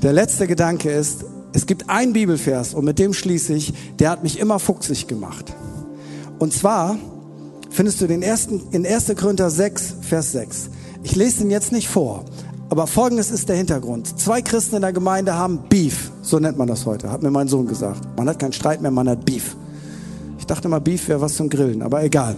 Der 0.00 0.12
letzte 0.12 0.46
Gedanke 0.46 0.92
ist, 0.92 1.24
es 1.54 1.66
gibt 1.66 1.88
einen 1.88 2.12
Bibelvers 2.12 2.74
und 2.74 2.84
mit 2.84 2.98
dem 2.98 3.14
schließe 3.14 3.54
ich, 3.54 3.72
der 4.00 4.10
hat 4.10 4.24
mich 4.24 4.40
immer 4.40 4.58
fuchsig 4.58 5.06
gemacht. 5.06 5.54
Und 6.40 6.52
zwar 6.52 6.98
findest 7.70 8.00
du 8.00 8.08
den 8.08 8.22
ersten, 8.22 8.60
in 8.72 8.84
1. 8.84 9.14
Korinther 9.16 9.50
6, 9.50 9.94
Vers 10.02 10.32
6. 10.32 10.70
Ich 11.04 11.14
lese 11.14 11.38
den 11.38 11.50
jetzt 11.50 11.70
nicht 11.70 11.88
vor, 11.88 12.24
aber 12.70 12.88
folgendes 12.88 13.30
ist 13.30 13.48
der 13.48 13.54
Hintergrund. 13.54 14.18
Zwei 14.18 14.42
Christen 14.42 14.74
in 14.74 14.82
der 14.82 14.92
Gemeinde 14.92 15.34
haben 15.34 15.60
Beef, 15.68 16.10
so 16.22 16.40
nennt 16.40 16.58
man 16.58 16.66
das 16.66 16.86
heute, 16.86 17.12
hat 17.12 17.22
mir 17.22 17.30
mein 17.30 17.46
Sohn 17.46 17.68
gesagt. 17.68 18.00
Man 18.16 18.28
hat 18.28 18.40
keinen 18.40 18.52
Streit 18.52 18.82
mehr, 18.82 18.90
man 18.90 19.08
hat 19.08 19.24
Beef. 19.24 19.56
Ich 20.40 20.46
dachte 20.46 20.68
mal, 20.68 20.80
Beef 20.80 21.06
wäre 21.06 21.20
was 21.20 21.36
zum 21.36 21.48
Grillen, 21.48 21.82
aber 21.82 22.02
egal. 22.02 22.34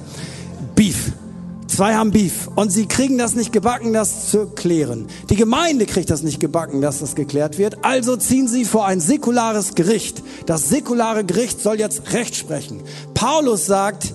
Zwei 1.76 1.94
haben 1.94 2.10
Beef 2.10 2.48
und 2.54 2.70
sie 2.70 2.86
kriegen 2.86 3.18
das 3.18 3.34
nicht 3.34 3.52
gebacken, 3.52 3.92
das 3.92 4.30
zu 4.30 4.46
klären. 4.46 5.08
Die 5.28 5.36
Gemeinde 5.36 5.84
kriegt 5.84 6.08
das 6.08 6.22
nicht 6.22 6.40
gebacken, 6.40 6.80
dass 6.80 7.00
das 7.00 7.14
geklärt 7.14 7.58
wird. 7.58 7.84
Also 7.84 8.16
ziehen 8.16 8.48
sie 8.48 8.64
vor 8.64 8.86
ein 8.86 8.98
säkulares 8.98 9.74
Gericht. 9.74 10.22
Das 10.46 10.70
säkulare 10.70 11.22
Gericht 11.22 11.60
soll 11.60 11.78
jetzt 11.78 12.14
Recht 12.14 12.34
sprechen. 12.34 12.80
Paulus 13.12 13.66
sagt, 13.66 14.14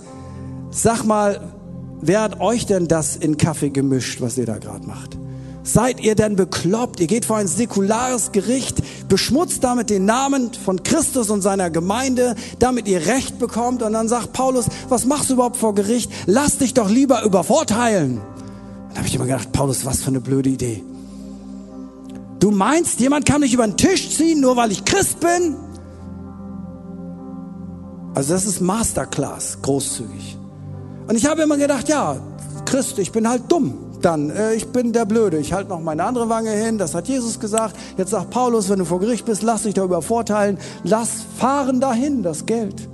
sag 0.71 1.03
mal, 1.03 1.53
wer 2.01 2.23
hat 2.23 2.39
euch 2.39 2.65
denn 2.65 2.87
das 2.87 3.15
in 3.15 3.37
Kaffee 3.37 3.69
gemischt, 3.69 4.21
was 4.21 4.39
ihr 4.39 4.47
da 4.47 4.57
gerade 4.57 4.87
macht? 4.87 5.19
Seid 5.63 5.99
ihr 5.99 6.15
denn 6.15 6.35
bekloppt? 6.35 6.99
Ihr 6.99 7.07
geht 7.07 7.25
vor 7.25 7.37
ein 7.37 7.47
säkulares 7.47 8.31
Gericht, 8.31 8.81
beschmutzt 9.07 9.63
damit 9.63 9.91
den 9.91 10.05
Namen 10.05 10.51
von 10.53 10.81
Christus 10.81 11.29
und 11.29 11.41
seiner 11.41 11.69
Gemeinde, 11.69 12.35
damit 12.57 12.87
ihr 12.87 13.05
Recht 13.05 13.37
bekommt. 13.37 13.83
Und 13.83 13.93
dann 13.93 14.07
sagt 14.07 14.33
Paulus, 14.33 14.65
was 14.89 15.05
machst 15.05 15.29
du 15.29 15.35
überhaupt 15.35 15.57
vor 15.57 15.75
Gericht? 15.75 16.11
Lass 16.25 16.57
dich 16.57 16.73
doch 16.73 16.89
lieber 16.89 17.23
übervorteilen. 17.23 18.21
Dann 18.89 18.97
habe 18.97 19.07
ich 19.07 19.13
immer 19.15 19.25
gedacht, 19.25 19.51
Paulus, 19.51 19.85
was 19.85 20.01
für 20.01 20.07
eine 20.07 20.19
blöde 20.19 20.49
Idee. 20.49 20.83
Du 22.39 22.49
meinst, 22.49 22.99
jemand 22.99 23.27
kann 23.27 23.41
mich 23.41 23.53
über 23.53 23.67
den 23.67 23.77
Tisch 23.77 24.17
ziehen, 24.17 24.41
nur 24.41 24.57
weil 24.57 24.71
ich 24.71 24.83
Christ 24.83 25.19
bin? 25.19 25.55
Also 28.15 28.33
das 28.33 28.45
ist 28.45 28.61
Masterclass, 28.61 29.59
großzügig. 29.61 30.37
Und 31.07 31.15
ich 31.15 31.27
habe 31.27 31.43
immer 31.43 31.57
gedacht, 31.57 31.87
ja, 31.87 32.19
Christ, 32.65 32.97
ich 32.97 33.11
bin 33.11 33.29
halt 33.29 33.43
dumm 33.47 33.90
dann, 34.01 34.29
äh, 34.29 34.53
ich 34.53 34.67
bin 34.67 34.93
der 34.93 35.05
Blöde, 35.05 35.37
ich 35.37 35.53
halte 35.53 35.69
noch 35.69 35.79
meine 35.79 36.03
andere 36.03 36.29
Wange 36.29 36.51
hin, 36.51 36.77
das 36.77 36.95
hat 36.95 37.07
Jesus 37.07 37.39
gesagt. 37.39 37.75
Jetzt 37.97 38.11
sagt 38.11 38.29
Paulus, 38.29 38.69
wenn 38.69 38.79
du 38.79 38.85
vor 38.85 38.99
Gericht 38.99 39.25
bist, 39.25 39.43
lass 39.43 39.63
dich 39.63 39.73
darüber 39.73 40.01
vorteilen, 40.01 40.57
lass 40.83 41.23
fahren 41.37 41.79
dahin 41.79 42.23
das 42.23 42.45
Geld. 42.45 42.87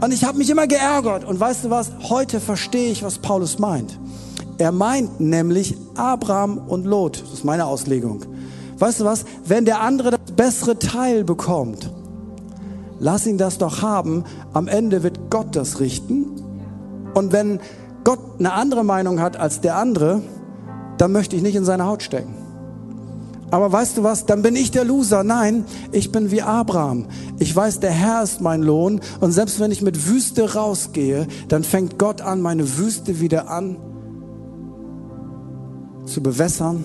Und 0.00 0.12
ich 0.12 0.24
habe 0.24 0.36
mich 0.36 0.50
immer 0.50 0.66
geärgert. 0.66 1.24
Und 1.24 1.38
weißt 1.38 1.64
du 1.64 1.70
was? 1.70 1.92
Heute 2.08 2.40
verstehe 2.40 2.90
ich, 2.90 3.04
was 3.04 3.18
Paulus 3.18 3.60
meint. 3.60 3.98
Er 4.58 4.72
meint 4.72 5.20
nämlich 5.20 5.76
Abraham 5.94 6.58
und 6.58 6.84
Lot. 6.84 7.22
Das 7.22 7.32
ist 7.32 7.44
meine 7.44 7.66
Auslegung. 7.66 8.24
Weißt 8.78 8.98
du 8.98 9.04
was? 9.04 9.24
Wenn 9.44 9.64
der 9.64 9.80
andere 9.80 10.10
das 10.10 10.32
bessere 10.34 10.76
Teil 10.76 11.22
bekommt, 11.22 11.88
lass 12.98 13.28
ihn 13.28 13.38
das 13.38 13.58
doch 13.58 13.82
haben. 13.82 14.24
Am 14.52 14.66
Ende 14.66 15.04
wird 15.04 15.30
Gott 15.30 15.54
das 15.54 15.78
richten. 15.78 16.26
Und 17.14 17.32
wenn 17.32 17.60
Gott 18.04 18.20
eine 18.38 18.52
andere 18.52 18.84
Meinung 18.84 19.20
hat 19.20 19.36
als 19.36 19.60
der 19.60 19.76
andere, 19.76 20.22
dann 20.98 21.12
möchte 21.12 21.36
ich 21.36 21.42
nicht 21.42 21.56
in 21.56 21.64
seine 21.64 21.86
Haut 21.86 22.02
stecken. 22.02 22.34
Aber 23.50 23.70
weißt 23.70 23.98
du 23.98 24.02
was, 24.02 24.24
dann 24.24 24.40
bin 24.40 24.56
ich 24.56 24.70
der 24.70 24.84
Loser. 24.84 25.24
Nein, 25.24 25.66
ich 25.92 26.10
bin 26.10 26.30
wie 26.30 26.40
Abraham. 26.40 27.06
Ich 27.38 27.54
weiß, 27.54 27.80
der 27.80 27.90
Herr 27.90 28.22
ist 28.22 28.40
mein 28.40 28.62
Lohn. 28.62 29.00
Und 29.20 29.32
selbst 29.32 29.60
wenn 29.60 29.70
ich 29.70 29.82
mit 29.82 30.08
Wüste 30.08 30.54
rausgehe, 30.54 31.26
dann 31.48 31.62
fängt 31.62 31.98
Gott 31.98 32.22
an, 32.22 32.40
meine 32.40 32.78
Wüste 32.78 33.20
wieder 33.20 33.50
an 33.50 33.76
zu 36.06 36.22
bewässern 36.22 36.82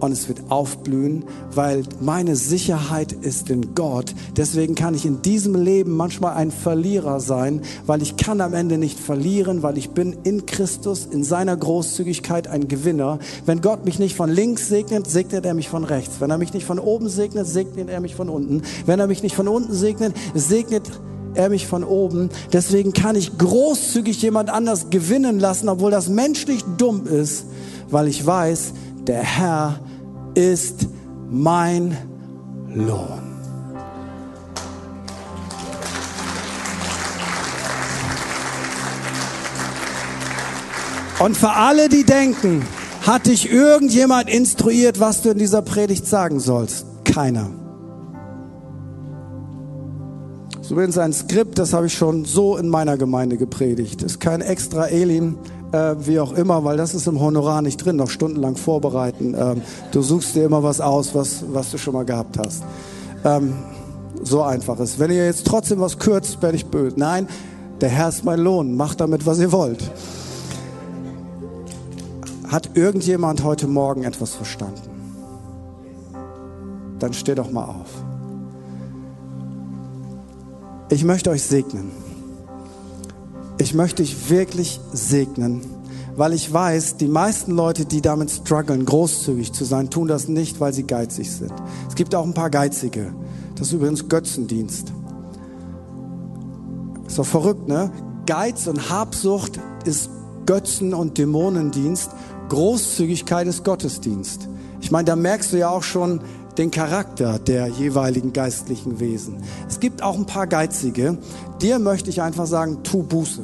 und 0.00 0.12
es 0.12 0.28
wird 0.28 0.42
aufblühen, 0.48 1.24
weil 1.54 1.82
meine 2.00 2.36
Sicherheit 2.36 3.12
ist 3.12 3.50
in 3.50 3.74
Gott. 3.74 4.14
Deswegen 4.36 4.74
kann 4.74 4.94
ich 4.94 5.06
in 5.06 5.22
diesem 5.22 5.54
Leben 5.54 5.96
manchmal 5.96 6.34
ein 6.34 6.50
Verlierer 6.50 7.20
sein, 7.20 7.62
weil 7.86 8.02
ich 8.02 8.16
kann 8.16 8.40
am 8.40 8.54
Ende 8.54 8.78
nicht 8.78 8.98
verlieren, 8.98 9.62
weil 9.62 9.78
ich 9.78 9.90
bin 9.90 10.16
in 10.24 10.46
Christus, 10.46 11.06
in 11.06 11.24
seiner 11.24 11.56
Großzügigkeit 11.56 12.48
ein 12.48 12.68
Gewinner. 12.68 13.18
Wenn 13.46 13.60
Gott 13.60 13.84
mich 13.84 13.98
nicht 13.98 14.16
von 14.16 14.30
links 14.30 14.68
segnet, 14.68 15.08
segnet 15.08 15.44
er 15.44 15.54
mich 15.54 15.68
von 15.68 15.84
rechts. 15.84 16.20
Wenn 16.20 16.30
er 16.30 16.38
mich 16.38 16.52
nicht 16.52 16.66
von 16.66 16.78
oben 16.78 17.08
segnet, 17.08 17.46
segnet 17.46 17.88
er 17.88 18.00
mich 18.00 18.14
von 18.14 18.28
unten. 18.28 18.62
Wenn 18.84 19.00
er 19.00 19.06
mich 19.06 19.22
nicht 19.22 19.34
von 19.34 19.48
unten 19.48 19.72
segnet, 19.72 20.14
segnet 20.34 20.90
er 21.36 21.48
mich 21.48 21.66
von 21.66 21.84
oben. 21.84 22.30
Deswegen 22.52 22.92
kann 22.92 23.16
ich 23.16 23.38
großzügig 23.38 24.20
jemand 24.22 24.50
anders 24.50 24.90
gewinnen 24.90 25.38
lassen, 25.38 25.68
obwohl 25.68 25.90
das 25.90 26.08
menschlich 26.08 26.64
dumm 26.76 27.06
ist, 27.06 27.46
weil 27.90 28.08
ich 28.08 28.24
weiß, 28.24 28.72
der 29.08 29.22
Herr 29.22 29.80
ist 30.34 30.88
mein 31.30 31.96
Lohn. 32.68 33.22
Und 41.18 41.36
für 41.36 41.50
alle, 41.50 41.88
die 41.88 42.04
denken, 42.04 42.62
hat 43.06 43.26
dich 43.26 43.50
irgendjemand 43.50 44.28
instruiert, 44.28 45.00
was 45.00 45.22
du 45.22 45.30
in 45.30 45.38
dieser 45.38 45.62
Predigt 45.62 46.06
sagen 46.06 46.40
sollst? 46.40 46.86
Keiner. 47.04 47.48
So 50.60 50.74
übrigens 50.74 50.98
ein 50.98 51.12
Skript, 51.12 51.58
das 51.58 51.72
habe 51.72 51.86
ich 51.86 51.94
schon 51.94 52.24
so 52.24 52.56
in 52.56 52.68
meiner 52.68 52.98
Gemeinde 52.98 53.36
gepredigt. 53.36 54.02
Das 54.02 54.12
ist 54.12 54.20
kein 54.20 54.40
extra 54.40 54.86
Elim 54.86 55.38
äh, 55.72 55.94
wie 55.98 56.20
auch 56.20 56.32
immer, 56.32 56.64
weil 56.64 56.76
das 56.76 56.94
ist 56.94 57.06
im 57.06 57.20
Honorar 57.20 57.62
nicht 57.62 57.78
drin, 57.78 57.96
noch 57.96 58.10
stundenlang 58.10 58.56
vorbereiten. 58.56 59.34
Ähm, 59.38 59.62
du 59.92 60.02
suchst 60.02 60.34
dir 60.34 60.44
immer 60.44 60.62
was 60.62 60.80
aus, 60.80 61.14
was, 61.14 61.44
was 61.52 61.70
du 61.70 61.78
schon 61.78 61.94
mal 61.94 62.04
gehabt 62.04 62.38
hast. 62.38 62.62
Ähm, 63.24 63.54
so 64.22 64.42
einfach 64.42 64.78
ist. 64.80 64.98
Wenn 64.98 65.10
ihr 65.10 65.26
jetzt 65.26 65.46
trotzdem 65.46 65.80
was 65.80 65.98
kürzt, 65.98 66.42
werde 66.42 66.56
ich 66.56 66.66
böse. 66.66 66.98
Nein, 66.98 67.28
der 67.80 67.88
Herr 67.88 68.08
ist 68.08 68.24
mein 68.24 68.40
Lohn. 68.40 68.76
Macht 68.76 69.00
damit, 69.00 69.26
was 69.26 69.38
ihr 69.38 69.52
wollt. 69.52 69.90
Hat 72.48 72.70
irgendjemand 72.74 73.42
heute 73.44 73.66
Morgen 73.66 74.04
etwas 74.04 74.34
verstanden? 74.34 74.80
Dann 76.98 77.12
steh 77.12 77.34
doch 77.34 77.50
mal 77.50 77.64
auf. 77.64 77.88
Ich 80.88 81.04
möchte 81.04 81.30
euch 81.30 81.42
segnen. 81.42 82.05
Ich 83.58 83.72
möchte 83.72 84.02
dich 84.02 84.28
wirklich 84.28 84.80
segnen, 84.92 85.62
weil 86.14 86.34
ich 86.34 86.52
weiß, 86.52 86.98
die 86.98 87.08
meisten 87.08 87.52
Leute, 87.52 87.86
die 87.86 88.02
damit 88.02 88.30
strugglen, 88.30 88.84
großzügig 88.84 89.52
zu 89.52 89.64
sein, 89.64 89.88
tun 89.88 90.08
das 90.08 90.28
nicht, 90.28 90.60
weil 90.60 90.74
sie 90.74 90.82
geizig 90.82 91.30
sind. 91.32 91.52
Es 91.88 91.94
gibt 91.94 92.14
auch 92.14 92.24
ein 92.24 92.34
paar 92.34 92.50
Geizige. 92.50 93.14
Das 93.54 93.68
ist 93.68 93.72
übrigens 93.72 94.08
Götzendienst. 94.08 94.92
Ist 97.06 97.18
doch 97.18 97.24
verrückt, 97.24 97.66
ne? 97.66 97.90
Geiz 98.26 98.66
und 98.66 98.90
Habsucht 98.90 99.58
ist 99.84 100.10
Götzen- 100.44 100.92
und 100.92 101.16
Dämonendienst. 101.16 102.10
Großzügigkeit 102.50 103.46
ist 103.46 103.64
Gottesdienst. 103.64 104.48
Ich 104.82 104.90
meine, 104.90 105.06
da 105.06 105.16
merkst 105.16 105.52
du 105.52 105.58
ja 105.58 105.70
auch 105.70 105.82
schon, 105.82 106.20
den 106.58 106.70
Charakter 106.70 107.38
der 107.38 107.68
jeweiligen 107.68 108.32
geistlichen 108.32 109.00
Wesen. 109.00 109.42
Es 109.68 109.80
gibt 109.80 110.02
auch 110.02 110.16
ein 110.16 110.26
paar 110.26 110.46
Geizige. 110.46 111.18
Dir 111.60 111.78
möchte 111.78 112.10
ich 112.10 112.22
einfach 112.22 112.46
sagen, 112.46 112.82
tu 112.82 113.02
Buße. 113.02 113.42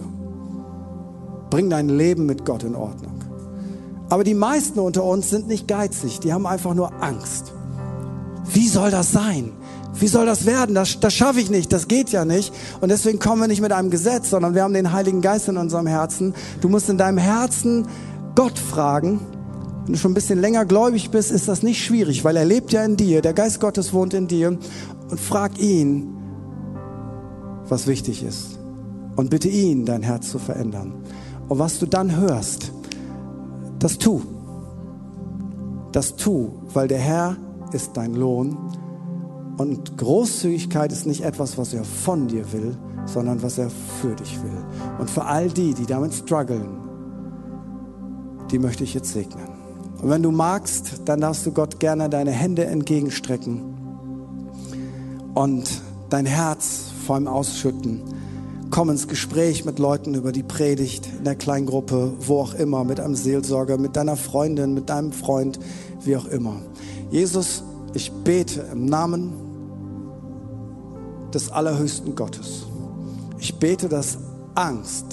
Bring 1.51 1.69
dein 1.69 1.89
Leben 1.89 2.27
mit 2.27 2.45
Gott 2.45 2.63
in 2.63 2.75
Ordnung. 2.75 3.13
Aber 4.09 4.25
die 4.25 4.35
meisten 4.35 4.79
unter 4.79 5.05
uns 5.05 5.31
sind 5.31 5.49
nicht 5.49 5.69
geizig, 5.69 6.21
die 6.21 6.33
haben 6.33 6.47
einfach 6.47 6.75
nur 6.75 7.03
Angst. 7.03 7.53
Wie 8.53 8.69
soll 8.69 8.91
das 8.91 9.13
sein? 9.13 9.53
Wie 9.95 10.09
soll 10.09 10.27
das 10.27 10.47
werden? 10.47 10.75
Das, 10.75 11.01
das 11.01 11.15
schaffe 11.15 11.41
ich 11.41 11.51
nicht, 11.51 11.73
das 11.73 11.89
geht 11.89 12.11
ja 12.11 12.25
nicht. 12.25 12.53
Und 12.81 12.91
deswegen 12.91 13.19
kommen 13.19 13.41
wir 13.41 13.49
nicht 13.49 13.61
mit 13.61 13.73
einem 13.73 13.91
Gesetz, 13.91 14.31
sondern 14.31 14.55
wir 14.55 14.63
haben 14.63 14.75
den 14.75 14.93
Heiligen 14.93 15.21
Geist 15.21 15.49
in 15.49 15.57
unserem 15.57 15.87
Herzen. 15.87 16.35
Du 16.61 16.69
musst 16.69 16.89
in 16.89 16.99
deinem 16.99 17.19
Herzen 17.19 17.87
Gott 18.35 18.59
fragen, 18.59 19.21
du 19.93 19.99
schon 19.99 20.12
ein 20.12 20.14
bisschen 20.14 20.40
länger 20.40 20.64
gläubig 20.64 21.11
bist, 21.11 21.30
ist 21.30 21.49
das 21.49 21.62
nicht 21.62 21.84
schwierig, 21.84 22.24
weil 22.24 22.36
er 22.36 22.45
lebt 22.45 22.72
ja 22.72 22.84
in 22.84 22.97
dir, 22.97 23.22
der 23.22 23.32
Geist 23.32 23.61
Gottes 23.61 23.93
wohnt 23.93 24.14
in 24.14 24.28
dir 24.28 24.49
und 24.49 25.20
frag 25.20 25.59
ihn, 25.59 26.09
was 27.68 27.86
wichtig 27.86 28.22
ist 28.22 28.59
und 29.16 29.30
bitte 29.30 29.49
ihn, 29.49 29.84
dein 29.84 30.03
Herz 30.03 30.30
zu 30.30 30.38
verändern. 30.38 30.95
Und 31.49 31.59
was 31.59 31.78
du 31.78 31.86
dann 31.86 32.16
hörst, 32.16 32.72
das 33.78 33.99
tu. 33.99 34.22
Das 35.93 36.16
tu, 36.16 36.53
weil 36.72 36.88
der 36.88 36.99
Herr 36.99 37.36
ist 37.72 37.97
dein 37.97 38.14
Lohn 38.14 38.57
und 39.59 39.99
Großzügigkeit 39.99 40.93
ist 40.93 41.07
nicht 41.07 41.22
etwas, 41.22 41.59
was 41.59 41.74
er 41.74 41.84
von 41.84 42.28
dir 42.28 42.51
will, 42.53 42.76
sondern 43.07 43.43
was 43.43 43.59
er 43.59 43.70
für 44.01 44.14
dich 44.14 44.43
will. 44.43 44.64
Und 44.99 45.11
für 45.11 45.24
all 45.24 45.49
die, 45.49 45.74
die 45.74 45.86
damit 45.86 46.14
strugglen, 46.14 46.78
die 48.51 48.59
möchte 48.59 48.84
ich 48.84 48.95
jetzt 48.95 49.12
segnen. 49.12 49.51
Und 50.03 50.11
wenn 50.11 50.22
du 50.22 50.32
magst, 50.32 51.03
dann 51.05 51.20
darfst 51.20 51.46
du 51.46 51.53
Gott 51.53 51.78
gerne 51.78 52.11
deine 52.11 52.32
Hände 52.32 52.66
entgegenstrecken 52.66 53.62
und 55.34 55.80
dein 56.11 56.26
Herz 56.26 56.86
vor 57.07 57.16
ihm 57.16 57.28
ausschütten. 57.28 58.03
Komm 58.70 58.90
ins 58.90 59.07
Gespräch 59.07 59.64
mit 59.64 59.78
Leuten 59.78 60.14
über 60.14 60.32
die 60.32 60.42
Predigt, 60.42 61.09
in 61.18 61.24
der 61.24 61.36
Kleingruppe, 61.36 62.14
wo 62.18 62.40
auch 62.40 62.55
immer, 62.55 62.82
mit 62.82 62.98
einem 62.98 63.14
Seelsorger, 63.14 63.78
mit 63.78 63.94
deiner 63.94 64.16
Freundin, 64.16 64.74
mit 64.74 64.90
deinem 64.90 65.12
Freund, 65.12 65.61
wie 66.00 66.16
auch 66.16 66.26
immer. 66.26 66.57
Jesus, 67.11 67.62
ich 67.94 68.11
bete 68.11 68.66
im 68.72 68.86
Namen 68.86 69.32
des 71.32 71.50
allerhöchsten 71.50 72.16
Gottes. 72.16 72.66
Ich 73.38 73.55
bete, 73.59 73.88
dass 73.88 74.18
Angst, 74.57 75.07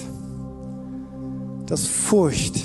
dass 1.66 1.86
Furcht, 1.86 2.60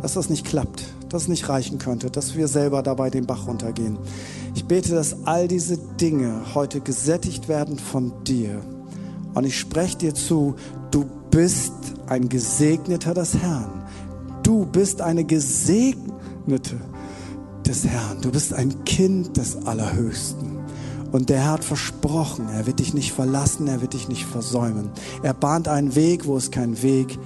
dass 0.00 0.14
das 0.14 0.30
nicht 0.30 0.44
klappt, 0.46 0.84
das 1.08 1.28
nicht 1.28 1.48
reichen 1.48 1.78
könnte, 1.78 2.10
dass 2.10 2.36
wir 2.36 2.48
selber 2.48 2.82
dabei 2.82 3.10
den 3.10 3.26
Bach 3.26 3.46
runtergehen. 3.46 3.98
Ich 4.54 4.64
bete, 4.64 4.94
dass 4.94 5.26
all 5.26 5.48
diese 5.48 5.78
Dinge 5.78 6.42
heute 6.54 6.80
gesättigt 6.80 7.48
werden 7.48 7.78
von 7.78 8.12
dir. 8.24 8.60
Und 9.34 9.44
ich 9.44 9.58
spreche 9.58 9.98
dir 9.98 10.14
zu, 10.14 10.56
du 10.90 11.04
bist 11.30 11.72
ein 12.06 12.28
Gesegneter 12.28 13.14
des 13.14 13.36
Herrn. 13.36 13.84
Du 14.42 14.64
bist 14.64 15.00
eine 15.02 15.24
Gesegnete 15.24 16.76
des 17.66 17.86
Herrn. 17.86 18.20
Du 18.22 18.30
bist 18.30 18.54
ein 18.54 18.84
Kind 18.84 19.36
des 19.36 19.66
Allerhöchsten. 19.66 20.56
Und 21.12 21.28
der 21.30 21.40
Herr 21.40 21.52
hat 21.52 21.64
versprochen, 21.64 22.48
er 22.48 22.66
wird 22.66 22.78
dich 22.78 22.94
nicht 22.94 23.12
verlassen, 23.12 23.68
er 23.68 23.80
wird 23.80 23.94
dich 23.94 24.08
nicht 24.08 24.24
versäumen. 24.24 24.90
Er 25.22 25.34
bahnt 25.34 25.68
einen 25.68 25.94
Weg, 25.94 26.26
wo 26.26 26.36
es 26.36 26.50
keinen 26.50 26.82
Weg 26.82 27.18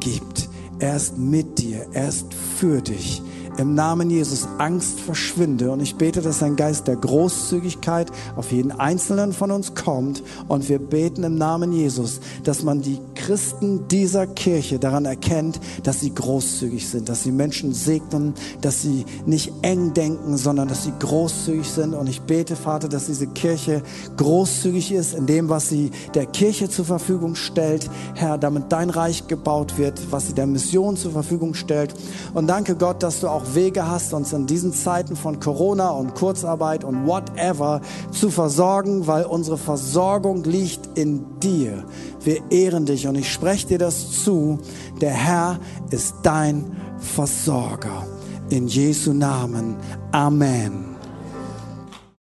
gibt. 0.00 0.49
Er 0.80 0.96
ist 0.96 1.18
mit 1.18 1.58
dir, 1.58 1.86
er 1.92 2.08
ist 2.08 2.32
für 2.32 2.80
dich. 2.80 3.22
Im 3.60 3.74
Namen 3.74 4.08
Jesus 4.08 4.48
Angst 4.58 5.00
verschwinde. 5.00 5.70
Und 5.70 5.80
ich 5.80 5.96
bete, 5.96 6.22
dass 6.22 6.42
ein 6.42 6.56
Geist 6.56 6.88
der 6.88 6.96
Großzügigkeit 6.96 8.10
auf 8.36 8.52
jeden 8.52 8.72
Einzelnen 8.72 9.32
von 9.32 9.50
uns 9.50 9.74
kommt. 9.74 10.22
Und 10.48 10.68
wir 10.68 10.78
beten 10.78 11.24
im 11.24 11.36
Namen 11.36 11.72
Jesus, 11.72 12.20
dass 12.42 12.62
man 12.62 12.80
die 12.80 12.98
Christen 13.14 13.86
dieser 13.88 14.26
Kirche 14.26 14.78
daran 14.78 15.04
erkennt, 15.04 15.60
dass 15.82 16.00
sie 16.00 16.14
großzügig 16.14 16.88
sind, 16.88 17.08
dass 17.08 17.22
sie 17.22 17.32
Menschen 17.32 17.74
segnen, 17.74 18.34
dass 18.62 18.80
sie 18.80 19.04
nicht 19.26 19.52
eng 19.60 19.92
denken, 19.92 20.38
sondern 20.38 20.68
dass 20.68 20.84
sie 20.84 20.92
großzügig 20.98 21.68
sind. 21.68 21.94
Und 21.94 22.08
ich 22.08 22.22
bete, 22.22 22.56
Vater, 22.56 22.88
dass 22.88 23.06
diese 23.06 23.26
Kirche 23.26 23.82
großzügig 24.16 24.92
ist 24.92 25.14
in 25.14 25.26
dem, 25.26 25.50
was 25.50 25.68
sie 25.68 25.90
der 26.14 26.24
Kirche 26.24 26.70
zur 26.70 26.86
Verfügung 26.86 27.34
stellt, 27.34 27.90
Herr, 28.14 28.38
damit 28.38 28.72
dein 28.72 28.88
Reich 28.88 29.26
gebaut 29.26 29.76
wird, 29.76 30.00
was 30.10 30.28
sie 30.28 30.34
der 30.34 30.46
Mission 30.46 30.96
zur 30.96 31.12
Verfügung 31.12 31.52
stellt. 31.52 31.94
Und 32.32 32.46
danke 32.46 32.74
Gott, 32.74 33.02
dass 33.02 33.20
du 33.20 33.28
auch 33.28 33.49
Wege 33.54 33.88
hast, 33.88 34.14
uns 34.14 34.32
in 34.32 34.46
diesen 34.46 34.72
Zeiten 34.72 35.16
von 35.16 35.40
Corona 35.40 35.90
und 35.90 36.14
Kurzarbeit 36.14 36.84
und 36.84 37.06
whatever 37.06 37.80
zu 38.10 38.30
versorgen, 38.30 39.06
weil 39.06 39.24
unsere 39.24 39.58
Versorgung 39.58 40.44
liegt 40.44 40.98
in 40.98 41.38
dir. 41.40 41.84
Wir 42.22 42.42
ehren 42.50 42.86
dich 42.86 43.06
und 43.06 43.16
ich 43.16 43.32
spreche 43.32 43.68
dir 43.68 43.78
das 43.78 44.22
zu. 44.24 44.58
Der 45.00 45.12
Herr 45.12 45.58
ist 45.90 46.14
dein 46.22 46.76
Versorger. 46.98 48.06
In 48.50 48.66
Jesu 48.66 49.12
Namen. 49.12 49.76
Amen. 50.10 50.89